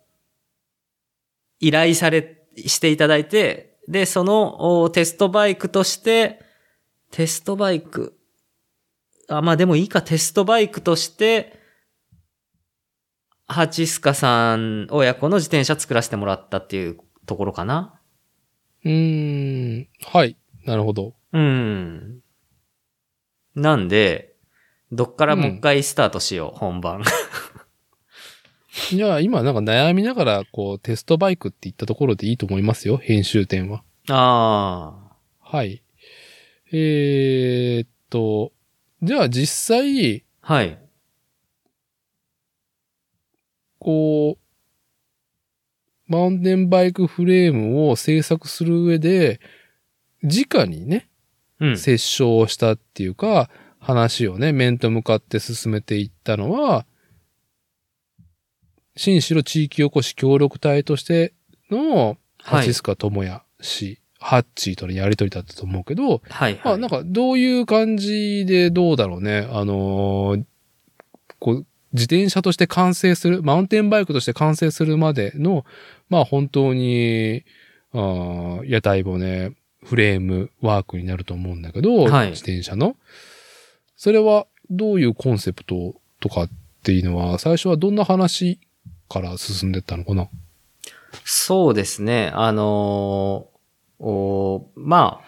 [1.60, 6.40] 依頼され、していただいて、で、そのテストバイクとして、
[7.10, 8.18] テストバイク、
[9.28, 11.58] あ、まあでもいいか、テストバイクとして、
[13.48, 18.00] ハチスカさん親子の自転車作らせてもらったっていうところかな。
[18.84, 19.88] うーん。
[20.04, 20.36] はい。
[20.64, 21.14] なるほど。
[21.32, 22.20] うん。
[23.54, 24.34] なんで、
[24.92, 27.02] どっからもう一回スタートしよう、本番。
[28.90, 32.98] じゃあ今なんか悩みながら、こう、テストバイクって言ったところでいいと思いますよ。
[32.98, 33.82] 編集点は。
[34.08, 35.82] あはい。
[36.72, 38.52] えーっと、
[39.02, 40.54] じゃあ実際、あ。
[40.54, 40.78] はい。
[43.78, 44.45] こう、
[46.06, 49.40] マウンテンバイクフレームを制作する上で、
[50.22, 51.08] 直にね、
[51.60, 51.72] うん。
[51.72, 56.86] 折衝したっていうか、話をね、面と向かって進めていったのは、
[58.96, 61.34] 新城地域おこし協力隊として
[61.70, 62.16] の、はい
[62.46, 66.80] ハチスカ智也氏、ハッチーとのやりとりだったと思うけど、はい、まあ、はい。
[66.80, 69.48] なんか、どういう感じでどうだろうね。
[69.50, 70.44] あのー
[71.40, 75.64] こう、自転車として完成する、マウンテンバイクとして完成するまでの、
[76.08, 77.44] まあ本当に、
[77.92, 79.52] あー屋台骨、
[79.84, 82.96] フレームワークになると思うんだけど、はい自転車の。
[83.96, 86.50] それはどういうコンセプトとかっ
[86.82, 88.58] ていうのは、最初はどんな話
[89.08, 90.28] から進んでったのかな？
[91.24, 92.30] そうですね。
[92.34, 93.56] あのー
[93.98, 95.26] おまあ、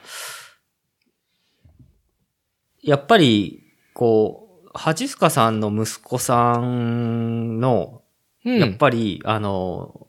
[2.83, 3.63] やっぱり、
[3.95, 8.03] こう、ハチスカさんの息子さんの、
[8.45, 8.59] うん。
[8.59, 10.07] やっぱり、あの、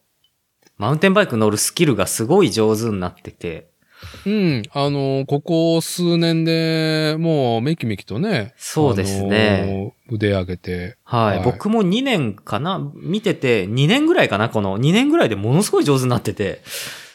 [0.79, 3.69] マウンテンバイク乗るスキルがすごい上手になってて、
[4.25, 4.63] うん。
[4.71, 8.53] あの、ここ数年でもうめきめきとね。
[8.57, 9.93] そうですね。
[10.09, 10.97] 腕上げて。
[11.03, 11.37] はい。
[11.37, 12.79] はい僕も2年かな？
[12.95, 14.47] 見てて、2年ぐらいかな？
[14.49, 16.61] この2年ぐらいでものすごい上手になってて、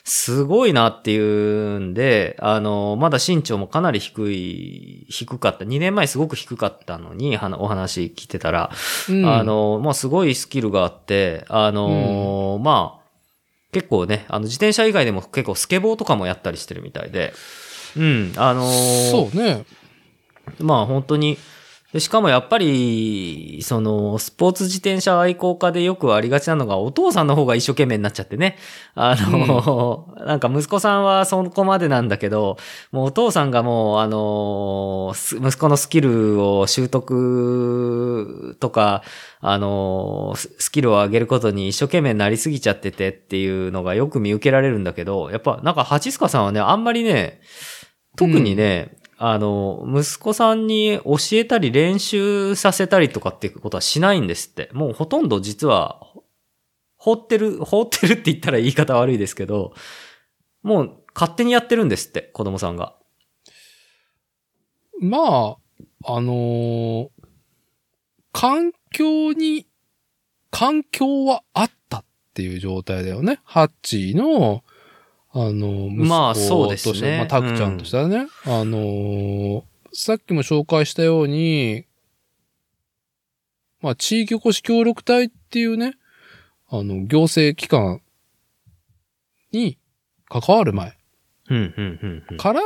[0.05, 5.65] すごいなっていうんで、あの、まだ身長もかなり低い、低かった。
[5.65, 8.71] 2年前すごく低かったのに、お話聞いてたら、
[9.09, 13.04] うんあ、の、まあ、すごいスキルがあって、あの、まあ、
[13.75, 17.35] 結構ね、あの、自転車以外でも結構スケボーとかもやったりしてるみたいで、
[17.97, 19.65] うん、あのそうね。
[20.59, 21.39] まあ本当に、
[21.95, 28.59] でしかもやっぱり、その、スポーツ自転車愛好家でよくありがちなのが、お父さんの方が一生懸命になっちゃってね。
[28.97, 32.59] あの、なんか息子さんはそこまでなんだけど、
[32.91, 39.05] もうお父さんがもう、あの、す息子のスキルを習得とか、
[39.47, 47.43] あの、ススキルを上げることに一生懸命になりすぎちゃっててっていうのがよく見受けられるんだけど、やっぱなんかハチスカさんはね、あんまりね、
[48.17, 54.71] 特にね、あの、息子さんに教えたり練習させたりとかっていうことはしないんですって。
[54.73, 56.01] もうほとんど実は、
[56.97, 59.75] 放ってる、 放ってるって言ったら言い方悪いですけど、
[60.63, 62.95] もう勝手にやってるんですって、子供さんが。
[65.03, 65.59] ま
[66.03, 67.09] あ、あのー
[68.35, 69.67] 環境に、
[70.51, 73.41] 環境はあったっていう状態だよね。
[73.45, 74.63] ハッチーの、
[75.33, 78.29] あの、息子まあそうですねとしてまあ、タクちゃんとしてはね。
[78.45, 79.63] あのー
[79.97, 81.87] さっきも紹介したように、
[83.81, 85.95] まあ、地域おこし協力隊っていうね、
[86.69, 88.03] あの、行政機関
[89.53, 89.79] に
[90.29, 90.99] 関わる前
[91.49, 92.37] うん、うん、うんうん。
[92.39, 92.61] から、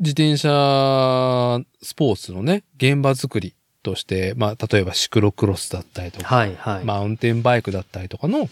[0.00, 3.54] 自転車スポーツのね、現場作り
[3.84, 6.84] として、まあ、例えばシクロクロスだったりとか、はい、はい。
[6.84, 8.48] マウンテンバイクだったりとかの、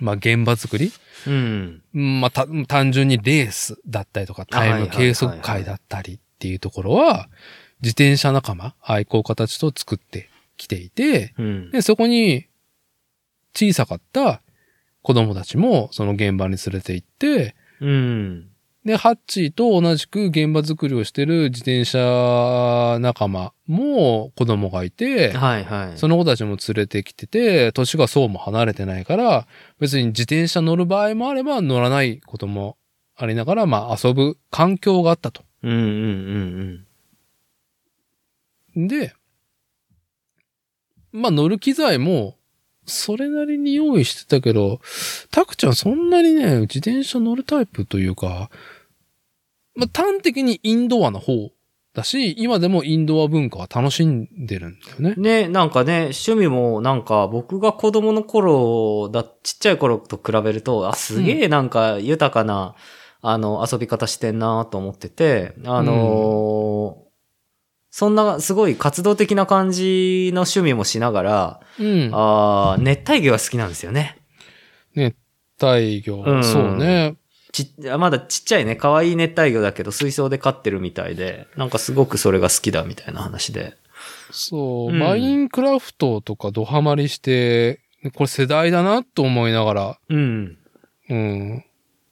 [0.00, 0.92] まあ、現場作り、
[1.26, 1.82] うん。
[1.94, 7.30] うんまあ、た単純にレースだったりとか、タイム計測会だったりっていうところは、
[7.80, 11.70] 自転車仲間、愛好家たちと作ってきていて、うん。
[11.70, 12.46] で、そこに
[13.54, 14.42] 小さかった
[15.02, 18.48] 子供たちもその現場に連れて行って、うん。
[18.86, 25.98] で、ハッチーと同じく現場作りをしてる自転車仲間も子供がいて、はい、はい。
[25.98, 29.48] その子たちも連れてきてて、年がそうも離れてないから、
[29.80, 32.76] 別に自転車乗る場合もあれば乗らないことも
[33.16, 35.42] ありながら、まあ遊ぶ環境があったと。
[35.64, 36.86] うんうん
[38.76, 39.14] うんで、
[41.10, 42.36] まあ乗る機材も、
[42.86, 44.80] それなりに用意してたけど、
[45.30, 48.50] タクちゃんそんなにね、自転車乗るタイプというか、
[49.74, 51.50] まあ端的にインドアの方
[51.94, 55.22] だし、今でもインドア文化は楽しんでるんだよねうん。。
[55.22, 62.74] ね、なんかね、趣味もなんか僕が子供の頃だ、ちっちゃい頃と比べると、あ、すげえなんか豊かな、
[63.22, 67.05] あの、遊び方してんなと思ってて、あのー
[67.98, 72.10] そんなすごい活動的な感じの趣味もしながら、うん。
[72.12, 74.18] あー熱帯魚が好きなんですよね。
[74.94, 75.16] 熱
[75.62, 77.16] 帯魚、うんそうね。
[77.52, 83.78] ちまだちっちゃいね、可愛い熱帯魚だけど水槽で飼ってるみたいで、なんかすごくそれが好きだみたいな話で。
[84.30, 87.80] そう、うんマインクラフトとかドハマりして、
[88.12, 90.58] これ世代だなと思いながら、うん。
[91.08, 91.64] うん。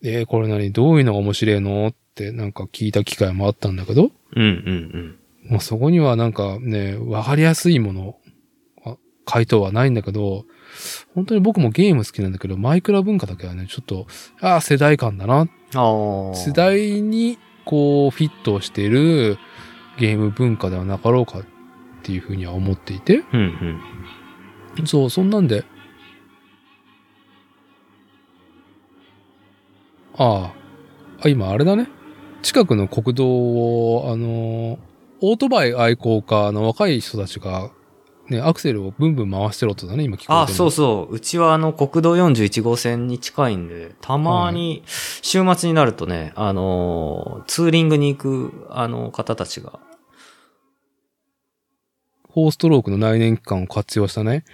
[0.03, 0.73] えーこれ何？
[0.73, 1.89] どういうのが面白いの？
[1.89, 5.19] ってなんか聞いた機会もあったんだけど、うんうん
[5.49, 8.17] もうそこにはなんかね、わかりやすいもの、
[8.85, 10.45] あ回答はないんだけど、
[11.15, 14.07] 本当に僕もゲーム好きなんだけど、マイクラ文化だけはね、ちょっと、
[14.41, 15.49] ああ、世代感だな。
[16.35, 19.39] 世代にこうフィットしている
[19.99, 21.45] ゲーム文化ではなかろうかっ
[22.03, 23.81] ていうふうには思っていて、うん
[24.79, 24.87] うん。
[24.87, 25.65] そう、そんなんで。
[30.17, 30.55] ああ、
[31.23, 31.89] あ、今あれだね。
[32.43, 34.94] 近くの国道を、あのー
[35.27, 37.71] オートバイ愛好家の若い人たちが、
[38.29, 41.15] ね、アクセルをブンブン回してる音だね、今聞こえてあ、そうそう。
[41.15, 49.81] うちはあの国道41号線に近いんで、たまに週末になるとね、あのー、ツーリングに行く、あの、方たちが。
[52.37, 54.45] 4ストロークの内燃機関を活用したね、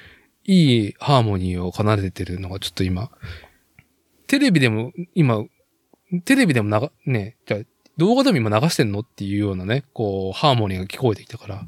[0.45, 3.11] いいハーモニーを奏でてるのがちょっと今、
[4.29, 5.43] テレビでも、今、
[6.25, 7.61] テレビでもなが、ね、じゃあ
[8.01, 9.01] 動画でも今流してんの？
[9.01, 11.67] っていうようなね、こう、ハーモニーが聞こえてきたから、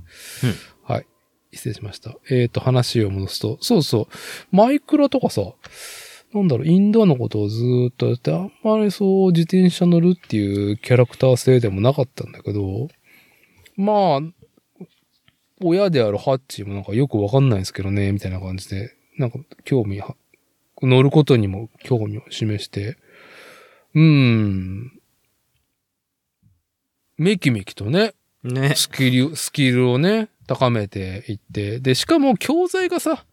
[0.82, 1.06] はい。
[1.52, 2.16] 失礼しました。
[2.30, 5.42] えっ、と、話を戻すと、そうそう、マイクラとかさ、
[6.32, 12.88] なんだろう、インドアのことをずーっとやって、あんまりそう自転車乗るっていうキャラクター性でもなかったんだけど、
[13.76, 14.84] まあ、
[15.62, 20.16] 親であるハッチーもなんかよくわかんないんですけどね、みたいな感じで、なんか興味は、
[20.80, 22.96] 乗ることにも興味を示して、
[23.94, 25.01] うーん、
[27.18, 28.74] めきめきとね、ね。
[28.74, 33.24] スキル、スキルをね、高めていって、で、しかも教材がさ、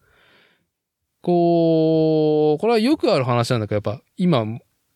[1.21, 4.45] こう、これはよくある話なんだけど、やっぱ今、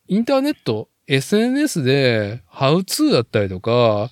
[0.06, 4.10] インターネット、SNS で、ハウツーだったりとか、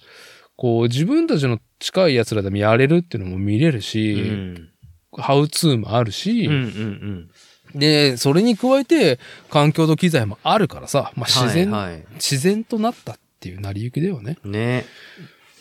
[0.56, 4.68] こう、自分たちの近い奴らでもやれるっていうのも見れるうし、ん。
[5.16, 7.30] ハウツーもあるし、うんうん
[7.74, 7.78] うん。
[7.78, 9.18] で、それに加えて、
[9.48, 12.04] 環境と機材もあるからさ、まあ、自然、はい、はい。
[12.14, 14.38] 自然となったっていう成り行きだよね。
[14.44, 14.84] ね。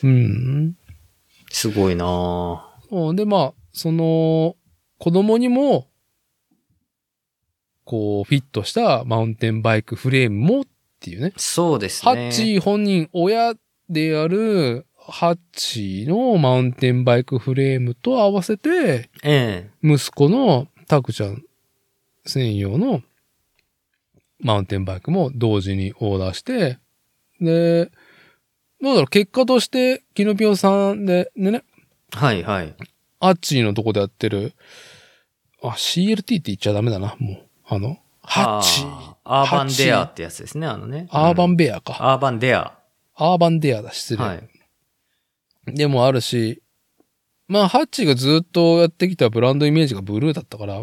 [0.04, 0.76] うん。
[1.50, 2.64] すごいな
[3.16, 4.56] で、まあ、その、
[5.00, 5.88] 子供にも、
[7.84, 10.66] こう、フィットしたマウンテンバイクフレームもっ
[11.00, 11.34] ていうね。
[11.38, 12.12] そうですね。
[12.12, 13.56] ハッチー本人、親
[13.90, 21.44] である、ハッチーのマウンテンバイクフレームと合わせて、え息子のタクちゃん
[22.26, 23.02] 専用の
[24.40, 26.78] マウンテンバイクも同時にオーダーして、
[27.42, 27.92] で、
[28.82, 31.64] どうだろう、結果として、キノピオさんで、でね、
[32.16, 32.74] えはいはい。
[33.20, 34.54] アッチーのとこでやってる、
[35.62, 37.42] あ、CLT って言っちゃダメだな、もう。
[37.68, 39.16] あの、ハッチー。
[39.24, 41.08] アーバンデアってやつですね、あのね。
[41.12, 41.96] アーバうんンベアか。
[42.00, 42.78] アーバンデア。
[43.16, 44.24] アーバンデアだ、失礼。
[44.24, 44.50] はい。
[45.68, 46.62] でもあるし、
[47.48, 50.82] まあ、ハッチーがずっとやってきたブランドイメージがブルーだったから、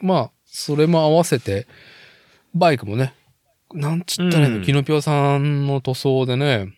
[0.00, 1.66] まあ、それも合わせて、
[2.54, 3.14] バイクもね、
[3.74, 6.72] なんつったらいいの、うんキノピオさんの塗装でね、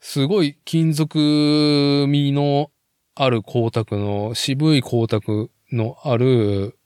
[0.00, 2.70] すごい金属味の
[3.14, 6.78] ある光沢の、渋い光沢のある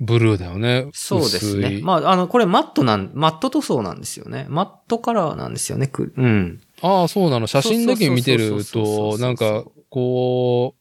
[0.00, 0.88] ブルーだよね。
[0.92, 1.78] そうです薄ね。
[1.78, 4.46] いまあ、あの、これマットなん、マット塗装なんですよね。
[4.48, 5.88] マットカラーなんですよね。
[5.88, 6.60] くうん。
[6.80, 7.46] ああ、そうなの。
[7.46, 10.74] 写真だけ見てると、なんか、こ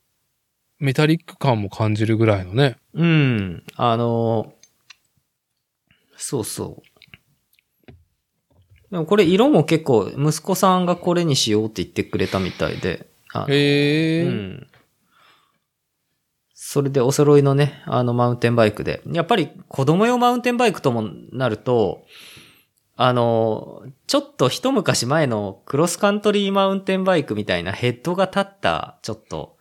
[0.79, 2.77] う、メタリック感も感じるぐらいのね。
[2.93, 3.63] うん。
[3.75, 4.53] あの、
[6.15, 6.88] そうそう。
[8.91, 13.07] でもこれ色も結構、息子さんがこれにしようって言ってくれたみたいで。
[13.47, 14.23] へえ。
[14.23, 14.67] うん。
[16.53, 19.01] それでお揃いのね、あのマウンテンバイクで。
[19.07, 22.05] やっぱり子供用マウンテンバイクともなると、
[22.95, 29.57] あの、ちょっと一昔前のクロスカントリーマウンテンバイクみたいなヘッドが立った、ちょっと、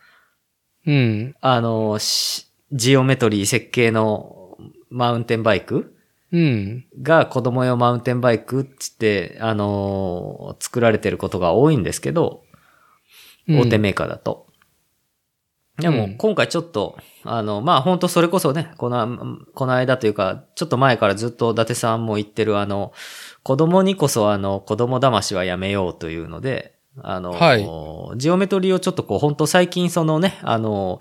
[0.87, 1.35] うん。
[1.41, 4.59] あの、しジオメトリー設計の
[4.91, 5.95] マウンテンバイク
[6.33, 6.87] うん。
[7.01, 12.43] が子供用マウンテンバイクっつって、あのー作られてることが多いんですけど、
[13.49, 14.47] 大手メーカーだと。
[15.79, 22.93] でも、うん今回ちょっと、あの、まあ、本当それこそね、この、この間というか、ちょっと前からずっと伊達さんも言ってるあの、
[23.45, 31.01] 子供にこそあの、子供騙しはやめようというので、あの、はいジオメトリをちょっとこう、本当最近そのね、あの、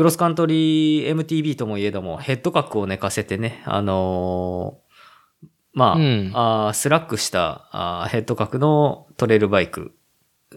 [0.00, 4.78] クロスカントリー MTB ともいえども、ヘッド角を寝かせてね、あの
[5.74, 9.92] まあ、うんあースラックしたあーヘッド角のトレイルバイク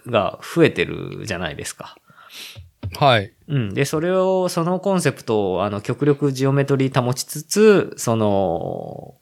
[0.07, 1.97] が増えてるじゃないですか。
[2.97, 3.33] はい。
[3.49, 3.73] うん。
[3.73, 9.15] で、それを、そのコンセプトを、あの、極力ジオメトリー保ちつつ、その、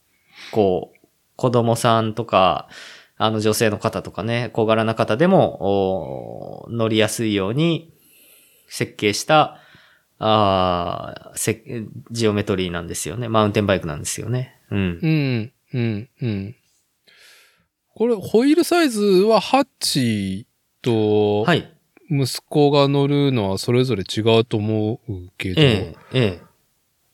[0.51, 2.69] こう、子供さんとか、
[3.17, 7.91] あの、女性の方とかね、小柄な方でも、お乗りやすいように
[8.67, 9.60] 設計した、
[10.23, 11.63] あーせ
[12.11, 13.27] ジオメトリーなんですよね。
[13.27, 14.55] マウンテンバイクなんですよね。
[14.69, 14.99] うん。
[15.01, 16.55] うん、うん、うん。
[17.95, 20.45] これ、ホイールサイズはハッチ
[20.81, 21.73] とはい。
[22.09, 26.41] 息子が乗るのはそれぞれ違うと思うけど、ええ、ええ。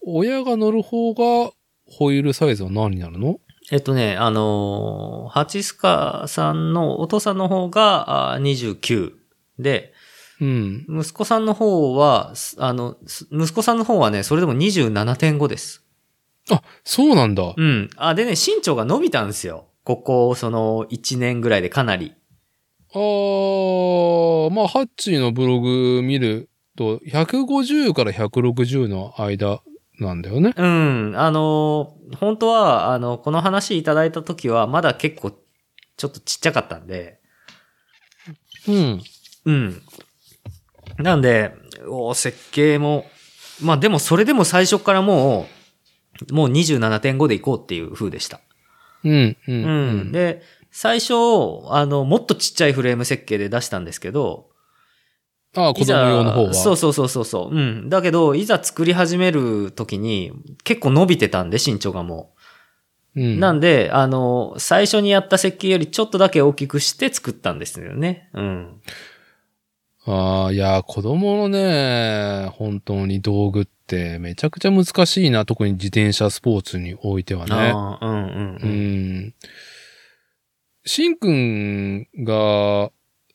[0.01, 1.51] 親が乗る方が
[1.85, 3.39] ホイールサイズは何になるの？
[3.71, 9.11] えっとね、あのーハチスカさんのお父さんの方があー29
[9.59, 9.93] で、
[10.39, 10.85] うん。
[10.89, 15.83] 息子さんの方は、すあの、す息子さんの方はね、それでも27.5です。
[16.49, 17.53] あ、そうなんだ。
[17.55, 17.89] うん。
[17.97, 19.65] あ、でね、身長が伸びたんですよ。
[19.83, 22.13] ここ、その、1年ぐらいでかなり。
[22.93, 29.61] あー、まあ、ハッチーのブログ見ると、150から160の間
[29.99, 30.53] なんだよね。
[30.55, 31.13] うん。
[31.17, 35.31] あのー本当は、あの、この話いただいた時は、まだ結構、
[35.97, 37.19] ちょっとちっちゃかったんで、
[38.67, 39.01] うん。
[39.45, 39.81] うん。
[40.97, 41.53] なんで、
[41.87, 43.05] お設計も、
[43.61, 45.47] まあでもそれでも最初からも
[46.29, 48.41] う、もう27.5で行こうっていう風でした。
[49.03, 49.65] うん、う、うんん。
[49.65, 50.11] うん。
[50.11, 50.41] で、
[50.71, 51.13] 最初、
[51.69, 54.49] あの、もっとちっちゃいフレーム設計で出したんですけど、
[55.55, 56.53] ああ、子供用の方は。
[56.53, 57.55] そうそうそうそうそう。
[57.55, 57.89] うん。
[57.89, 60.31] だけど、いざ作り始める時に、
[60.63, 62.33] 結構伸びてたんで、身長がも
[63.15, 63.21] う。
[63.21, 63.39] うん。
[63.39, 68.29] なんで、あの、最初にやった設計よりちょっとだけ大きくして作ったんですよね。
[68.33, 68.81] うん。
[70.07, 77.53] ああ、いや、子供のね、本当に道具ってめちゃくちゃ難しいな、特に自転車スポーツにおいてはね。
[77.53, 79.17] ああ、うんうんううん。
[79.27, 79.33] ん。
[80.85, 82.89] しんくんが、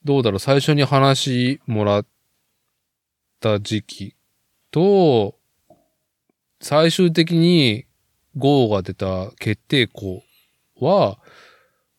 [0.04, 2.06] どうだろう、最初に話もらっ
[3.38, 4.16] た時期
[4.70, 5.36] と、
[6.62, 7.84] 最終的に
[8.36, 10.22] GO が出た決定校
[10.80, 11.18] は、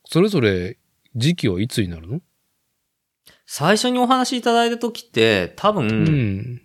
[0.05, 0.77] それぞれ
[1.15, 2.21] 時期はいつになるの？
[3.55, 6.61] 最初にお話しいただいた時って、多分、うん。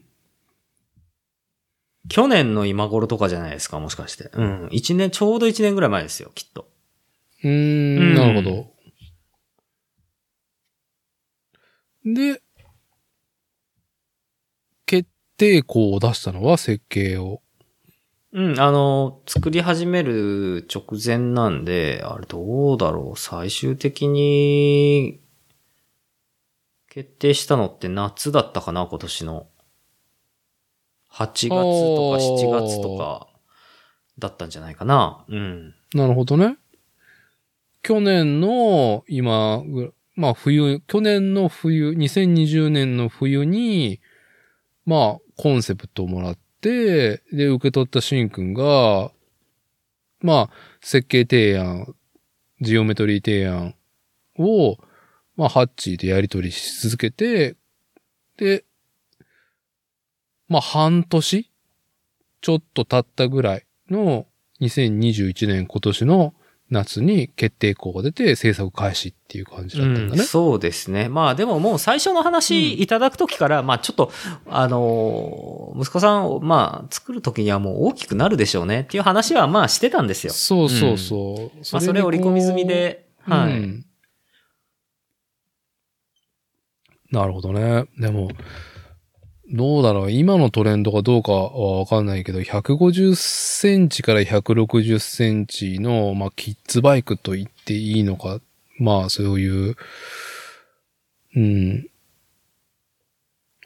[2.09, 4.31] 去年の今頃とかじゃないですか、もしかして。
[4.33, 4.69] うん。
[4.71, 6.71] 一年、ちょうど一年ぐらい前ですよ、きっと。
[7.45, 8.73] うん、なるほど。
[12.07, 12.41] で、
[14.87, 17.43] 決定校を出したのは設計を。
[18.33, 25.21] うん、あの、作り始める直前なんで、あれどうだろう、最終的に、
[26.99, 29.47] 決定したのって夏だったかな、今年の。
[31.13, 33.29] 8月とか7月とか、
[34.19, 35.25] だったんじゃないかな。
[35.29, 35.77] うん。
[35.95, 36.57] なるほどね。
[37.83, 44.01] 去年の今ぐ、まあ冬、去年の冬、2020年の冬に、
[44.85, 49.13] まあコンセプトをもらって、で、受け取ったしんくんが、
[50.21, 50.51] まあ
[50.81, 51.95] 設計提案、
[52.61, 53.77] ジオメトリー提案
[54.37, 54.79] を、
[55.39, 57.55] まあハッチーでやり取りし続けて、
[58.37, 58.65] で、
[60.49, 61.51] まあ半年
[62.41, 64.27] ちょっと経ったぐらいの
[64.61, 66.35] 2021年今年の
[66.71, 70.25] 夏に決定校が出て制作開始っていう感じだったんだうんね。
[70.25, 71.09] そうですね。
[71.09, 74.11] まあでももう最初の話いただくときから、まあちょっと、
[74.49, 80.33] あのー息子さんを、まあ作るときにはもう大きくなるでしょうねっていう話はまあしてたんですよ。
[80.33, 81.57] そうそうそう。
[81.73, 83.53] まあそれを織り込み済みで、はい。
[83.53, 83.85] うん
[87.11, 87.87] なるほどね。
[87.99, 88.29] でも、
[89.51, 90.11] どうだろう。
[90.11, 98.41] 今のトレンドがどうかはわかんないけど、150センチから160センチの、まあ、キッズバイクと言っていいのか。
[98.79, 99.77] まあ、そういう、
[101.35, 101.89] うん。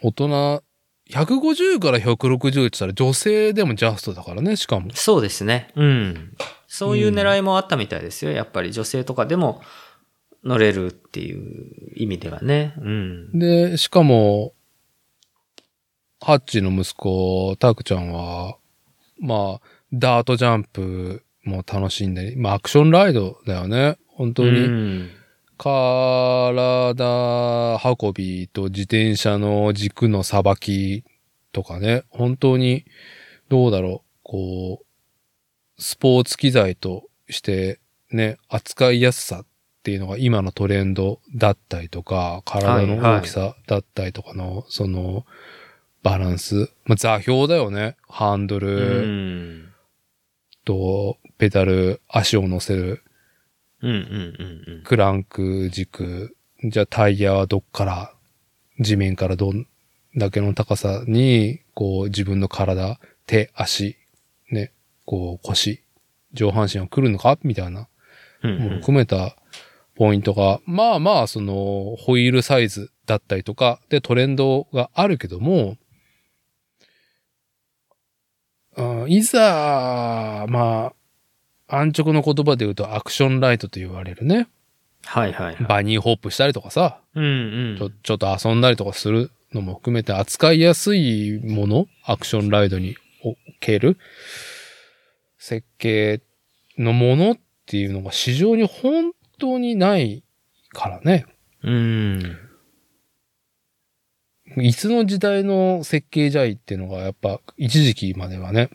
[0.03, 0.63] 大人、
[1.11, 4.91] 150から160って言ったら女性でもジャストだからね、しかも。
[4.95, 5.69] そうですね。
[5.75, 6.37] うん。
[6.69, 8.31] そういう狙いもあったみたいですよ。
[8.31, 9.61] やっぱり女性とかでも
[10.45, 12.75] 乗れるっていう意味ではね。
[12.79, 13.39] うん。
[13.39, 14.55] で、しかも、
[16.21, 18.57] ハッチの息子、タクちゃんは、
[19.21, 23.99] まあ、ダートジャンプも楽しんで、まあアクションライドだよね。
[24.07, 24.61] 本当うに。
[24.61, 25.11] ん。
[25.59, 26.65] 体
[27.85, 31.05] 運びと自転車の軸のさばき
[31.53, 32.05] とかね。
[32.09, 32.85] 本当に、
[33.49, 34.19] どうだろう。
[34.23, 34.87] こう、
[35.83, 39.47] スポーツ機材としてね、扱いやすさっ
[39.83, 45.27] ていうのが今のトレンドだったりとか、体の大きさだったりとかの、その、
[46.03, 46.71] バランス。
[46.85, 47.97] まあ、座標だよね。
[48.09, 49.69] ハンドうルん。
[50.65, 53.03] と、ペダル、足を乗せる、
[53.81, 54.83] うんうんうんうん。
[54.85, 56.37] クランク軸。
[56.65, 58.15] じゃあタイヤはどっから、
[58.79, 59.67] 地面からどん
[60.17, 63.97] だけの高さに、こう自分の体、手、足、
[64.51, 64.73] ね、
[65.05, 65.83] こう腰、
[66.33, 67.39] 上半身は来るのか？
[67.43, 67.89] みたいな。
[68.43, 69.37] うんも含めた
[69.95, 75.77] ポイントが、まあまあ、その、ホイールサイズだったりとか、で、トレンドがあるけども、
[78.77, 80.93] あいざ、ま
[81.69, 84.49] あ、安直の言葉で言うとアクションライトと言われるね。
[85.05, 85.65] はいはいはい。
[85.65, 87.77] バニーホップしたりとかさ、うんうん。
[87.79, 93.99] ちょ、ちょっと遊んだりとかするのも含めて扱いやすいもの、アクションライドにおける？
[95.39, 96.23] 設計
[96.79, 97.37] のものっ
[97.67, 99.13] ていうのが市場に本
[99.43, 100.23] 当にない
[100.71, 101.27] からね。
[101.65, 102.39] うん。
[104.59, 108.71] いつの時代の設計じゃいっていうのがやっぱ一時期まではね、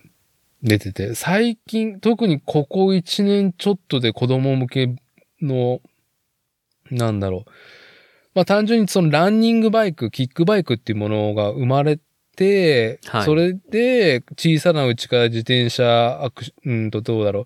[0.64, 4.96] 出てて、最近、特にここ一年ちょっとで子供向け
[5.42, 5.82] の、
[6.90, 7.52] なんだろう。
[8.34, 12.00] まあ単純にそのランニングバイク、キックバイクっていうものが生まれ
[12.36, 17.46] て、はいそれで小さなうちから自転車、アクシうんとどうだろう。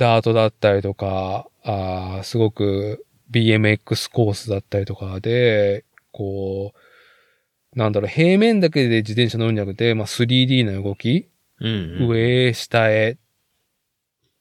[0.00, 11.28] ダートだったりとか、あーすごく BMX コースだったりとかで、こう、なんだろう、平面だけで自転車乗るんじゃなくて、まあ 3D の動き、
[11.60, 12.08] うんうん。
[12.08, 13.18] 上へ、下へ、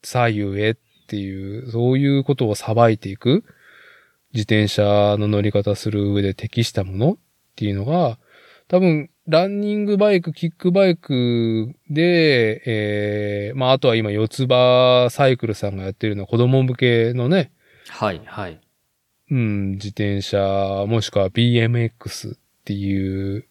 [0.02, 0.76] 左右へっ
[1.08, 3.44] ていう、そういうことをさばいていく、
[4.34, 7.18] 自転車の乗り方する上で適したものっ
[7.58, 8.18] ていうのが、
[8.70, 17.52] 多分、ランニングバイク、キックバイクで、えー、まあ、あとは今、四つ葉サイクルさんがやってるのは子供向けのね、
[17.90, 18.60] はいはい。
[19.30, 23.46] うん、自転車、もしくは BMX っていう、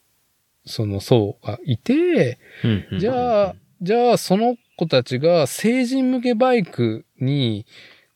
[0.67, 7.67] その層がいて、うんうんじゃあ、じゃあその子たちが成人向けバイクに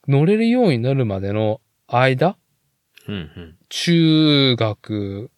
[0.08, 2.36] 乗れるようになるまでの間、
[3.06, 3.56] うんうん。
[3.68, 5.30] 中学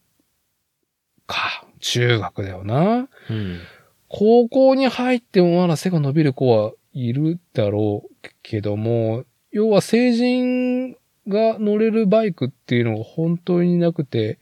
[1.27, 3.09] か、中学だよな。
[3.31, 3.61] うん。
[4.09, 10.93] 高校に入ってもまだ背が伸びる子はいるだろうけども、要は成人
[11.28, 14.39] が乗れるバイクっていうのが本当になくて、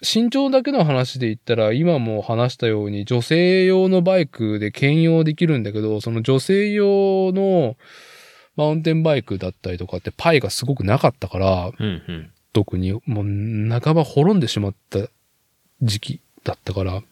[0.00, 7.76] 身長だけの話で言ったら、今も話したように女性用のバイクで兼用できるんだけど、その女性用の
[8.56, 12.30] マウンテンバイクだったりとかってパイがすごくなかったから、うんうん。
[12.54, 15.00] 特にもう半ば滅んでしまった
[15.82, 17.02] 時期だったから。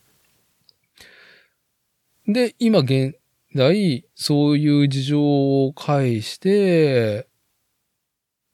[2.26, 3.16] で、今現
[3.54, 7.26] 在、そういう事情を介して、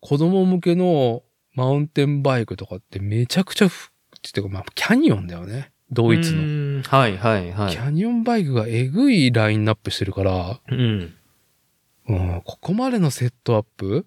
[0.01, 1.23] 子供向けの
[1.55, 5.73] マウンテンバイクとかってめちゃくちゃふ、ってかまあ、キャニオンだよね。
[5.91, 6.43] ドイツの。
[6.43, 6.83] の。
[6.83, 7.73] はいはいはい。
[7.73, 11.15] キャニオンバイクがえぐいラインナップしてるから、うん。
[12.09, 14.07] うん、ここまでのセットアップ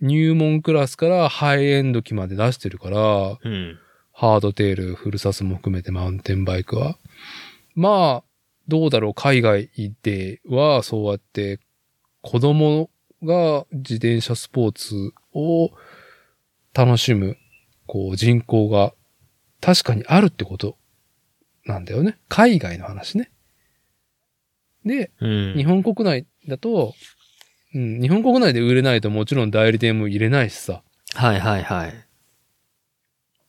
[0.00, 3.78] 入門クラスからハイエンド機まで出してるから、うん。
[4.18, 6.98] ハードテール、フルサスも含めてマウンテンバイクは。
[7.76, 8.24] まあ、
[8.66, 9.70] どうだろう、海外
[10.02, 11.60] ではそうやって
[12.20, 12.90] 子供
[13.22, 15.70] が自転車スポーツを
[16.74, 17.36] 楽しむ、
[17.86, 18.92] こう人口が
[19.60, 20.76] 確かにあるってこと
[21.64, 22.18] なんだよね。
[22.28, 23.30] 海外の話ね。
[24.84, 25.54] で、うん。
[25.56, 26.92] 日本国内だと、
[27.72, 30.82] うん、日本国内で売れないともちろん代理店も入れないしさ。
[31.14, 32.07] はいはいはい。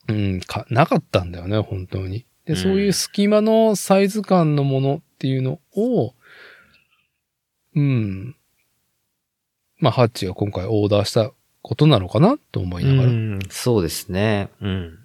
[0.10, 2.26] うん、か、なかったんだよね、本当に。
[2.46, 6.14] で、うんそういう隙間のサイズ感のものっていうのを、
[7.76, 8.36] うん。
[9.78, 11.32] まあ、ハッチが今回オーダーした
[11.62, 13.10] ことなのかなと思いながら。
[13.10, 13.40] うん。
[13.50, 14.50] そうですね。
[14.62, 15.00] うん。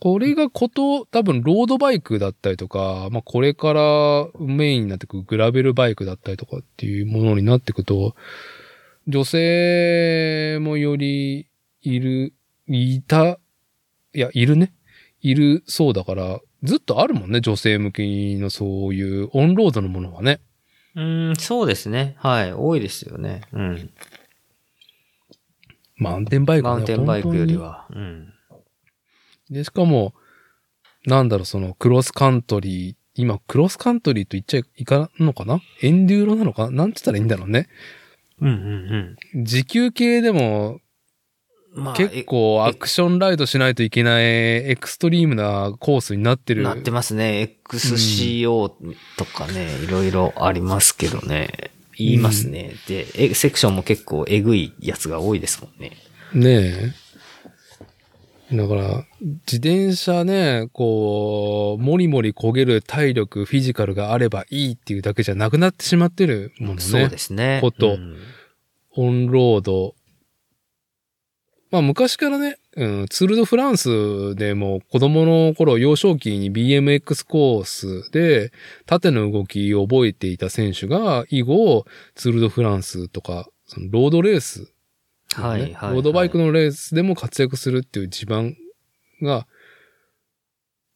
[0.00, 8.14] これがこと、多分ロードバイクだったりとか、まあ、これからメインになってくるグラベルバイクだったりとかっていうものになってくと、
[9.06, 11.48] 女性もより
[11.80, 12.34] いる、
[12.68, 13.38] いた、
[14.14, 14.72] いや、いるね。
[15.20, 20.40] いるそうだから、ずっとあるもんね、女性向けのそういうオンロードのものはね。
[20.94, 22.14] うん、そうですね。
[22.18, 22.52] はい。
[22.52, 23.42] 多いですよね。
[23.52, 23.90] うん。
[25.96, 27.86] マウンテンバイクはねマウンテンバイクより本は。
[27.90, 28.32] うん。
[29.50, 30.14] で、しかも、
[31.06, 35.60] なんだろう、そのクロスカントリーっ今、クロスカントリーと言っちゃいかんのかな？
[35.82, 36.70] エンデューロなのかな？
[36.78, 37.68] なんて言ったらいいんだろうね。
[38.40, 40.80] うんうん時給系でもうん。
[41.74, 46.62] まあ、結構アクションライドしないといけないエクストリームなコースになってる。
[46.62, 47.56] なってますね。
[47.68, 48.72] XCO
[49.16, 51.70] とかね、いろいろありますけどね。
[51.96, 52.74] 言いますね。
[52.88, 55.92] で、えセクションも結構えぐいやつが多いですもんね。
[56.32, 56.92] ね
[58.50, 58.56] え。
[58.56, 66.80] だから、自転車ね、こう、もりもり焦げる体力、フィジカルがあればいいっていうだけじゃなくなってしまってるものね。
[66.80, 67.58] そうですね。
[67.60, 68.16] ことうん
[68.96, 69.94] オンロード。
[71.74, 78.52] まあ昔からね、うん、ツールドフランスでも子供の頃幼少期に BMX コースで
[78.86, 81.84] 縦の動きを覚えていた選手が以後
[82.14, 84.72] ツールドフランスとかそのロードレース、
[85.34, 85.94] はい、はいはい。
[85.94, 88.56] ロードバイクのレースでも活躍するっていう地盤
[89.20, 89.48] が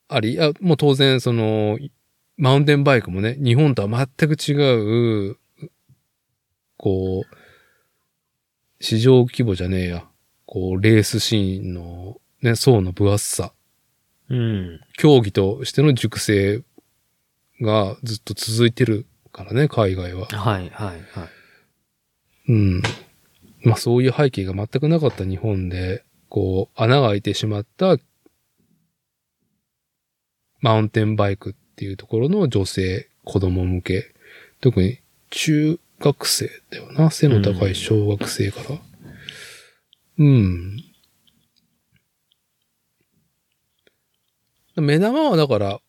[0.06, 1.76] あり、あもう当然その
[2.36, 5.38] マウンテンバイクもね、日本とは全く違う、
[6.76, 7.36] こう、
[8.80, 10.08] 市場規模じゃねえや。
[10.50, 13.52] こう、レースシーンのね、層の分厚さ。
[14.30, 14.80] うん。
[14.96, 16.62] 競技としての熟成
[17.60, 20.26] がずっと続いてるからね、海外は。
[20.28, 21.02] はい、はい、はい。
[22.48, 22.82] うん。
[23.62, 27.98] まあそういう背景が全くなかった日本で、こう、穴が開いてしまった、
[30.60, 34.14] マウンテンバイクっていうところの女性、子供向け。
[34.62, 37.10] 特に中学生だよな。
[37.10, 38.70] 背の高い小学生から。
[38.70, 38.87] うん。
[44.76, 45.80] 目玉はだから、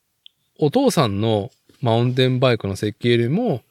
[0.59, 1.49] お父さんの
[1.81, 3.61] マウンテンバイクの設計よりも、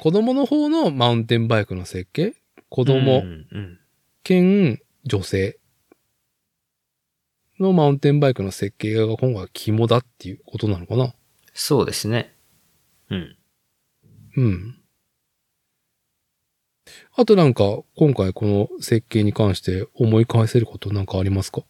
[0.00, 2.34] 子供の方のマウンテンバイクの設計？
[2.68, 3.78] 子供うんうん
[4.24, 5.58] 兼女性
[7.58, 11.14] のマウンテンバイクの設計が今回は肝だっていうことなのかな？
[11.54, 12.34] そうですね。
[13.10, 13.36] うん。
[14.36, 14.77] うん。
[17.20, 21.62] あとなんか、今回この設計に関して思い返せることなんかありますか？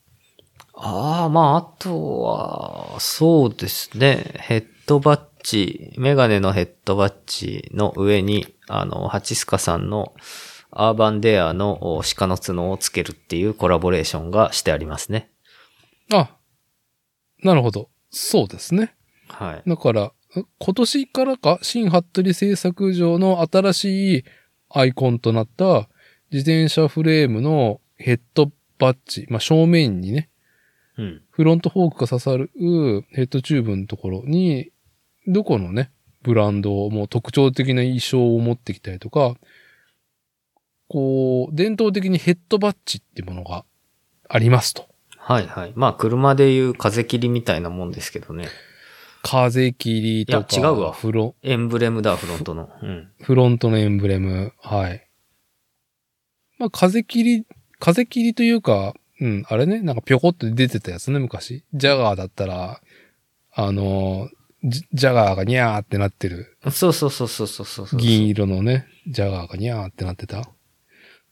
[0.75, 4.35] ああ、まあ、あとは、そうですね。
[4.37, 10.13] ヘッドバッジ、メガネのヘッドバッジの上に、あの、ハチスカさんの
[10.71, 15.31] アーバンデアのお鹿の角をつけるっていうコラボレーションがしてありますね。
[16.13, 16.37] あ、
[17.43, 17.89] なるほど。
[18.11, 18.95] そうですね。
[19.29, 19.63] はい。
[19.67, 20.13] だから、
[20.59, 24.25] 今年からか、新服部製作所の新しい
[24.71, 25.89] アイコンとなった
[26.31, 30.29] 自転車フレームのヘッドバッジ、まあ、正面にね、
[30.97, 31.23] うん。
[31.31, 32.51] フロントフォークが刺さる
[33.11, 34.73] ヘッドチューブのところに、
[35.27, 35.91] どこのね、
[36.23, 39.37] ブランドも特徴的な衣装を持ってきたりとか、
[40.89, 43.65] こう、伝統的にヘッドバッジってものが
[44.29, 44.89] ありますと。
[45.17, 45.73] はいはい。
[45.77, 48.49] まあ、車でいう風切りみたいなもんですけどね。
[49.23, 52.71] 風切りとか、いや違うわフロエンブレムだ、フロントの。
[52.83, 53.09] うん。
[53.21, 54.53] フロントのエンブレム。
[54.61, 55.09] はい。
[56.59, 57.47] まあ、風切り、
[57.79, 61.65] 風切りというか、うん、あれね、なんかぴょこっと出てたやつね、昔。
[61.75, 62.81] ジャガーだったら、
[63.53, 64.29] あの、
[64.65, 68.01] ジジャガーがニャーってなってる、そうそうそうそうそうそうそう。
[68.01, 70.51] 銀色のね、ジャガーがニャーってなってた。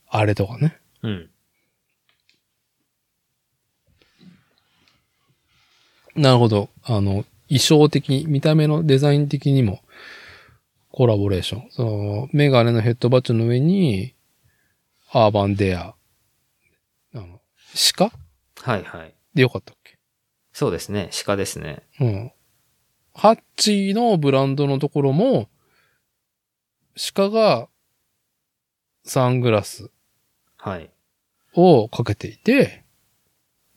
[0.08, 0.78] あれとかね。
[1.02, 1.30] うん。
[6.14, 6.70] なるほど。
[6.84, 9.82] あの、衣装的、見た目のデザイン的にも、
[10.90, 11.70] コラボレーション。
[11.70, 14.14] その、メガネのヘッドバッジの上に、
[15.12, 15.94] アーバンデア、
[17.14, 17.40] あの、
[17.96, 18.10] 鹿？
[18.62, 19.14] はいはい。
[19.34, 19.98] でよかったっけ？
[20.52, 21.10] そうですね。
[21.24, 21.82] 鹿ですね。
[22.00, 22.32] うん。
[23.14, 25.48] ハッチのブランドのところも、
[27.14, 27.68] 鹿が
[29.04, 29.90] サングラス
[30.56, 30.90] はい。
[31.54, 32.84] をかけていて、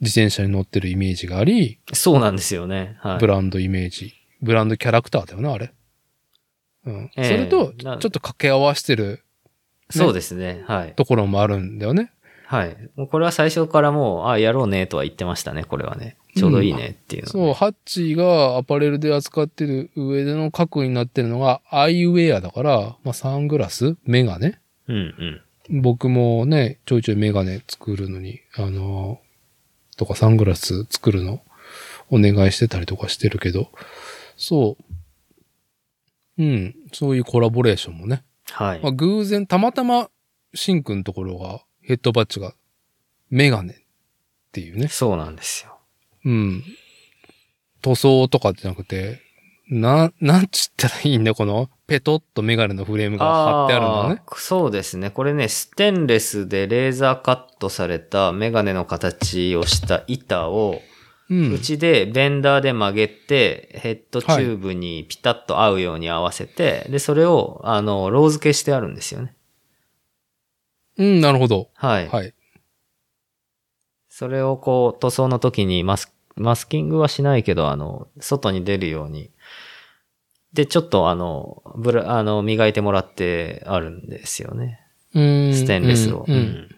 [0.02, 2.98] 自転車に乗ってるイメージがあり、そうなんですよね。
[3.00, 3.20] はい。
[3.20, 4.14] ブランドイメージ。
[4.42, 5.74] ブランドキャラクターだよな、あれ？
[6.86, 7.12] うん。
[7.18, 9.24] ええそれと、ちなょっと掛け合わせてる
[9.90, 10.64] そうですね。
[10.68, 10.94] はい。
[10.96, 12.12] ところもあるんだよね。
[12.46, 12.78] はい。
[12.96, 16.16] もうこれは最初からもう、あ、やろうねとは言ってましたね、これはね。
[16.36, 17.30] ちょうどいいねっていうの。
[17.30, 23.98] そう、ハッチがアパレルで扱ってる上での核になってるのがアイウェアだから、まあサングラス？
[24.04, 24.60] メガネ？
[24.88, 25.82] うんうん。
[25.82, 29.20] 僕もね、ちょいちょいメガネ作るのに、あの、
[30.00, 31.42] とかサングラス作るの
[32.10, 33.70] お願いしてたりとかしてるけど、
[34.38, 34.78] そ
[36.38, 36.42] う。
[36.42, 38.24] うん、そういうコラボレーションもね。
[38.50, 38.80] はい。
[38.82, 40.10] まあ、偶然、たまたま、
[40.54, 42.54] シンくんのところが、ヘッドバッジが、
[43.30, 43.78] メガネっ
[44.54, 44.88] ていうね。
[44.88, 45.78] そうなんですよ。
[46.24, 46.64] うん。
[47.82, 49.22] 塗装とかじゃなくて、
[49.70, 54.22] な、なんちったらいいんだ、この、ペトッとメガネのフレームが貼ってあるのね。
[54.26, 55.12] ーそうですね。
[55.12, 60.82] これね、ステンレスでレーザーカットされたメガネの形をした板を、
[61.30, 69.36] うちでベンダーで曲げて、ヘッドチューブにピタッと合うように合わせて、で、それを、あの、ロー付けしてあるんですよね。
[70.98, 71.70] うん、なるほど。
[71.76, 72.08] はい。
[72.08, 72.34] はい。
[74.10, 79.30] それをこう、塗装の時にマス、マスキングはしないけど、あの、外に出るように。
[80.54, 84.80] で、ちょっとあの、ブラ、あの、磨いてもらってあるんですよね。
[85.14, 85.54] うん。
[85.54, 86.26] ステンレスを。
[86.28, 86.76] うんうん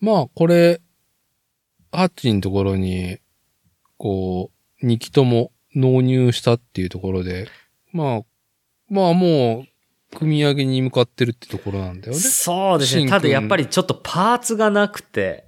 [0.00, 0.80] まあ、これ、
[1.90, 3.18] ハッチのところに、
[3.96, 7.48] こう、2機とも納入したっていうところで、
[7.92, 8.20] まあ、
[8.88, 12.18] まあもう、組み上げに向かってるってところなんだよね。
[12.18, 13.08] そうですね。
[13.08, 15.47] ただやっぱりちょっとパーツがなくて、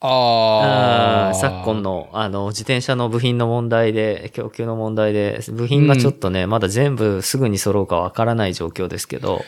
[0.00, 1.34] ああ。
[1.34, 1.82] 昨今。
[1.82, 9.42] の、あの、自転車の部品の問題で、供給の問題で、部品がちょっとね、まだ全部すぐに揃うかわからない状況ですけど、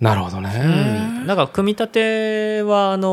[0.00, 0.50] なるほどね。
[1.20, 1.26] うん。
[1.26, 3.06] なんか、組み立ては、あの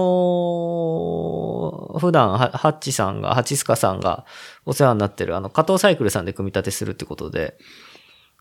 [1.99, 4.25] 普段、はハッチさんが、ハチスカさんが
[4.65, 7.57] お世話になってる、あの、加藤サイクルさんで組み立てするってことで、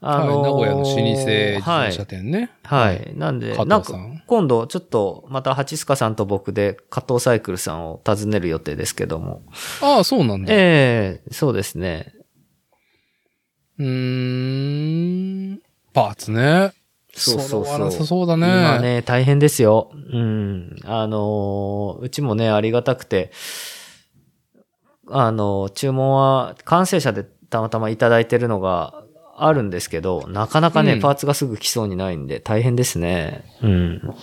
[0.01, 1.31] あはい、名古屋の老舗自
[1.61, 2.51] はい転車店ね。
[2.63, 3.13] はい。
[3.17, 3.95] なんで、加なんか
[4.27, 9.43] 今度、ちょっと、また、ハチスカさんと僕で、加藤サイクルさんを訪ねる予定ですけども。
[9.83, 10.53] ああ、そうなんだ。
[10.55, 12.13] ええそうですね。
[13.79, 15.61] うーん。
[15.93, 16.73] パーツね。
[17.15, 18.47] そうそうそうなさそうだね。
[18.47, 19.91] 今ね、大変ですよ。
[20.13, 20.77] うん。
[20.85, 23.33] あのーうちもね、ありがたくて、
[25.11, 29.03] あの、注文は完成車でたまたまいただいてるのが
[29.45, 33.45] あるんですけど、なかなかね、うんパーツがすぐ来そうにないんで大変ですね。
[33.63, 34.15] うん。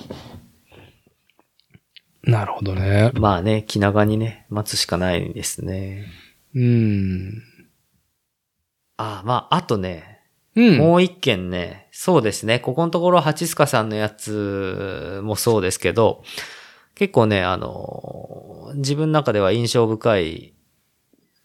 [2.23, 3.11] なるほどね。
[3.13, 6.07] まあね、気長にね、待つしかないですね。
[6.55, 7.43] うん。
[8.97, 10.15] あまあ、あとね、
[10.55, 10.77] うん。
[10.77, 12.59] もう一件ね、そうですね。
[12.59, 16.23] ここのところ、ハチスカさんのやつもそうですけど、
[16.95, 20.54] 結構ね、あの、自分の中では印象深い、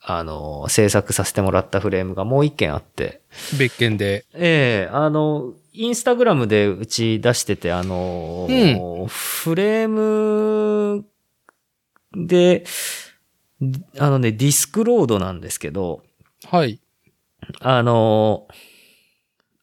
[0.02, 3.20] あの、制作させてもらったフレームがもう一件あって、
[3.58, 4.24] 別件で。
[4.32, 11.04] ええあの、インスタグラムでうち出してて、あの、うフレーム
[12.14, 12.64] で、
[13.98, 16.02] あのね、ディスクロードなんですけど、
[16.50, 16.80] はい。
[17.60, 18.48] あの、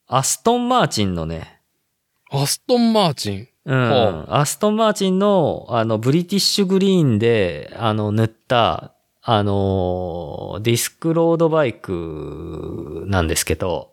[0.08, 1.62] アストンマーチンのね、
[2.30, 3.48] アストンマーチン。
[3.66, 8.94] うんほアストンマーチンの、あの、ブリティッシュグリーンで、あの、塗った、
[9.30, 13.92] あの、ディスクロードバイクなんですけど、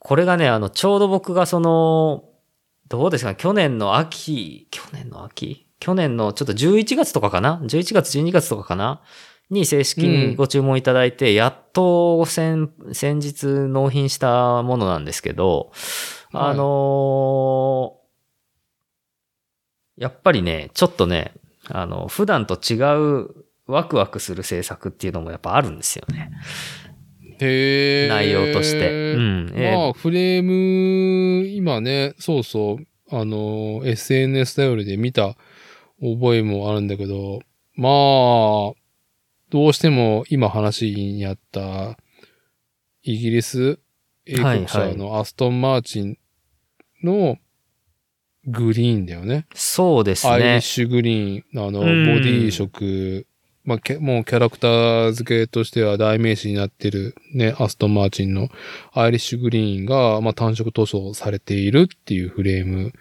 [0.00, 2.24] これがね、あの、ちょうど僕がその、
[2.88, 5.68] どうですかね、去年の秋、去年の秋？
[5.78, 9.00] 去年のちょっと11月とかかな ?11 月、12月とかかな？
[9.48, 15.70] に正式にご注文いただいて、やっと先、先日納品したものなんですけど、
[16.32, 16.50] はい。
[16.50, 18.02] あのー
[19.98, 21.34] やっぱりね、ちょっとね、
[21.68, 22.74] あの、普段と違
[23.22, 26.30] うワクワクする制作っていうのもやっぱあるんですよね。
[27.40, 28.08] へえ。
[28.08, 29.14] 内容として。
[29.14, 29.52] うん。
[29.54, 35.36] えまあ、フレーム、今ね、そうそう、あの、SNS 頼りで見た
[36.00, 37.40] 覚えもあるんだけど、
[37.74, 37.92] まあ、
[39.50, 41.96] どうしても今話にあった、
[43.02, 43.78] イギリス
[44.26, 46.18] 英国車のアストン・マーチン
[47.02, 47.38] の
[48.46, 49.46] グリーンだよね。
[49.54, 50.60] そうですアイリッね。
[50.60, 53.26] シュグリーン、あの、ボうんディ色、
[53.64, 58.48] まあ、けもうキャラクター付けとしては代名詞になってるね、アストンマーチンの
[58.92, 62.92] アイリッシュグリーンが、まあ、単色塗装されているっていうフレーム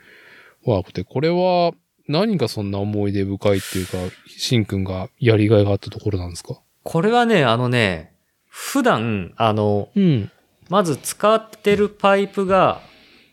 [0.65, 1.71] ワークで、これは
[2.07, 3.97] 何がそんな思い出深いっていうか、
[4.27, 6.61] シンくんがやりがいがあったところなんですか？
[6.83, 8.13] これはね、あのね、
[8.47, 10.31] 普段、あの、うん。
[10.69, 12.81] まず使ってるパイプが、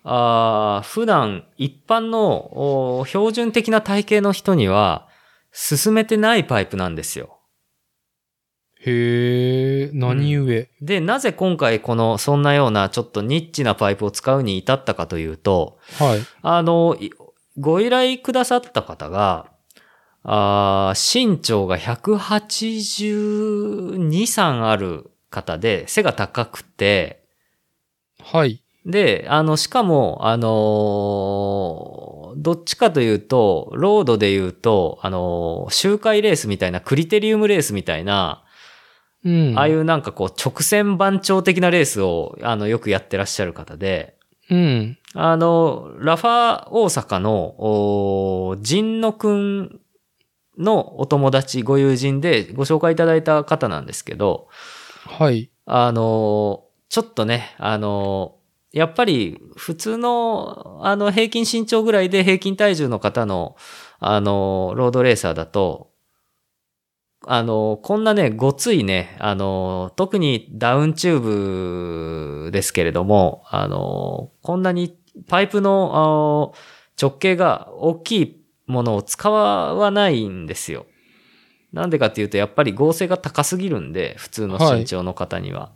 [0.05, 5.08] あー普段一般のお標準的な体型の人には
[5.61, 7.41] 進めてないパイプなんですよ。
[8.81, 16.21] へえ、何故、で、なぜ今回この、そんなようなちょっとニッチなパイプを使うに至ったかというと、はい。
[16.43, 17.11] あの、い
[17.59, 19.51] ご依頼くださった方が、
[20.23, 27.25] あー身長が182、3ある方で、背が高くて、
[28.23, 28.63] はい。
[28.87, 38.45] で、あの、しかも、あのーどっちかというと、ロードで言うと、あのー周回レースみたいな、クリテリウムレースみたいな、
[39.25, 39.59] うん。
[39.59, 44.17] ああいうなんかこう、直線番長的なレースを、あの、よくやってらっしゃる方で、
[44.51, 44.99] うん。
[45.15, 49.81] あの、ラファ大阪の、お神野くん
[50.59, 54.49] のお友達、ご友人でご紹介いただいた方なんですけど、
[55.05, 55.51] はい。
[55.67, 58.38] あの、ちょっとね、あの、
[58.73, 63.57] やっぱり普通の、あの、平均身長ぐらいで平均体重の方の、
[63.99, 65.91] あの、ロードレーサーだと、
[67.27, 71.21] あの、こんなね、ごついね、あの、特にダウンチュー
[72.45, 74.97] ブですけれども、あの、こんなに
[75.27, 76.55] パイプのあの
[77.01, 80.87] 直径が大きいものを使わないんですよ。
[81.73, 85.73] なんでかっていうと、やっぱり合成が高すぎるんで、普通の身長の方には。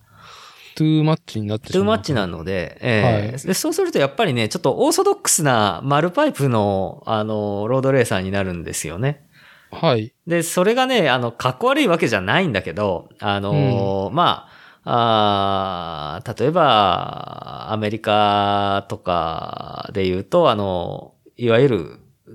[0.75, 1.73] トゥーマッチになってしまう。
[1.73, 9.27] トゥーマッチなので、ええはいで、そうするとやっぱりね、ちょっとオーソドックスな丸パイプの、あの、ロードレーサーになるんですよね。
[9.71, 10.13] はい。
[10.27, 14.53] で、それがね、あの、かっこ悪いわけじゃないんだけど、あの、まあ、
[14.85, 22.31] あー例えば、アメリカとかで言うと、あの、いわゆる、う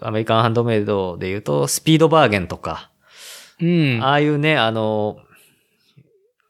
[0.00, 2.90] ーアメリカンハンドメイドで言うと、スピードバーゲンとか、
[3.60, 4.00] うん。
[4.02, 5.16] ああいうね、あの、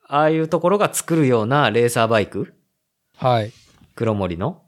[0.09, 2.55] ああいうところが作るようなレーサーバイク？
[3.17, 3.53] はい。
[3.95, 4.63] 黒森の？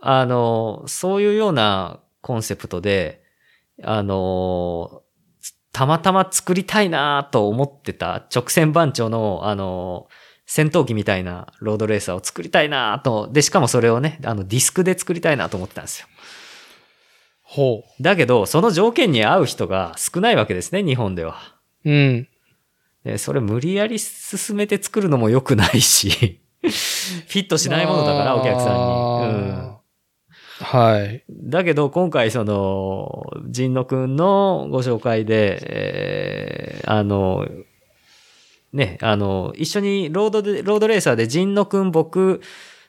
[0.00, 3.22] あの、そういうようなコンセプトで、
[3.82, 5.02] あの、
[5.72, 10.08] たまたま作りたいなと思ってた直線番長の、あの、
[10.44, 13.30] 戦闘機みたいなロードレーサーを作りたいなと。
[13.32, 16.08] で、しかもそれをね、あの、ディスクで作りたいなと思ってたんですよ。
[17.42, 21.36] ほだけど、その条件に合う人が少ないわけですね、日本では。
[21.84, 21.90] う。
[21.90, 22.28] うん。
[23.04, 29.36] でそれ無理やり進めて作るのも良くないし、 フィットしないものだから、お客さんに。
[29.36, 29.72] うん
[30.60, 31.24] はい。
[31.28, 37.46] だけど、今回、その、神野くんのご紹介で、えーあの、
[38.72, 42.40] ね、あの、一緒にロードで、ロードレーサーで神野くん、僕、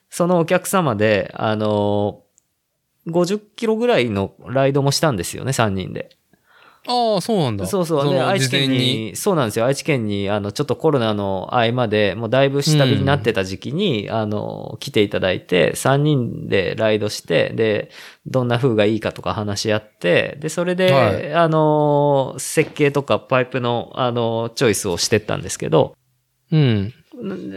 [0.10, 2.24] そのお客様で、あの、
[3.08, 6.10] 50キロぐらいのライドもしたんですよね、3人で。
[6.86, 7.66] ああ、そうなんだ。
[7.66, 8.10] そうそう。
[8.10, 9.66] で、の愛知県に、そうなんですよ。
[9.66, 17.90] 愛知県に、あの、ちょっとコロナの合間で、もうだいぶ下火になってた時期に、あの、来ていただいて、3人でライドして、で、
[18.26, 25.96] どんな風がいいかとか話し合って、で、それで、はいあの、設計とかパイプの、あの、チョイスをしてったんですけど、
[26.52, 26.94] うん。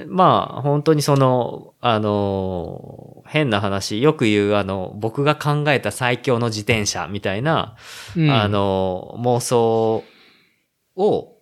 [0.09, 7.77] まあ、本当にその、あの、変な話、よく言う、あの、僕が考えた最強の自転車みたいな、
[8.17, 10.05] うんあ、の、妄想
[10.95, 11.37] を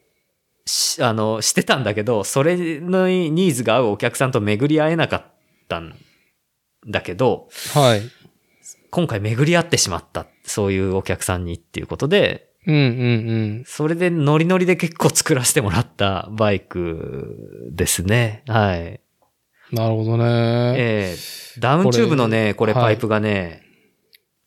[0.64, 5.24] し、あの、してたんだけど、それのニーズが合うお客さんと巡り合えなかっ
[5.68, 5.94] たん
[6.86, 8.02] だけど、はい。
[8.90, 10.26] 今回巡り合ってしまった。
[10.44, 12.78] そういうお客さんにっていうことで、うんう
[13.60, 18.42] んそれでノリノリで結構作らせてもらったバイクですね。
[18.46, 19.00] はい。
[19.72, 19.78] うん。
[19.78, 20.24] なるほどね。
[20.76, 23.62] えーダウンチューブのね、これはいパイプがね、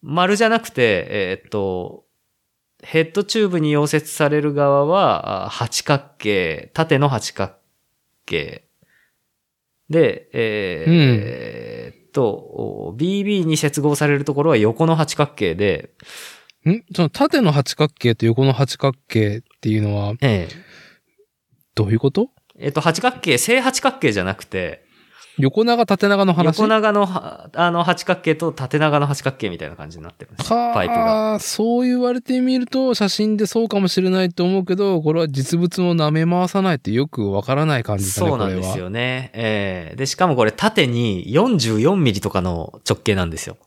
[0.02, 2.06] 丸じゃなくて、えーっと、
[2.84, 7.54] ヘッドチューブに溶接される側はあ八角形、縦の八角
[8.26, 8.68] 形。
[9.90, 15.92] で、えーうんえーっと、お BB に接合されるところは横の八角形で、
[16.72, 16.84] ん？
[16.96, 20.56] その縦の八角形と横の八角形っていうのは、えー
[21.76, 22.30] どういうこと？
[22.58, 24.84] えーっと、八角形、正八角形じゃなくて、
[25.38, 26.58] 横長縦長の話？
[26.58, 31.00] 横長のはあの八角形と縦長の八角形みたいな感じになってるんですよパイプが。
[31.00, 38.80] はあ、そう言われてみると、写真でそうかもしれないと思うけど、これは実物を舐め回さないとよくわからない感じだね、そうなんです。
[38.80, 39.30] よね。
[39.36, 43.58] ええで、しかもこれ縦に44ミリとかの直径なんですよ。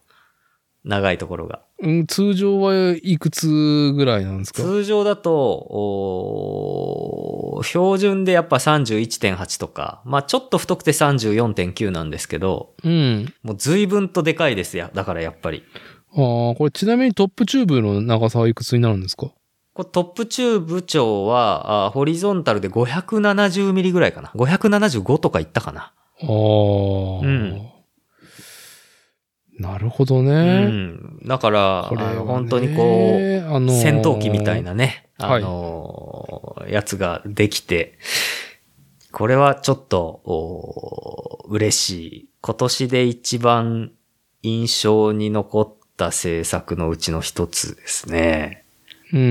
[0.84, 1.60] 長いところが。
[1.82, 4.62] うん、通常はいくつぐらいなんですか？
[4.62, 5.32] 通常だと、
[7.54, 13.32] おー標準でやっぱ31.8とか、まあちょっと太くて34.9なんですけど、うん。
[13.42, 14.90] もう随分とでかいですよ。
[14.94, 15.62] だからやっぱり。
[16.12, 19.30] ああ、これちなみにトップチューブの長さはいくつになるんですか？
[19.72, 24.30] これトップチューブ長は、あホリゾンタルで570ミリぐらいかな。
[24.34, 25.92] 575とかいったかな。
[26.22, 27.69] ああ、ん
[29.60, 30.64] なるほどうね。
[30.64, 31.18] ん。
[31.26, 37.98] だから、これはね本当にこう、あのー戦闘機みたいなね、はいあのーやつができて、
[39.12, 42.28] これはちょっと、お嬉しい。
[42.40, 43.92] 今年で一番
[44.42, 48.64] 印象に残った制作のうちの一つですね。
[49.12, 49.18] う。
[49.18, 49.24] うん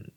[0.00, 0.12] ん。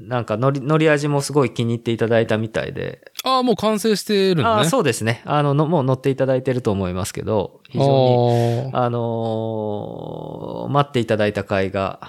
[0.00, 3.10] なんか乗り、乗り味もすごい気に入っていただいたみたいで。
[3.24, 4.68] ああ、もう完成してるああ、のね。
[4.68, 5.22] そうですね。
[5.24, 12.00] あの、のもう乗っていただいてると思いますけど、非常にあああのー待っていただいた回が、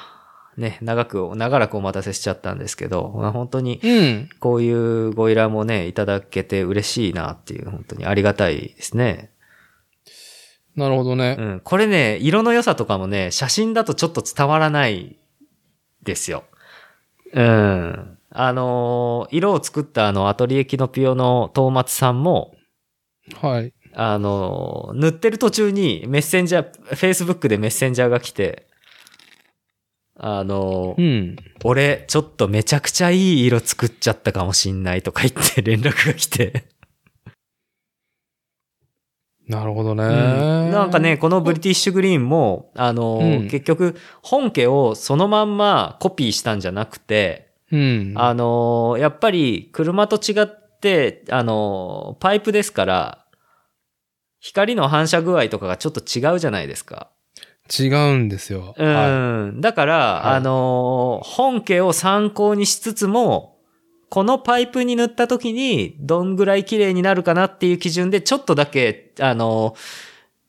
[0.57, 4.29] ね、長く、長らくお待たせしちゃったんですけど、まあ本当に、うん。
[4.39, 9.31] こういうご依頼もね、いただけて嬉しいなっていう、本当にありがたいですね。
[10.75, 11.37] なるほどね。
[11.39, 11.61] うん。
[11.63, 15.17] これね、色の良さとかもね、写真だとちょっと伝わらない
[16.03, 16.43] ですよ。
[17.33, 18.17] うん。
[18.31, 22.55] あのー色を作ったあの、アトリエキノピオの東松さんも、
[23.41, 23.73] はい。
[23.93, 28.67] あの、塗ってる途中にメッセンジャー、Facebook でメッセンジャーが来て、
[30.15, 31.37] あの、うん。
[31.63, 36.65] 俺、ちょっとめちゃくちゃいい色作っちゃったかもしんないとか言って連絡が来て。
[39.49, 48.13] なるほどね、うんなんかね、このブリティッシュグリーンも、あの、うん結局、本家をそのまんまコピーしたんじゃなくて、うん。
[48.15, 53.25] あの、やっぱり車と違って、あの、パイプですから、
[54.39, 57.09] 光の反射具合とかがちょっと違うじゃないですか。
[57.71, 58.73] 違うんですよ。
[58.77, 59.53] うん。
[59.55, 63.58] はだから、はいあの、本家を参考にしつつも、
[64.09, 69.75] このパイプに塗った時にどんぐらい綺麗になるかなっていう基準でちょっとだけ、あの、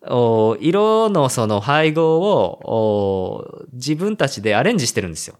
[0.03, 5.37] お色のその配合をお自分たちでアレンジしてるんですよ。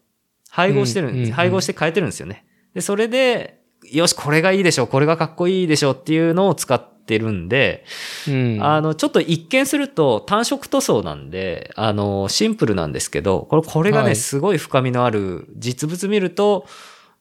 [0.51, 1.17] 配合してるんです。
[1.17, 2.45] うんうんうん配合して変えてるんですよね。
[2.75, 3.61] で、それで、
[3.91, 7.85] よし、これがいいでしょう、これがかっこいいでしょうっていうのを使ってるんで、
[8.27, 8.31] い。
[8.31, 8.63] うん。
[8.63, 16.67] あの、ちょっと一見すると単色塗装なんで、あの、シンプルなんですけど、これ、これがね、はいすごい深みのある、実物見ると、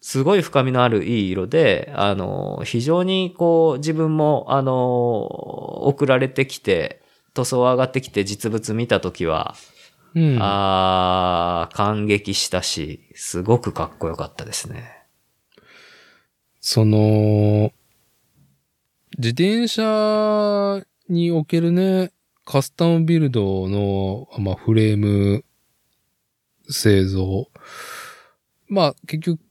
[0.02, 7.02] すごい深みのあるいい色で、あの、非常にこう、自分も、あの、送られてきて、
[7.34, 9.56] 塗装上がってきて実物見たときは、
[10.16, 15.00] うん、あー、感激したし、すごくかっこよかったですね。
[16.62, 17.72] その、
[19.18, 22.12] 自転車におけるね、
[22.46, 25.44] カスタムビルドの、まあ、フレーム
[26.70, 27.50] 製造。
[28.68, 29.49] まあ、結局、よ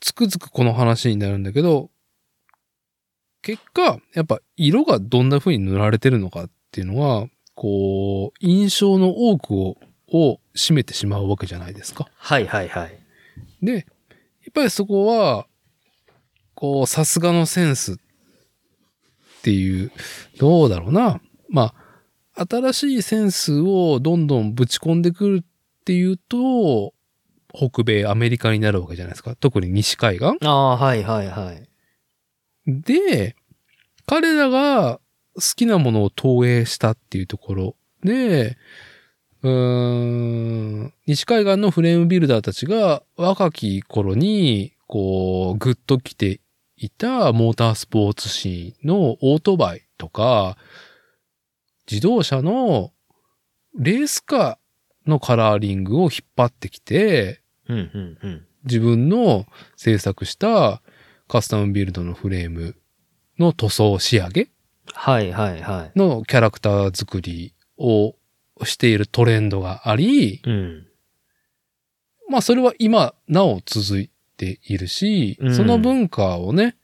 [0.00, 1.90] つくづくこの話になるんだけど、
[3.42, 9.76] 結果、やっぱ色がどんな風に塗られてるのかっていうのは、こう、印象の多くを、
[10.12, 12.08] を占めてしまうわけじゃないですか。
[12.16, 12.98] はいはいはい。
[13.62, 13.84] で、やっ
[14.52, 15.46] ぱりそこは、
[16.54, 17.96] こう、さすがのセンスっ
[19.42, 19.92] ていう、
[20.38, 21.20] どうだろうな。
[21.48, 21.74] ま
[22.34, 26.94] あ、新しいセンスをどんどんぶち込んでくるっていうと、
[27.52, 29.34] 北米、アメリカになるわけじゃないですか。
[29.36, 30.26] 特に西海岸。
[30.42, 31.68] あー、はいはいはい。
[32.66, 33.36] で、
[34.06, 35.00] 彼らが
[35.34, 38.56] 好きなものを投影したっていうところで、
[39.42, 46.40] うーん、西海岸のフレームビルダーたちが若き頃に、こう、グッと来て
[46.76, 50.56] いたモータースポーツシーンのオートバイとか、
[51.90, 52.92] 自動車の
[53.78, 57.39] レースカーのカラーリングを引っ張ってきて、
[57.70, 58.46] うんうんうん。
[58.64, 60.82] 自分の制作した
[61.28, 62.76] カスタムビルドのフレーム
[63.38, 64.48] の塗装仕上げ
[64.92, 65.98] はいはいはい。
[65.98, 68.14] のキャラクター作りを
[68.64, 70.86] しているトレンドがあり、うん。
[72.28, 76.76] まあそれは今なお続いているし、うんその文化をね、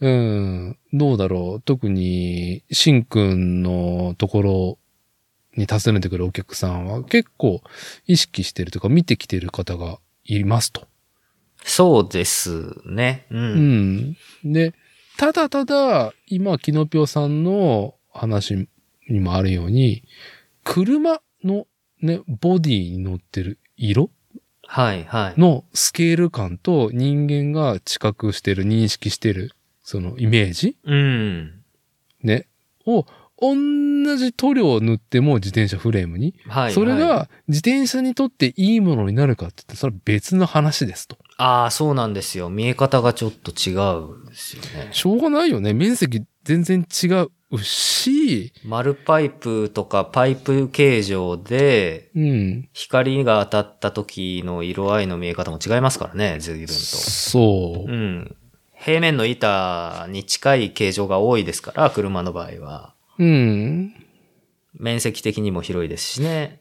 [0.00, 1.62] うん、どうだろう。
[1.62, 4.78] 特に、しんくんのところ
[5.56, 7.62] に訪ねてくるお客さんは結構
[8.06, 10.86] 意識してるというか見てきてる方がいますと。
[11.64, 13.26] そうですね。
[13.30, 13.34] う。
[13.34, 14.16] うんん。
[14.44, 14.74] で、
[15.16, 18.68] ただただ、今、キノピオさんの話
[19.08, 20.04] にもあるように、
[20.64, 21.66] 車の
[22.00, 24.10] ね、ボディに乗ってる色
[24.62, 25.40] はいはい。
[25.40, 31.62] のスケール感と人間が知覚してる、認識してる、そのイメージうん。
[32.22, 32.46] ね、
[32.84, 33.06] を、
[33.40, 36.72] 同じ塗料を塗っても自転車フレームに、はい。
[36.72, 41.18] それはい、が自転車にとっていいものになるかって言ったら、それは別の話ですと。
[41.36, 42.48] ああ、そうなんですよ。
[42.48, 44.88] 見え方がちょっと違うんですよね。
[44.92, 45.74] しょうがないよね。
[45.74, 47.06] 面積全然違
[47.50, 52.68] うし、丸パイプとかパイプ形状で、うん。
[52.72, 56.72] 光が当たった時の色合いの見え方も違いますからね、随分と。
[56.72, 57.94] そうう。
[57.94, 58.36] ん。
[58.78, 62.95] 平面の板に近い形状が多いですから、車の場合は。
[63.18, 63.94] うん。
[64.74, 66.60] 面積的にも広いですしね。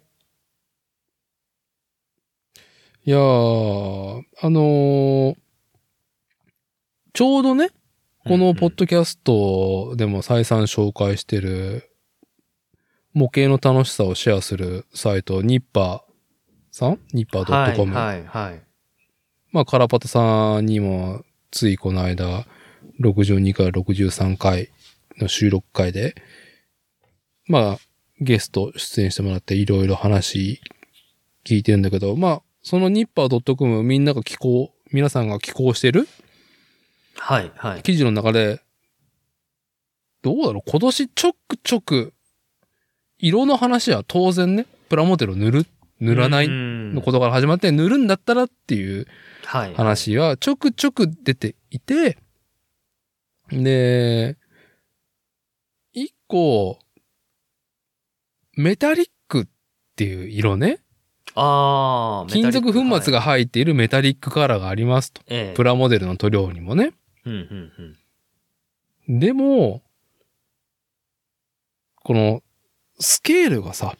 [3.04, 5.36] いやー、あのー
[7.14, 7.70] ちょうどね、
[8.26, 11.90] このポッドキャストでも再三紹介してる、
[13.14, 17.00] 模型の楽しさをシェアするサイト、ニッパーさん？
[17.14, 17.96] ニッパー .com。
[17.96, 18.62] はいはい。
[19.54, 22.46] まあ、カラパタさんにも、ついこの間、
[23.00, 24.70] 62から63回
[25.18, 26.16] の収録回で、
[27.48, 27.78] まあ、
[28.20, 30.62] ゲスト出演してもらっていろいろ話
[31.46, 36.08] 聞いてるんだけど、まあ、そのニッパー .com みんなが寄稿、皆さんが寄稿してる
[37.18, 37.84] はいはい。
[37.84, 38.62] 記事の中で、
[40.22, 40.70] どうだろう？
[40.70, 42.14] 今年ちょくちょく、
[43.20, 45.66] 色の話は当然ね、プラモデルを塗る、
[46.00, 49.06] 塗らないののことから始まって、塗るんだったらっていう
[49.46, 49.76] はい。
[49.76, 52.18] 話はちょくちょく出ていて、
[53.52, 54.38] で、
[55.94, 56.80] 一個構、
[58.56, 59.46] メタリックっ
[59.96, 60.80] ていう色ね。
[61.36, 63.20] ああ、金属粉末が。
[63.20, 65.22] が入っているメタリックカラーがありますと。
[65.28, 65.54] ええ。
[65.56, 66.94] プラモデルの塗料にもね。
[67.26, 67.96] うんうん
[69.08, 69.20] うん。
[69.20, 69.84] でも、
[72.04, 72.42] この、
[73.00, 73.98] スケールがさ、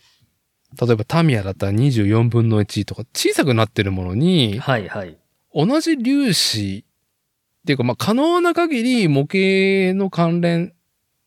[0.80, 5.18] 例えばタミヤだったら24分の1とか小さくなってるものに、はいはい。
[5.54, 10.74] 同じ粒子っていうか、まあ、可能な限り模型の関連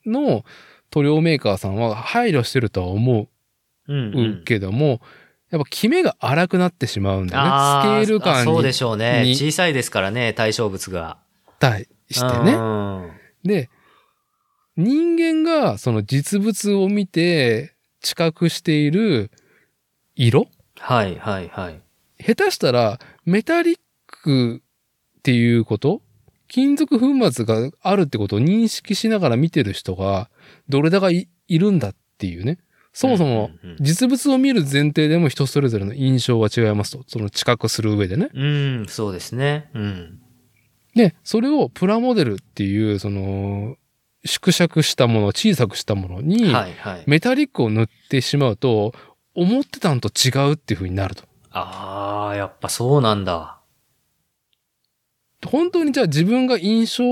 [0.07, 0.45] の
[0.91, 3.29] 塗料メーカーさんは配慮してるとは思
[3.89, 5.01] うん、うけども、
[5.51, 7.49] やっぱキメが荒くなってしまうんだよね。
[7.51, 9.23] あスケール感あそうでにしょうね。
[9.25, 11.19] に小さいですからね、対象物が。
[11.59, 12.53] 対してうね。
[12.53, 13.11] ん
[13.45, 13.71] で、
[14.77, 19.31] 人間がその実物を見て知覚している
[20.15, 20.49] 色？
[20.79, 21.81] はいはいはい。
[22.21, 24.63] 下手したらメタリック
[25.19, 26.03] っていうこと？
[26.47, 30.31] 金属粉末があるってことを認識しながら見てる人が
[30.69, 32.59] どれだけいいるんだっていうね。
[32.93, 33.51] そもそも
[33.81, 37.05] 実物を見る前提でも人それぞれの印象は違いますと。
[37.07, 38.29] その知覚する上でね。
[38.35, 39.71] うん、そうですね。
[39.75, 40.21] うん。
[40.95, 43.77] で、それをプラモデルっていう、その、
[44.25, 46.53] 縮尺したもの、小さくしたものに。
[47.07, 48.93] メタリックを塗ってしまうと、
[49.35, 51.23] 思ってたのと違うっていう風になると。
[51.51, 53.61] ああ、やっぱそうなんだ。
[55.47, 57.05] 本当にじゃあ自分が印象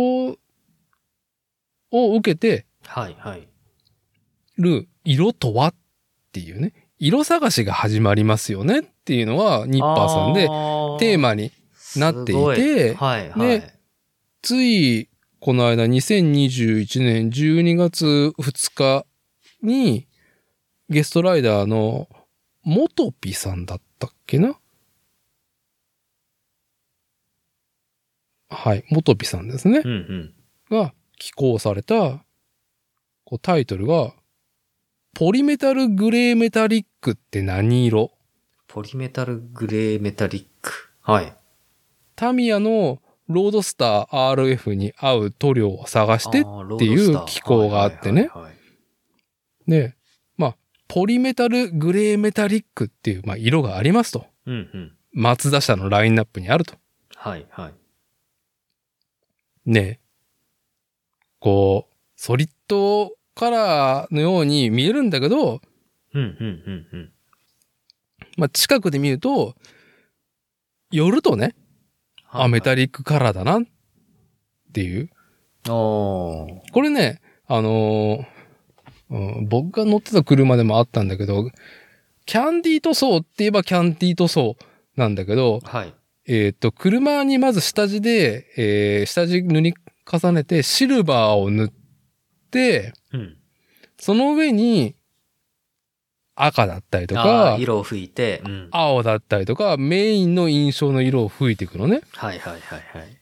[1.93, 3.49] を受けてはいはい。
[4.59, 5.75] る色とはっ
[6.33, 6.73] ていうね。
[6.99, 10.47] 色探しが始まりますよねっていうのはニッパーさんで
[10.99, 11.53] テーマに
[11.97, 13.39] なっていて、はいはい。
[13.39, 13.79] ね
[14.41, 15.11] つい
[15.41, 18.07] この間2021年12月
[18.39, 19.07] 2日
[19.63, 20.07] に
[20.89, 22.09] ゲストライダーの
[22.63, 24.59] モトピさんだったっけな？
[28.49, 29.83] はい、モトピさんですね。
[29.85, 30.35] うんうん。
[30.71, 32.25] が寄稿された
[33.27, 34.13] こうタイトルが
[35.13, 38.13] ポリメタルグレーメタリックって何色？
[38.69, 40.93] ポリメタルグレーメタリック。
[41.01, 41.37] はい。
[42.15, 48.31] タミヤのロードスター RF に合う塗料を探してっていう機構があってね
[49.67, 49.97] で、
[50.37, 54.27] まあ、ポリメタルグレーメタリックっていう、まあ、色がありますと。
[54.47, 54.93] うんうん。
[55.13, 56.75] 松田社のラインナップにあると。
[57.17, 57.75] はいはい。
[59.65, 59.99] ね
[61.41, 65.61] こう、ソリッドカラーのように見えるんだけど、
[66.15, 67.13] うんうんうんうん。
[68.39, 69.55] まあ、近くで見ると、
[70.91, 71.55] 寄るとね、
[72.31, 73.63] あ、メタリリックカラーだなっ
[74.73, 75.11] ていう。
[76.73, 78.27] これね、あのー
[79.09, 81.51] うん僕が乗ってた車でもあったんだけど、
[82.25, 84.57] キャンディー塗装って言えばキャンディー塗装
[84.97, 85.95] なんだけど、はい。
[86.27, 89.75] えっ、と、車にまず下地で、えー下地塗り
[90.11, 91.76] 重ねてシルバーを塗って、
[93.13, 93.37] うん。
[93.99, 94.95] その上に
[96.37, 98.69] 赤だったりとあかー、色を吹いて、うん。
[98.71, 102.03] 青だったりとか、メインの印象の色を吹いていくのね。
[102.13, 103.19] はいはいはいはい。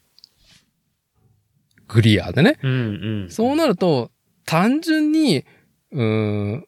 [1.86, 2.58] クリアでね。
[2.62, 3.30] うんうん。
[3.30, 4.10] そうなると、
[4.44, 5.44] 単純に、
[5.92, 6.66] うーん、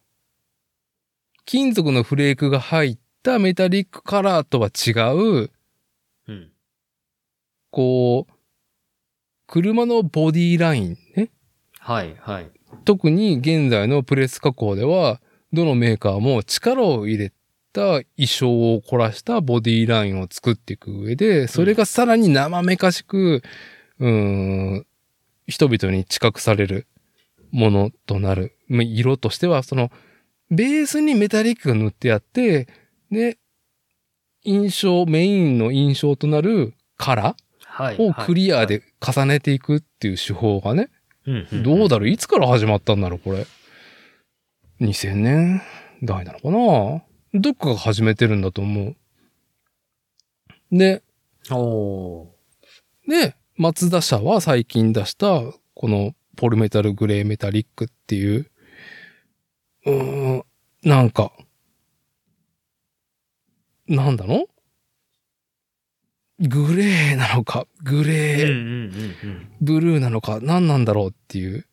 [1.45, 5.51] 金属のフレークが入ったメタリックカラーとは違う、
[6.29, 6.53] うん。
[7.71, 8.33] こう、
[9.49, 10.99] 車のボディラインね。
[11.87, 12.51] はいはい。
[12.85, 15.21] 特に現在のプレス加工では、
[15.53, 17.33] どのメーカーも力を入れ
[17.73, 23.41] た衣装を凝らしたボディラインを作っていく上で、それがさらに生めかしく、
[24.01, 24.11] うー
[24.81, 24.87] ん、
[25.47, 26.89] 人々に知覚される
[27.53, 28.57] ものとなる。
[28.67, 29.93] まあ色としては、その、
[30.51, 32.67] ベースにメタリックが塗ってあって、
[33.13, 33.39] で、
[34.43, 37.97] 印象、メインの印象となるカラはい。
[37.97, 40.89] ーをクリアで重ねていくっていう手法がね。
[41.53, 42.09] どうだろう？
[42.09, 43.47] いつから始まったんだろうこれ
[44.81, 45.63] ？2000年
[46.03, 47.41] 代なのかな？
[47.41, 48.97] どっかが始めてるんだと思う。
[50.71, 51.03] で、
[51.51, 52.29] おー。
[53.09, 55.43] で、松田社は最近出した、
[55.75, 58.51] このポルメタルグレーメタリックっていう、
[59.87, 60.45] うーん、
[60.83, 61.33] なんか、
[63.89, 64.47] なんだの？
[66.41, 69.49] グレーなのか、グレー、うんうんうんうん。
[69.61, 71.67] ブルーなのか、何なんだろうっていう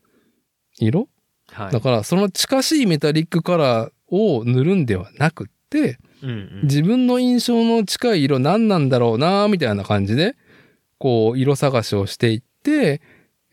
[0.79, 1.09] 色？
[1.51, 1.71] はい。
[1.71, 6.61] だから、その近しいメタリックカラーを塗るんではなくって、うんうん。
[6.63, 10.35] 自分の印象の近い色何なんだろうなみたいな感じで、
[10.97, 13.01] こう、色探しをしていって、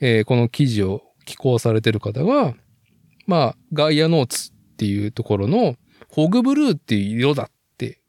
[0.00, 2.54] えーこの記事を寄稿されてる方が、
[3.26, 5.74] まあ、ガイアノーツっていうところの、
[6.08, 8.00] ホグブルーっていう色だって、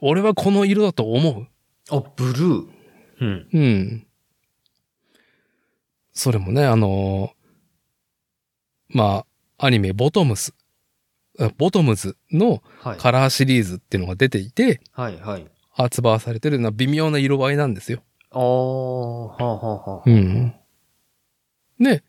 [0.00, 1.48] 俺はこの色だと思う。
[1.90, 2.66] あ、ブルー。
[3.20, 3.48] うん。
[3.52, 4.06] うん。
[6.12, 7.32] それもね、あの
[8.88, 9.24] ま
[9.58, 10.54] あ、アニメボトムス、
[11.38, 12.98] あボトムズのはい。
[12.98, 15.46] カラーシリーズっていうのが出ていて、はい、はい。
[15.70, 18.02] 発売されてるのは微妙な色合いなんですよ。
[18.32, 20.02] おー、はあ、はあ、はあ。
[20.06, 20.54] うん。
[21.78, 22.02] で、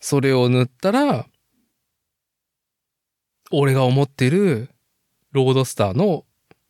[0.00, 1.26] それを塗ったら、
[3.50, 4.70] 俺が思ってる
[5.32, 6.24] ロードスターの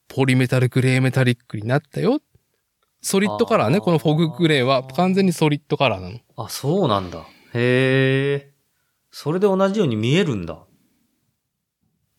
[0.08, 2.20] ポリメタルグレーメタリックになったよ。
[3.00, 3.80] ソリッドカラーね。
[3.80, 6.18] このフォググレーは完全にソリッドカラーなの。
[6.36, 7.20] あ、そうなんだ。
[7.54, 8.52] へえ。
[9.10, 10.58] それで同じように見えるんだ。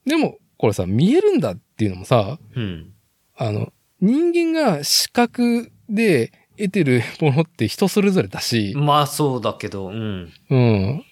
[0.05, 2.93] でも、これさ、見えるんだっていうのもさ、うん。
[3.35, 10.31] あの、人間が視覚で得てるものって人それぞれだし、まあそうだけど、うん。
[10.49, 11.05] うん。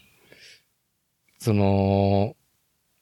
[1.39, 2.35] その、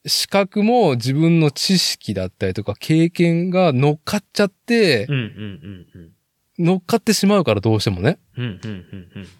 [0.05, 6.14] 視覚も自分の知識だったりとか経験が乗っかっちゃってうん、うん、うん、うん。
[6.57, 8.19] 乗っかってしまうからどうしてもね。
[8.37, 9.23] うん、うん、うん、うん。
[9.23, 9.33] だか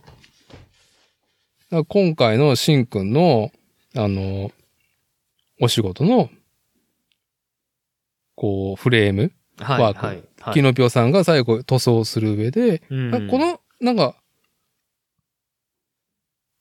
[1.72, 3.52] ら今回のしんくんの、
[3.96, 4.52] あの、
[5.62, 6.30] お仕事の、
[8.36, 10.16] こう、フレーム、はい、ワークはい。
[10.16, 14.16] はいキノピオさんが最後塗装する上で、うんこ、の、なんか、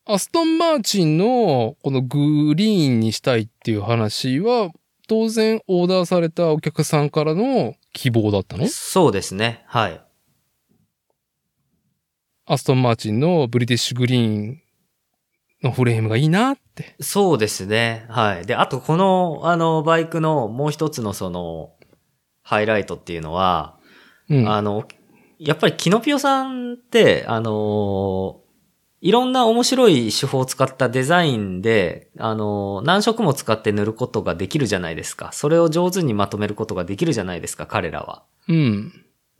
[0.06, 4.70] アストンマーチンのこのグリーンにしたいっていう話は、
[5.06, 8.66] 当然オーダーされたお客さんからの希望だったの？
[8.68, 9.64] そうですね。
[9.66, 10.00] はい。
[12.46, 14.60] アストンマーチンのブリティッシュグリーン
[15.62, 16.94] のフレームがいいなって。
[17.00, 18.06] そうですね。
[18.08, 18.46] はい。
[18.46, 21.72] で、あとこの、あの、バイクのもう一つのその、
[22.42, 23.78] ハイライトっていうのは、
[24.28, 24.48] うん。
[24.48, 24.86] あの、
[25.38, 28.40] やっぱりキノピオさんって、あの
[29.00, 35.30] いろんな面白い手法を使ったデザインで、あの何色も使って塗ることができるじゃないですか。
[35.32, 38.24] それを上手にまとめることができるじゃないですか、彼らは。
[38.48, 38.92] うん。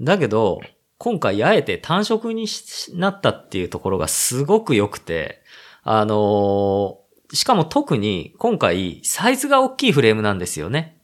[0.03, 0.61] だけど、
[1.05, 5.43] 今回あえて単色にしなったっていうところがすごく良くて、
[5.83, 6.99] あの
[7.31, 10.97] しかも特に今回サイズが大きいフレームなんですよね。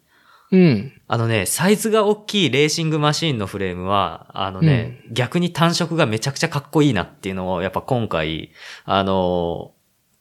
[0.53, 0.93] うん。
[1.07, 8.53] あのね、サイズが大きいレーシングマシーンのフレームは、あのね、逆に単色がめちゃくちゃかっこいいなっていうのを、やっぱ今回、
[8.87, 9.73] あの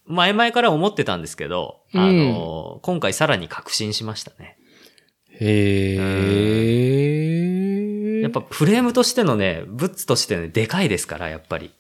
[0.08, 4.58] 前々から思ってたんですけど、あの今回さらに確信しましたね。
[5.40, 5.96] へ
[7.56, 7.59] え。
[8.32, 11.72] やっぱフレームとしてのね、ブッツとしてね、でかいですから、やっぱり。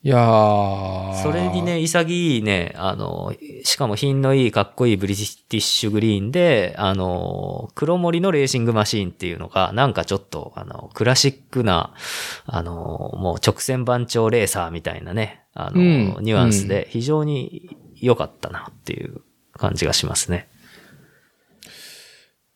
[0.00, 3.34] いやーそれにね、、潔いね、あの、
[3.64, 5.24] しかも品のいいかっこいいブリティ
[5.56, 11.94] ッシュグリーンで、あの、黒森のレーシングマシーンっていうのが、なんかちょっと、あの、クラシックな、
[12.46, 19.22] あの、もう直線番長レーサーみたいなね、あの、うんニュアンスで非常に良かったなっていう
[19.52, 20.48] 感じがしますね。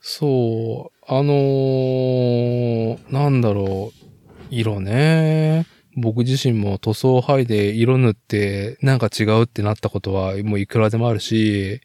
[0.05, 4.07] そう、あのーなんだろう、
[4.51, 5.65] 色ね。
[5.97, 11.81] 僕自身も塗装剥いで色塗ってなんか違うってなったことはもういくらでもあるし、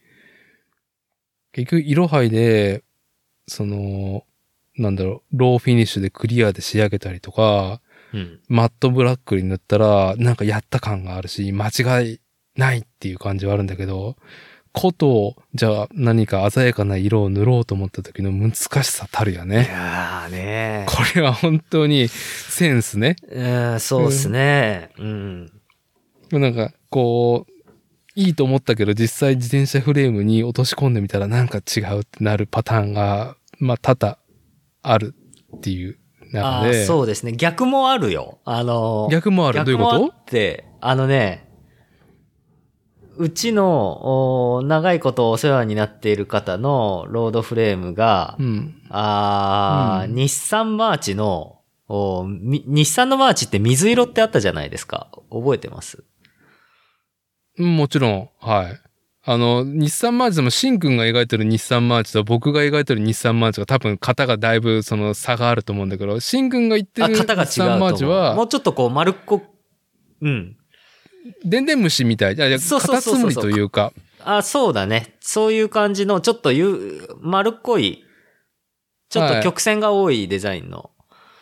[1.52, 2.84] 結局色剥いで、
[3.48, 4.24] その、
[4.78, 7.82] なんだろう、ローフィニッシュでクリアで仕上げたりとか、
[8.14, 8.40] うん。
[8.48, 12.20] マットブラックに塗ったらなんかやった感があるし、間違い
[12.56, 14.16] ないっていう感じはあるんだけど、
[14.80, 19.68] こと、じゃあ何か鮮やかな色を塗ろうと思った時の難しさたるやいね。
[19.70, 23.16] やーねこれは本当にセンスね。
[23.30, 23.44] う
[23.76, 24.92] ん、そうですね。
[25.00, 25.52] うん。
[26.32, 27.52] なんか、こう、
[28.16, 34.18] いいと思ったけど実際自転車フレームに落とし込んでみたらなんか違うってなるパターンが、まあ多々
[34.82, 35.14] ある
[35.56, 35.98] っていう
[36.34, 36.84] あ中で。
[36.84, 37.34] あそうですね。
[37.34, 38.40] 逆もあるよ。
[38.44, 39.64] あの、逆もある。
[39.64, 41.47] どういうこあって、あのね、
[43.18, 48.82] うちのお長いことお世話になっている方のロードフレームが、とうん。
[48.90, 55.10] あーうん日産マーチの日産のマーチって水色ってあったじゃないですか。
[55.32, 56.04] 覚えてます？
[57.58, 58.80] うんもちろん、はい。
[59.30, 68.20] あの、日産マーチでも、シンくんが描いてる日産マーチと僕が描いてる日産マーチが多分型がだいぶその差があると思うんだけど、シンくんが言ってあ、る型が違う日産マーチと思う。
[68.20, 69.42] もは、うちょっとこう丸っこ、
[70.22, 70.56] うん。
[71.44, 72.36] でんでん虫みたい。
[72.36, 73.94] いやいや、そうそうカタツムリというか、
[74.24, 75.16] あ、そうだね。
[75.20, 78.04] そういう感じの、ちょっとゆ丸っこい、
[79.10, 80.92] ちょっと曲線が多いデザインの。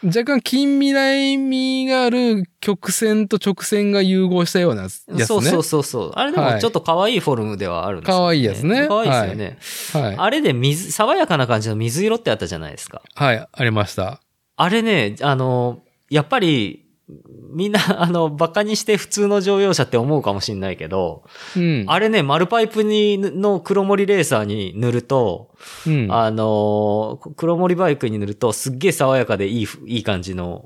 [0.04, 5.26] 若干近未来味がある曲線と直線が融合したようなやつね。
[5.26, 6.12] そうそうそうそう。
[6.14, 8.22] あれではいもちょっと可愛いフォルムではあるんですよ、ね。
[8.22, 10.08] 可愛いやつね可愛いですよね。
[10.08, 10.16] はい。
[10.18, 13.02] あれで水、爽やかな感じの水色ってあったじゃないですか。
[13.16, 14.22] はい、ありました。
[14.58, 15.82] あれね、あの、
[16.12, 21.24] やっぱり、みんな、 あの、馬鹿にして普通の乗用車って思うかもしんないけど、
[21.56, 21.86] うん。
[21.88, 25.52] あれね、丸パイプに、の黒森レーサーに塗ると、
[25.86, 26.08] うん。
[26.12, 30.66] あの、黒森バイクに塗ると、すっげえ爽やかでいい、いい感じの、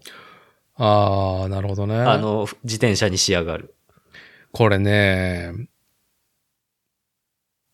[0.75, 1.95] あー、なるほどね。
[1.95, 3.75] あの、自転車に仕上がる。
[4.53, 5.55] これね、っ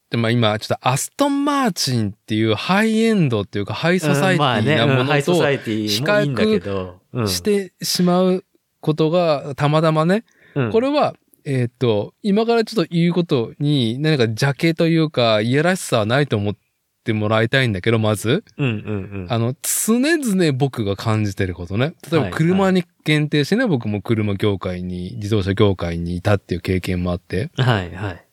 [0.10, 7.00] て、まあ今、ちょっとアストンマーチンっていうハイエンドっていうかハイソサイティなもうんハイソサのイティもいいんだけど。
[7.14, 8.44] うんとしてしまう
[8.86, 16.56] ことがたまたまね、うんこれは、えーっと、今からちょっと言うことに何か邪気というか、いやらしさはないと思っ
[17.04, 19.28] てもらいたいんだけど、まず、うんうんうん。
[19.30, 21.94] あの、常々僕が感じてることね。
[22.10, 28.26] 例えばはい車に限定してね、僕も車業界に、自動車業界にいたっていう経験もあって、はいはい。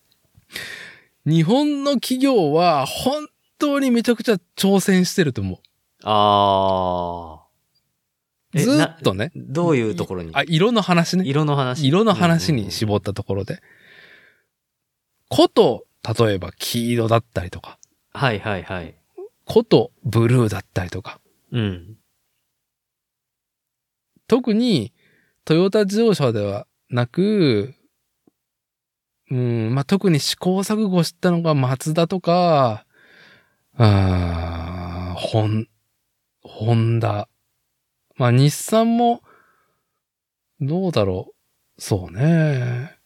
[1.26, 3.26] 日本の企業は本
[3.58, 5.60] 当にめちゃくちゃ挑戦してると思
[6.04, 7.41] ああ。
[8.54, 9.32] ずーっとね。
[9.34, 10.30] どういうところに？
[10.34, 11.24] あ、色の話ね。
[11.26, 11.86] 色の話。
[11.86, 13.60] 色の話に絞ったところで。
[15.28, 15.86] こと、
[16.18, 17.78] 例えば黄色だったりとか、
[18.12, 18.94] はいはいはい。
[19.44, 21.20] ことブルーだったりとか、
[21.50, 21.96] うん。
[24.28, 24.92] 特に
[25.44, 27.74] トヨタ自動車ではなく、
[29.30, 32.84] うん、まあ、特に試行錯誤したのがマツダとか、
[33.76, 35.68] あーホン、
[36.42, 37.28] ホンダ。
[38.16, 39.22] まあ、日産も、
[40.60, 41.34] どうだろ
[41.78, 41.80] う。
[41.80, 42.96] そうね。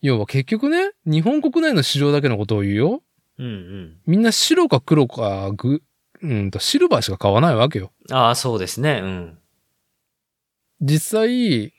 [0.00, 3.02] 要は結局ね、日本国内の市場だけのことを言うよ。
[3.38, 4.00] うんうん。
[4.06, 5.82] みんな白か黒かグ、
[6.22, 7.92] うんと、シルバーしか買わないわけよ。
[8.10, 9.00] ああ、そうですね。
[9.02, 9.38] うん。
[10.80, 11.72] 実際、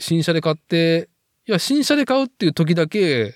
[0.00, 1.08] 新車で買って、
[1.46, 3.34] いや、新車で買うっていう時だけ、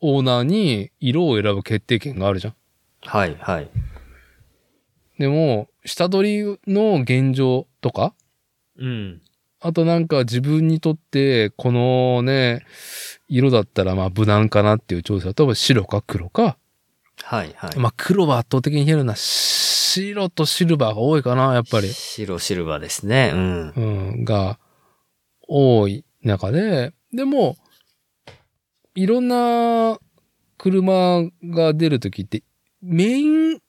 [0.00, 2.54] オーナーに色を選ぶ決定権があるじゃん。
[3.02, 3.70] はいはい。
[5.18, 8.14] でも、下取りの現状とか、
[8.78, 9.22] うん。
[9.60, 12.66] あとなんか自分にとって、このね、
[13.28, 16.58] 色だったらまあ無難かなっていう調査だと、白か黒か？
[17.22, 17.78] はいはい。
[17.78, 19.14] まあ黒は圧倒的に減るな。
[19.16, 21.88] 白とシルバーが多いかな、やっぱり。
[21.88, 23.32] 白シルバーですね。
[23.32, 23.68] うん。
[23.70, 23.80] う
[24.20, 24.58] ん、が
[25.46, 27.56] 多い中で、でも、
[28.94, 29.98] いろんな
[30.58, 32.42] 車が出るときって、
[32.82, 33.60] メイン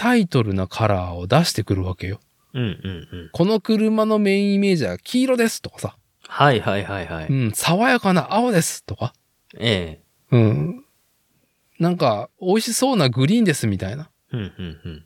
[0.00, 2.20] タイトルなカラーを出してくるわけよ。
[2.54, 3.30] うんうんうん。
[3.34, 5.96] この車のメインイメージは黄色ですとかさ、
[6.26, 7.26] はいはいはいはい。
[7.26, 9.12] うん、爽やかな青ですとか、
[9.58, 10.00] え
[10.30, 10.84] うん、
[11.78, 14.08] なんか美味しそうなグリーンですみたいな。
[14.32, 14.36] え。
[14.38, 15.04] うんうん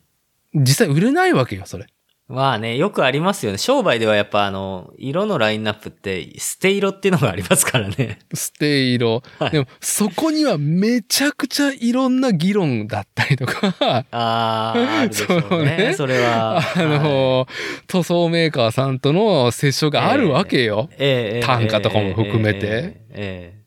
[0.53, 0.63] うん。
[0.63, 1.87] 実際売れないわけよ、それ。
[2.27, 3.59] まあね、よくありますよね。
[3.59, 8.17] 商売ではやっぱあの、色のラインナップって、捨て色っていうのがありますからね。
[8.33, 9.21] ステイ色。
[9.37, 15.77] はいでも、そこにはめちゃくちゃいろんな議論だったりとか、ああ、あるでしょうね。
[15.77, 16.57] ねそれは。
[16.57, 17.45] あの、はい
[17.87, 20.89] 塗装メーカーさんとの接触があるわけよ。
[20.97, 23.65] ええええ単価とかも含めてえええ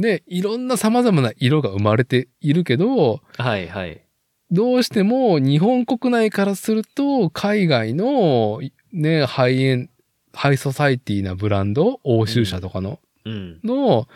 [0.00, 4.02] で、いろんな様々な色が生まれているけど、えはいはい。
[4.50, 8.60] どうしても日本国内からすると、海外の
[8.92, 9.90] ね、ハイエン、
[10.32, 13.60] ハイソサイティなブランド、欧州車とかの、うん。
[13.62, 14.08] の、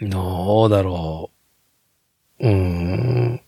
[0.00, 1.30] どうだろ
[2.40, 2.48] う。
[2.48, 3.40] うーん。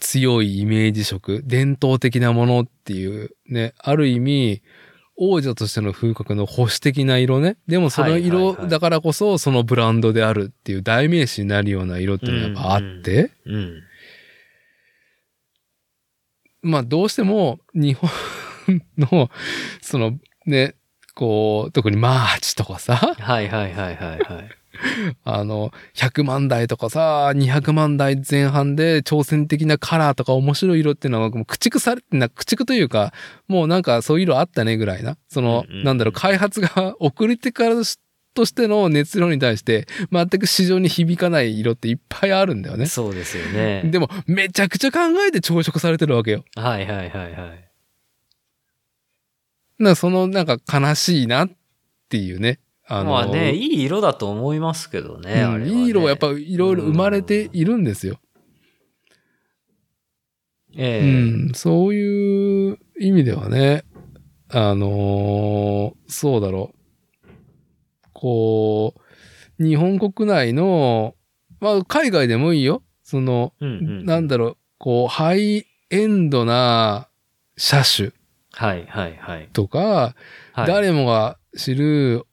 [0.00, 4.62] 強いイメージ色、伝統的なものっていうね、ある意味、
[5.22, 7.58] 王者としての風格の保守的な色ね。
[7.68, 13.82] でもそのはい色だからこそそのブランドであるっていう代名詞になるような色っていうのがやっぱあって、うん。
[16.62, 18.10] まあどうしても日本
[18.96, 19.30] の、
[19.82, 20.74] そのね、
[21.14, 24.59] こう、特にマーチとかさ、はいはいはいはいはい。
[25.24, 33.12] あの、100万台とかさ、200万台前半で挑戦的なカラーとか面白い色っていうのはもう駆逐されてな、駆逐というか、
[33.48, 35.16] もうなんかそういう色あったねぐらいな。
[35.28, 37.74] その、うんうんうんなんだろう、開発が遅れてから
[38.34, 42.86] としての熱量に対して、全く市場に響かない色っていっぱいあるんだよね。
[42.86, 43.82] そうですよね。
[43.84, 46.44] でも、めちゃくちゃ考えて朝食されてるわけよ。
[46.54, 47.70] はいはいはいはい。
[49.78, 51.50] なその、なんか悲しいなっ
[52.08, 52.60] ていうね。
[52.90, 58.18] あの、まあね、いい色だと思いますけどね、うんねいい色はやっぱいろいろ生まれているんですよ。
[60.76, 63.84] ええうん、そういう意味ではね、
[64.48, 66.72] あのーそうだろ
[67.24, 67.30] う。
[68.12, 68.94] こ
[69.58, 71.14] う、日本国内の、
[71.60, 72.82] まあ、海外でもいいよ。
[73.04, 73.72] その、うんう
[74.02, 77.08] んなんだろう、こう、ハイエンドな
[77.56, 78.12] 車種
[78.52, 79.48] はいはいはい。
[79.52, 80.14] とか、
[80.52, 82.26] はい、誰もが知る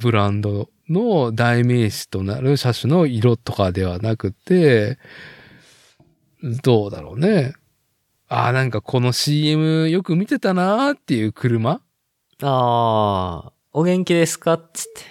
[0.00, 4.98] ブランドの代名詞となる車種の色とかではなくて、
[6.62, 7.52] どうだろうね。
[8.28, 11.80] ああ、なんかこの CM よく見てたなーっていう車あ
[12.42, 15.10] あ、お元気ですかっつって。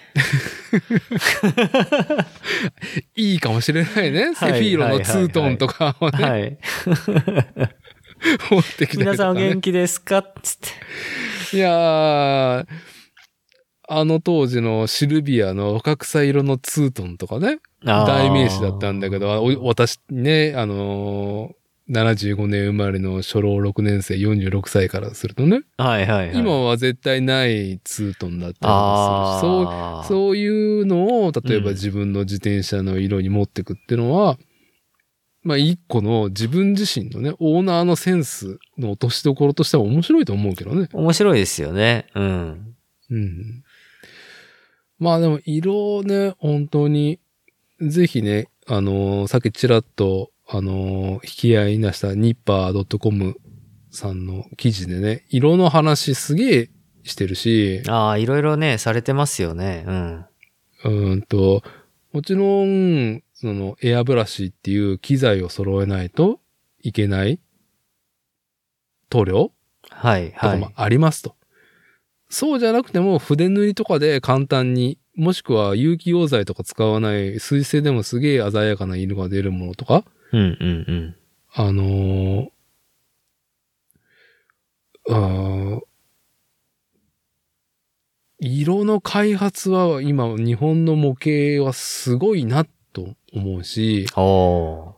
[3.14, 4.34] いいかもしれないね。
[4.34, 6.58] セフィーロのツートンとかをね、はい。
[8.50, 9.04] 持ってきたね。
[9.04, 10.58] 皆さんお元気ですかっつっ
[11.52, 11.56] て。
[11.56, 12.66] いやー、
[13.92, 21.60] あの当時のシルビアの若草色のツートンとかね、代名詞だったんだけど、私ね、あのー
[21.90, 26.38] 75年生まれの初老6年生46歳からするとね、はいはいはい。
[26.38, 30.06] 今は絶対ないツートンだったりすそう。
[30.06, 34.38] そういうのを、例えばうん自分の自転車の色に持ってくっていうのは、
[35.42, 40.88] まあ一個の自分自身のね、オーナーのセンスの落としどころとしては面白いと思うけどね。
[40.92, 42.06] 面白いですよね。
[42.14, 42.76] うん。
[43.10, 43.64] うん。
[45.00, 47.18] まあでも色ね、本当に、
[47.80, 53.34] ぜひね、あのーさっきちらっと、あのー引き合いに出したニッパー .com
[53.90, 56.70] さんの記事でね、色の話すげえ
[57.02, 59.84] してるし、ああ、いろいろね、されてますよね。
[59.86, 60.16] うん。
[60.18, 61.62] うーんと、
[62.12, 66.40] もちろん、そのエアブラシっていう機材を揃えないと
[66.82, 67.40] いけない
[69.08, 69.52] 塗料
[69.88, 70.58] はい、とかはい。
[70.58, 71.34] もありますと。
[72.30, 81.16] そうじゃなくても筆塗りとかで簡単に、もしくは有機溶剤とか使わない水性でもすげえ鮮やかな色が出るものとか、うん、うん、うん。
[81.52, 82.48] あのー
[85.08, 85.80] あー
[88.42, 94.94] 色の開発は今日本の模型はすごいなと思うし、お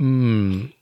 [0.00, 0.02] ー。
[0.02, 0.74] うん。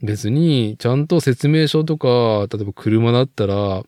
[0.00, 3.82] 別に、ちゃんと説明書とか、例えば車だったら、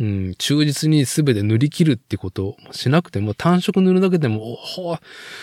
[0.00, 4.96] うん、忠実に全て塗り切るってことをしなくても、単色塗るだけでも、おほ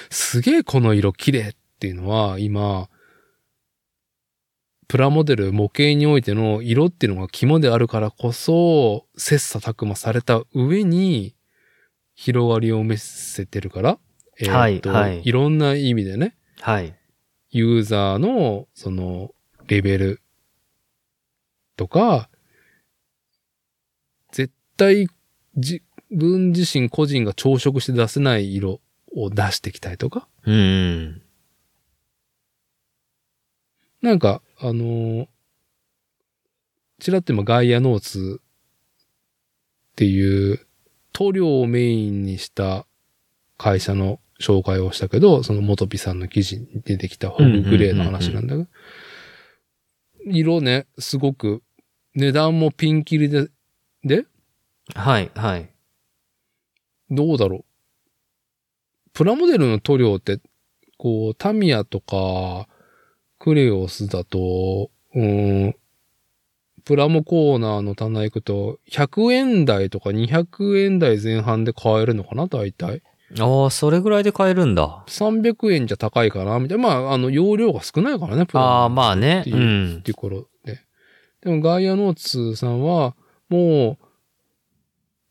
[0.10, 2.90] すげえこの色綺麗っていうのは、今、
[4.88, 11.36] プラモデル模型においての色っていうのが肝であるからこそ、切磋琢磨された上に、
[12.16, 14.00] 広がりを見せてるから、
[14.40, 16.96] えーっとはいはいいろんな意味でね、はい。
[17.52, 19.36] ユーザーの、その、
[19.68, 20.22] レベル
[21.76, 22.37] とか、絶
[24.78, 25.08] 対
[25.56, 25.82] 自
[26.12, 28.80] 分自身個人が朝食して出せない色
[29.16, 31.22] を出していきたいとか、うん。
[34.02, 35.28] なんか、あのー
[37.00, 40.66] ちらっと今ガイアノーツっていう
[41.14, 42.88] 塗料をメインにした
[43.58, 48.68] 会社の紹介をしたけど、その元ピさんの記事に出てきたホググレーの話なんだけど、
[50.26, 51.62] 色ね、すごく
[52.16, 53.50] 値段もピンキリで、
[54.04, 54.26] で、
[54.96, 55.70] はい、はい。
[57.10, 57.66] どうだろう。
[59.14, 60.40] プラモデルの塗料って、
[60.98, 62.68] こう、タミヤとか、
[63.40, 65.76] クレオスだと、うーん、
[66.86, 73.02] プラモコーナーの棚行くと、100円台とか200円台前半で買えるのかな大体。
[73.40, 75.04] ああ、それぐらいで買えるんだ。
[75.08, 76.84] 300円じゃ高いかなみたいな。
[76.84, 79.42] まあ、あの、容量が少ないからね、プラモああ、まあね。
[79.42, 80.02] っていうう、んっ。
[80.02, 80.80] ていう頃で。
[81.42, 83.16] でも、ガイアノーツさんは、
[83.50, 84.07] もう、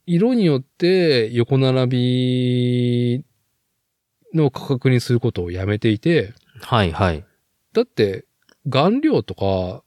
[0.07, 3.25] 色によって横並び
[4.35, 7.25] の価格にすることをやめていて、はい、はい。
[7.73, 8.25] だって、
[8.71, 9.83] 顔料とか、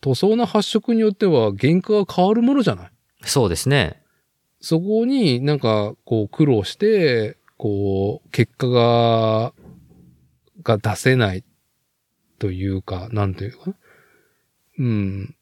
[0.00, 2.90] 塗装の発色によっては原価が変わるものじゃない？
[3.22, 4.02] そうですね。
[4.60, 9.52] そこになんか、こう、苦労して、こう、結果が、
[10.62, 11.44] が出せない
[12.38, 13.74] というか、なんというか。
[14.78, 15.36] うん。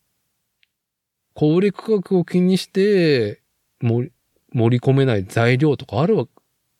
[1.34, 3.40] 小売価格を気にして、
[3.80, 4.10] 盛
[4.54, 6.26] り、込めない材料とかあるわ、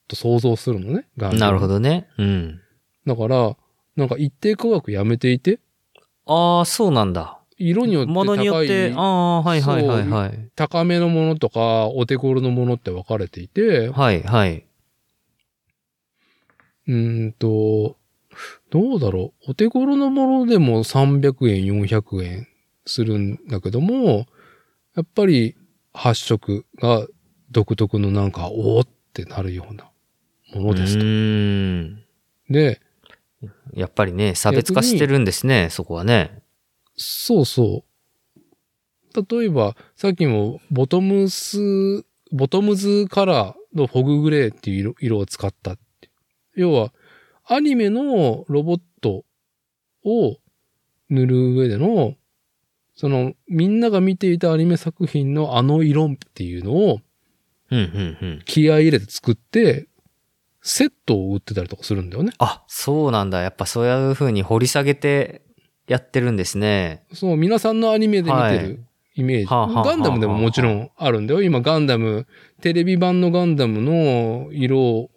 [0.08, 1.06] と想像するのね。
[1.16, 1.68] なるほ。
[1.68, 2.08] どね。
[2.18, 2.60] うん。
[3.06, 3.56] だから、
[3.96, 5.60] なんか一定価格やめていて、
[6.26, 7.38] ああ、そうなんだ。
[7.56, 10.50] 色によってものによって、高い、ああ、はいはいはいはい。
[10.54, 14.64] 高めのものとか、お手頃のものって分かれていて、はいはい。
[16.86, 17.96] うーんと、
[18.70, 19.50] どうだろう。
[19.50, 22.46] お手頃のものでも300円、400円
[22.86, 24.26] するんだけども、
[24.94, 25.56] やっぱり
[25.92, 27.06] 発色が
[27.50, 29.90] 独特のなんか、おーってなるような
[30.54, 31.00] ものですう
[32.48, 32.52] と。
[32.52, 32.80] で、
[33.72, 36.42] やっぱりね、差別化してるんですね、そこはね。
[36.96, 39.36] そうそう。
[39.38, 41.58] 例えば、さっきもボトムス、
[42.32, 46.10] ボトムズカラーのフォググレーっていう色色を使ったって。
[46.54, 46.92] 要は、
[47.46, 49.24] アニメのロボット
[50.04, 50.36] を
[51.08, 52.14] 塗る上での、
[52.98, 57.00] その、みんなが見ていたアニメ作品のあの色っていうのを。
[58.44, 59.86] 気合い入れて作って、
[60.62, 62.32] セットを売ってたりとかするんだよね。
[62.38, 63.40] あ、そうなんだ。
[63.40, 65.42] やっぱそういう風に掘り下げて
[65.86, 67.04] やってるんですね。
[67.12, 69.46] そう、皆さんのアニメで見てはいるイメージ。
[69.46, 71.42] ガンダムでももちろんあるんだよ。
[71.42, 72.26] 今ガンダム、
[72.62, 75.10] テレビ版のガンダムの色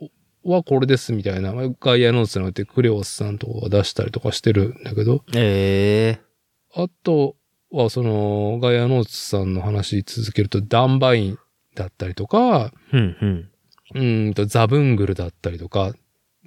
[0.43, 1.51] はこれですみたいな。
[1.79, 5.23] ガイアノーツなんてクレオスさんとかが出したりとかしてるんだけど。
[5.33, 6.31] ええ
[6.73, 7.35] あと、
[7.71, 11.37] はその、ガイアノーツさんの話続けると、ダンバイン
[11.75, 13.49] だったりとか、うん、うん。
[13.95, 15.93] うーんと、ザブングルだったりとか、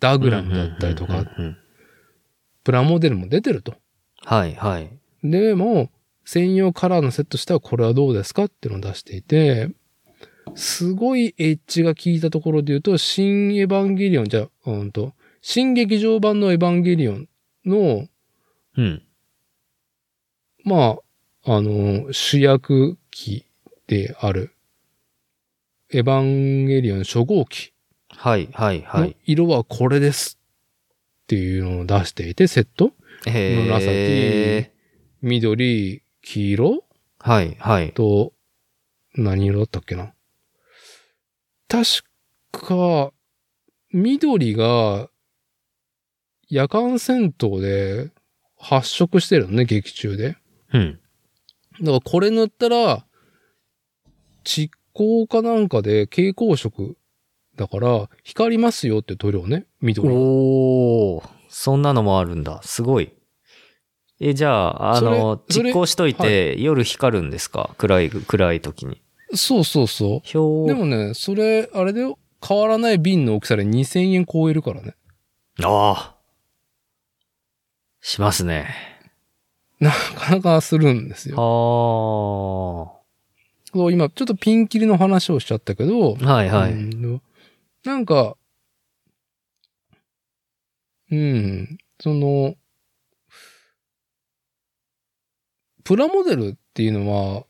[0.01, 1.25] ダグラムだったりとか、
[2.63, 3.75] プラモデルも出てると。
[4.17, 4.91] はい、はい。
[5.23, 5.91] でも、
[6.25, 9.71] 専用カラーのセットしてはこれはどうですかっていうのを出していて、
[10.55, 17.29] すごいエッジが効いたところで言うと、新エヴァンゲリオン、じゃあ、うんと、新劇場版のエヴァンゲリオン
[17.67, 18.07] の、
[18.77, 19.03] うん。
[20.65, 20.99] まあ、
[21.47, 23.45] あの、主役機
[23.87, 24.55] である、
[25.93, 27.75] エヴァンゲリオン初号機
[28.09, 29.17] はい、はい、はのい。
[29.27, 30.39] 色はこれです
[31.25, 32.93] っていうのを出していて、セット
[33.27, 34.73] へ紫え。
[35.21, 36.85] 緑、黄色
[37.19, 37.93] はい、はい。
[37.93, 38.33] と、
[39.15, 40.15] 何色だったっけな
[41.69, 41.87] 確
[42.53, 43.13] か、
[43.93, 45.11] 緑が、
[46.49, 48.13] 夜間戦闘で
[48.59, 50.39] 発色してるのね、劇中で。
[50.73, 51.01] うん。
[51.85, 53.05] だからこれ塗ったら、
[54.45, 56.97] 蓄光かなんかで蛍光色
[57.57, 60.09] だから、光りますよって塗料ね、緑。
[60.13, 62.61] おー、そんなのもあるんだ。
[62.63, 63.13] すごい。
[64.21, 67.75] え、じゃあ、あの、実行しといて、夜光るんですか？
[67.79, 69.03] 暗い、暗い時に。
[69.35, 70.67] そうそうそう。
[70.69, 72.03] でもね、それ、あれで
[72.47, 74.95] 変わらない瓶の大きさで2000円超えるからね。
[75.63, 76.15] ああ。
[78.01, 78.69] しますね。
[79.85, 81.37] なかなかするんですあよ。
[81.37, 81.41] あ。
[83.73, 86.73] そう今、ちょっとピンキリの話をしちゃったけど、はいはい。
[86.73, 87.23] うん
[87.85, 88.39] なんか、
[91.11, 92.55] うん、その、
[95.85, 97.45] プラモデルっていうのは、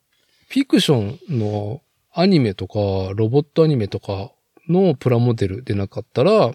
[0.48, 1.82] フィクションの
[2.12, 2.80] アニメとか、
[3.14, 4.32] ロボットアニメとか
[4.68, 6.52] のプラモデルでなかったら、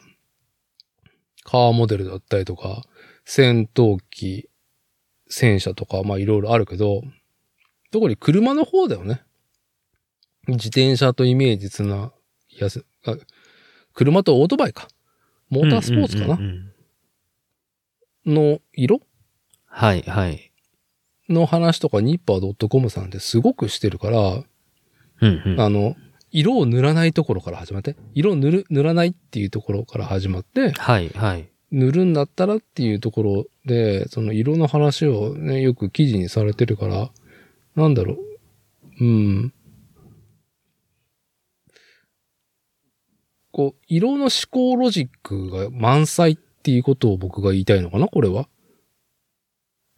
[1.46, 2.84] カーモデルだったりとか、
[3.24, 4.50] 戦闘機、
[5.30, 7.04] 戦車とか、まあいろいろあるけど、
[7.92, 9.22] 特に車の方だよね。
[10.48, 12.12] 自転車とイメージつな
[12.50, 13.16] やす、あ
[13.94, 14.88] 車とオートバイか。
[15.50, 16.70] モータースポーツかな、うんうんうんうん
[18.26, 19.02] の色？
[19.66, 20.52] はいはい。
[21.30, 24.44] の話とかニッパー .com さんですごくしてるから、
[25.22, 25.62] うんうん。
[25.62, 25.96] あの、
[26.32, 31.50] 色を塗らないところから始まって、色を塗る、塗らないっていうところから始まって、はいはい。
[31.72, 37.12] 塗るんだったらっていうところで、その色の話をね、よく記事にされてるから、
[37.76, 38.18] なんだろ
[39.00, 39.04] う。
[39.04, 39.54] うん。
[43.52, 48.48] こう、色の思考ロジックが満載っていうことを僕が言いたいのかなこれは。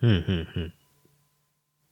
[0.02, 0.74] うんうんうん。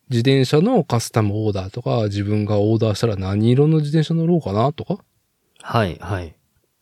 [0.10, 4.98] 自転車のカスタムオーダーとか、自分がオーダーしたら何色の自転車乗ろうかなとか、
[5.62, 6.36] はいはい。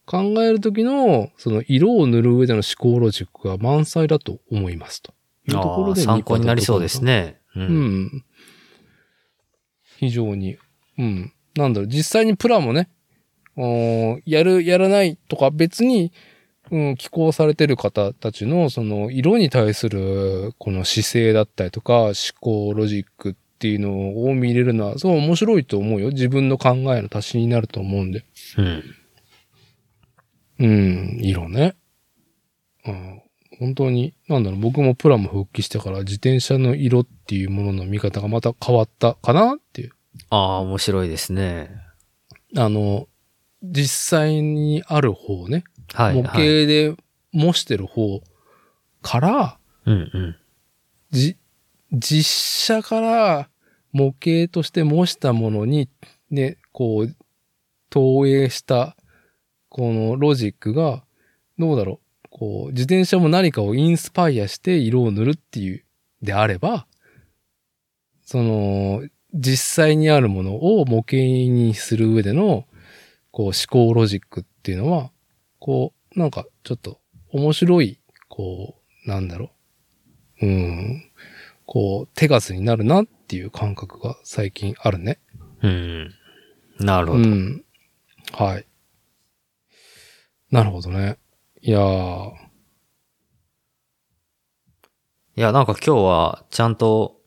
[0.08, 5.14] 考えるときの、その色を塗る上での思考ロジックが満載だと思いますと。
[5.48, 7.04] いうところで参考になりそうです。
[7.04, 7.40] ね。
[7.56, 7.60] う。
[7.60, 8.26] うんん。
[9.98, 10.58] 非常に。
[10.98, 11.34] うん。
[11.56, 12.90] なんだろう、実際にプラもね、
[14.26, 16.14] やる、やらないとか別に、
[16.72, 26.10] うん、寄稿されてる方たちの、その、色に対する、この姿勢だったりとか、思考、ロジックっていうのを見れるのは、そう面白いと思うよ。
[26.10, 28.26] 自分の考えの足しになると思うんで。
[28.58, 28.84] うん。
[30.60, 31.76] うん、色ね。
[32.86, 33.22] うん、
[33.60, 39.92] 本当に、なんだろう、僕もプラモ復帰してから自転車の色っていうものの見方がまた変わったかなっていう。
[40.30, 41.70] ああ、面白いですね。
[42.56, 43.08] あの、
[43.64, 45.64] 実際にある方ね、
[45.94, 46.68] はい、模型はい。
[46.68, 46.96] で
[47.32, 48.22] 模してる方
[49.02, 50.36] から、うんうん。
[51.12, 51.38] じ、
[51.92, 53.50] 実写から
[53.92, 55.90] 模型として模したものに、
[56.30, 57.16] ね、こう、
[57.90, 58.97] 投影した、
[59.70, 61.04] このロジックが、
[61.58, 62.28] どうだろう。
[62.30, 65.84] こう、自転車も何かをインスパイアして色を塗るっていう、
[66.22, 66.88] であれば、
[68.24, 72.66] その、実際にあるものを模型にする上での、
[73.32, 75.12] こう、思考ロジックっていうのは、
[75.60, 77.00] こう、なんか、ちょっと、
[77.32, 79.52] 面白い、こう、なんだろ
[80.42, 80.46] う。
[80.46, 81.04] うん。
[81.66, 85.20] こう、手数になるなっていう感覚が最近あるね。
[85.62, 86.14] うん。
[86.80, 87.20] なるほど。
[87.20, 87.66] うん。
[88.34, 88.66] はい。
[90.52, 91.18] なるほどね。
[91.62, 92.32] いやー、
[95.36, 97.18] いや、なんか今日はちゃんと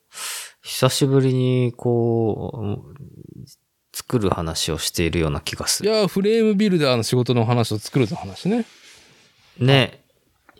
[0.62, 2.97] 久しぶりにこう、
[3.92, 5.90] 作る話をしているような気がする。
[5.90, 8.65] いやー、フレームビルダーの仕事の話を作るの話ね。
[9.58, 10.02] ね。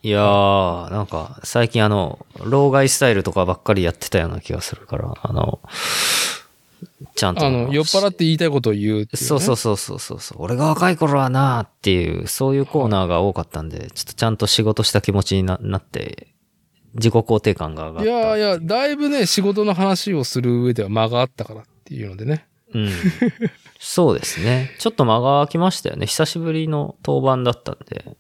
[0.03, 5.61] いやー、なんか最近あの、老害スタイルとかばっかりやってたような気がするから、あの、
[7.15, 7.47] ちゃんと。
[7.47, 9.29] あの、酔っ払って言いたいことを言うっていう、ね。
[9.29, 10.43] そうそうそうそうそうそう。
[10.43, 16.35] 俺が若い頃はなーっていう、そういうコーナーが多かったんで、ちょっとちゃんと仕事した気持ちにななって、
[16.95, 18.13] 自己肯定感が上がっいた。
[18.13, 22.47] やいや、だいぶね、仕事の話をする上では間があったからっていうのでね。
[22.75, 22.91] うん。
[23.79, 24.77] そうですね。
[24.79, 26.07] ちょっと間が空きましたよね。
[26.07, 28.17] 久しぶりの登板だったんで。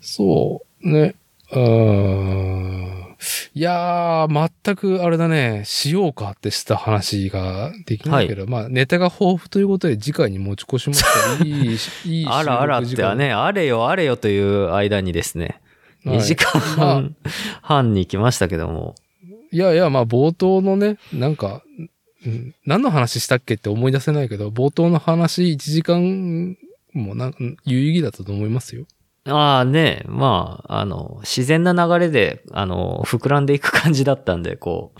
[0.00, 1.14] そう、ね。
[1.52, 3.05] うーん。
[3.54, 11.02] いやー、全くあれだね、しようかってした話ができないけど、まあ、ネタが豊富ということで次回に持ち越しまし
[11.38, 11.44] た。
[11.44, 15.60] いい、いいあらあらってはね、あれよあれよという間にですね、はい
[16.06, 17.16] 2時間半
[17.62, 18.94] 半に来ましたけども。
[19.50, 21.62] いやいや、まあ冒頭のね、なんか、
[22.24, 26.56] うん何の話したっけって思い出せないけど、冒頭の話1時間
[26.92, 28.86] もなんか有意義だったと思いますよ。
[29.26, 34.92] ああね、まあ、あの、自然な流れで、あの、膨らんでいく感じだったんで、こ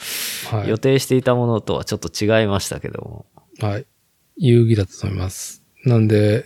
[0.53, 0.79] う、はい予。
[0.79, 3.27] 定していたものとはちょっと違いましたけども。
[3.61, 3.87] はい。
[4.37, 5.63] 有意義だと思います。
[5.85, 6.45] なんで、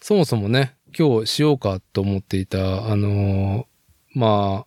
[0.00, 4.66] そもそもね、今日しようかと思っていた、あのーま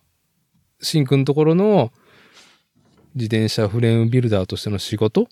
[0.80, 1.92] シンくんところの
[3.14, 5.28] 自転車フレームビルダーとしての仕事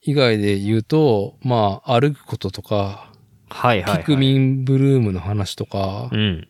[0.00, 3.05] 以外で言うと、まあ、歩くこととか、
[3.48, 3.98] はいはい、はい。
[4.00, 6.48] ピクミンブルームの話とか、うん。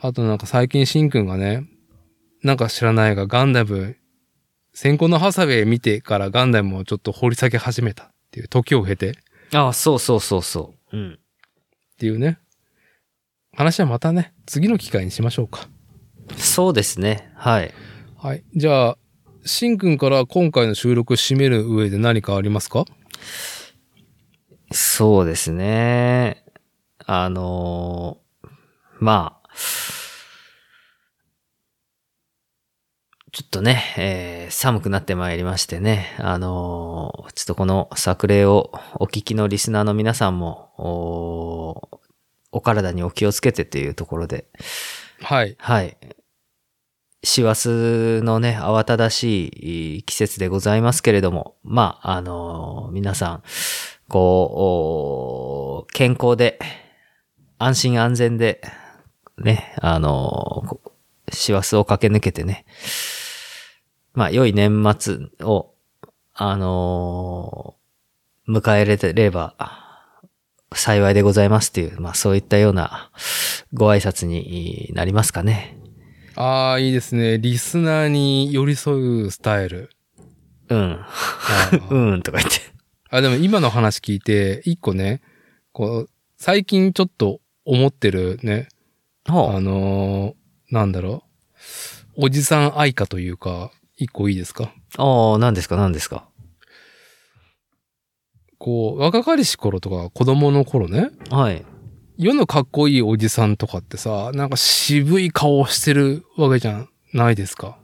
[0.00, 1.68] あとなんか最近シンくんがね、
[2.42, 3.96] なんか知らないがガンダム、
[4.74, 9.14] 先行のハサウェイ見てからガンダムをちょっと掘り下げ始めたっていう時を経てっ
[9.52, 10.96] ああ、そうそうそうそう。
[10.96, 11.18] うん。
[11.98, 12.38] ていうね。
[13.54, 15.68] 話はまたね、次の機会にしましょうか。
[16.36, 17.30] そうですね。
[17.36, 17.72] はい。
[18.16, 18.44] はい。
[18.56, 18.98] じゃあ、
[19.44, 22.86] シンくんから今回の収録締める上で何かありますか？
[24.72, 26.44] そうですね。
[27.06, 28.48] あのー
[29.00, 29.48] まあ、
[33.32, 42.00] ちょっとね、えー寒くなってまいりましてね、あのーちょっとこの作例をお聞きのリスナーの皆さんも、お
[42.52, 44.46] お体にお気をつけてというところで、
[45.22, 45.56] はい。
[45.58, 45.96] はい。
[47.24, 47.68] 師走
[48.22, 53.42] のね、慌ただしい季節でございますけれども、まあ、あの皆さん、
[54.12, 56.58] こう、お健康で、
[57.58, 58.60] 安心安全で、
[59.38, 60.80] ね、あのこ
[61.32, 62.66] 師走を駆け抜けてね、
[64.12, 65.72] まあ、良い年末を、
[66.34, 67.76] あの
[68.48, 69.54] 迎えれれば、
[70.74, 73.10] 幸いでございますっていう、まあそういったような
[73.72, 75.78] ご挨拶になりますかね。
[76.34, 77.38] ああ、いいですね。
[77.38, 79.90] リスナーに寄り添うスタイル。
[80.68, 80.98] うん。
[81.90, 82.71] うん、とか言って。
[83.14, 85.20] あ、でも今の話聞いて、一個ね、
[85.72, 88.68] こう、最近ちょっと思ってるね、
[89.28, 91.22] ほあのーなんだろ
[92.16, 92.24] う。
[92.24, 94.72] おじさん愛花というか、一個いいですか？
[94.98, 95.02] う。
[95.02, 96.26] ああ、何ですか、何ですか？
[98.56, 101.66] こう、若かりし頃とか子供の頃ね、はい。
[102.16, 107.78] 世のかっこいいおじさんとかってさ、なんか渋い顔をしてるわけじゃないですか。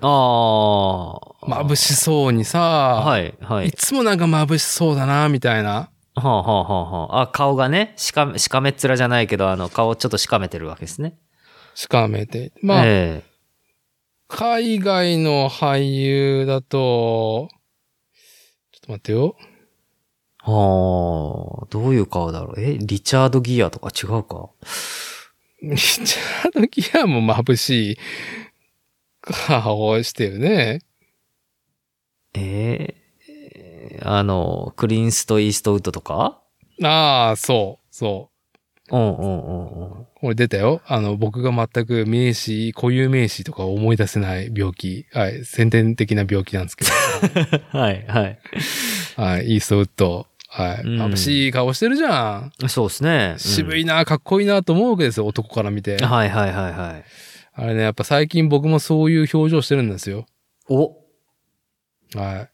[0.00, 1.64] ああ。
[1.64, 3.72] 眩しそうにさ、、はい、はいい。
[3.72, 5.90] つもなんか眩しそうだな、みたいな。
[6.14, 7.20] はあ、はあ、はあ、はあ。
[7.22, 11.16] あ、顔がね、しかめ、しかめっ面じゃないけど、あの、顔ちょっとしかめてるわけですね。
[11.74, 12.52] しかめて。
[12.62, 13.24] まあ、え
[14.28, 17.48] 海外の俳優だと、
[18.72, 19.36] ちょっと待ってよ。
[19.38, 22.60] えはあ、どういう顔だろう。
[22.60, 24.50] え、リチャード・ギアとか違うか？
[25.62, 27.98] リチャード・ギアも眩しい
[29.46, 30.80] 顔をしてるね。
[32.34, 32.94] え
[33.28, 36.40] えあの、クリンスト・イーストウッドとか？
[36.82, 38.30] ああ、そう、そ
[38.90, 38.96] う。
[38.96, 40.06] うんうんうんうん。
[40.20, 40.80] これ出たよ。
[40.86, 45.06] あの、僕が全く名詞、固有名詞とか思い出せない病気。
[45.12, 45.44] はい。
[45.44, 46.90] 先天的な病気なんですけど。
[47.78, 48.38] はい、はい。
[49.16, 49.46] はい。
[49.52, 50.26] イーストウッド。
[50.48, 50.82] はい。
[50.82, 52.68] うん眩しい顔してるじゃん。
[52.68, 53.34] そうですね。
[53.36, 55.26] い、渋いな、かっこいいなと思うわけですよ。
[55.26, 55.98] 男から見て。
[56.02, 57.04] はいはいはいはい。
[57.60, 60.26] あれね、やっぱ最近僕もそういう表情してるんですよ。
[60.68, 60.96] お
[62.14, 62.50] はい。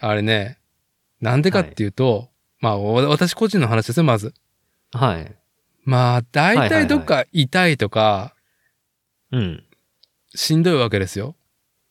[0.00, 0.58] あれね、
[1.20, 4.32] なんでかっていうと、まあ、わ私個人の話ですよ、まず。
[4.92, 5.36] はい。
[5.84, 8.34] まあ、大はいはいはい体どっか痛いとか、
[9.30, 9.64] うん。
[10.34, 11.36] しんどいわけですよ。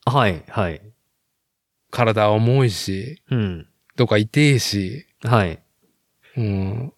[0.05, 0.81] はいはい。
[1.91, 3.67] 体重いし、うん。
[3.95, 5.61] どっか痛いし、はい。
[6.35, 6.93] うん。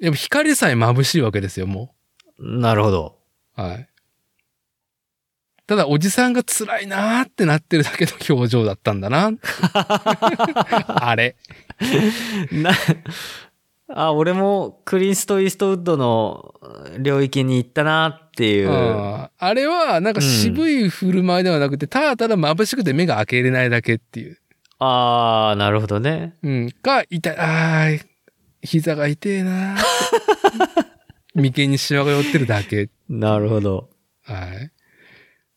[0.00, 1.92] やっぱ光さえ眩しいわけですよ、も
[2.38, 3.23] なるほど。
[3.56, 3.60] う。
[3.60, 3.88] はい。
[5.66, 9.30] ただ、おじさんが辛いなーってなってるだけの表情だったんだな。
[11.00, 11.36] あれ。
[12.52, 12.72] な、
[13.88, 16.54] あ、俺もクリンスト・イーストウッドの
[16.98, 18.70] 領域に行ったなっていう。
[18.70, 24.38] うんあれは、なんか渋い振る舞いではなくて、ただただ眩しくて目が開けれないだけっていう。
[24.78, 26.34] ああ、なるほどね。
[26.42, 26.70] うん。
[26.72, 28.00] か、痛い、あー
[28.62, 30.83] 膝が痛えなー
[31.34, 32.88] 眉間にシワが寄ってるだけ。
[33.08, 33.88] なるほど。
[34.22, 34.70] はい。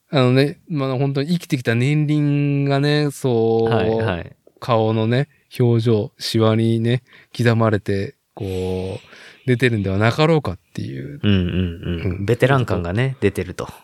[0.10, 4.36] あのね、まあ本当に生きてきた年輪がね、そう、はいはい。
[4.60, 5.28] 顔のね、
[5.60, 7.04] 表情、シワにね、
[7.38, 11.20] 刻まれて、こう、出てるんではなかろうかっていう。
[11.22, 12.08] うんうんう。
[12.08, 13.68] うんんベテラン感がね、出てると。
[13.70, 13.78] うん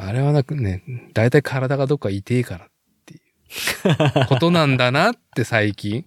[0.00, 0.82] あれはなくね、
[1.14, 2.68] だいたい体がどっか痛いからっ
[3.06, 3.16] てい
[4.24, 6.04] うことなんだなって最近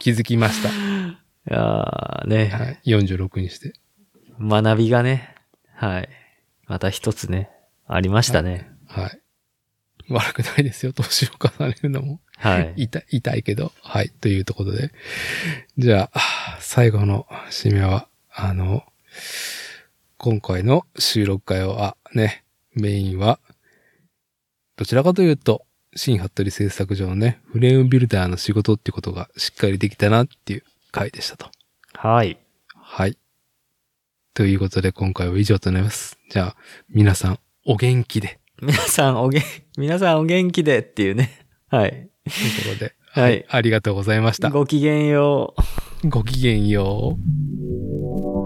[0.00, 0.68] 気づきました。
[1.48, 2.80] いやーね、はい。
[2.84, 3.72] 46にして。
[4.40, 5.34] 学びがね、
[5.74, 6.08] はい。
[6.66, 7.50] また一つね、
[7.86, 8.70] ありましたね。
[8.86, 9.20] はい。
[10.10, 12.20] 悪くないですよ、年を重ねるのも。
[12.36, 12.74] はい。
[12.84, 14.92] 痛い、痛いけど、はい、というところで。
[15.76, 18.84] じゃあ、最後の締めは、あの、
[20.16, 22.44] 今回の収録会は、ね、
[22.74, 23.38] メインは、
[24.76, 31.50] どちらかというと、新服部製作所のね、フレームビルダーの仕事ってことがしっかりできたなっていう回でしたと。
[31.94, 32.38] はい。
[32.74, 33.16] はい。
[34.38, 36.16] ということで、今回は以上となります。
[36.30, 36.56] じゃあ、
[36.88, 38.38] 皆さん、お元気で。
[38.62, 39.42] 皆さんおげん、
[39.76, 41.44] 皆さんお元気でっていうね。
[41.66, 41.90] はい。
[41.90, 42.08] という
[42.78, 44.50] ことで、はいありがとうございました。
[44.50, 45.56] ごきげんよ
[46.04, 46.08] う。
[46.08, 48.37] ごきげんよう。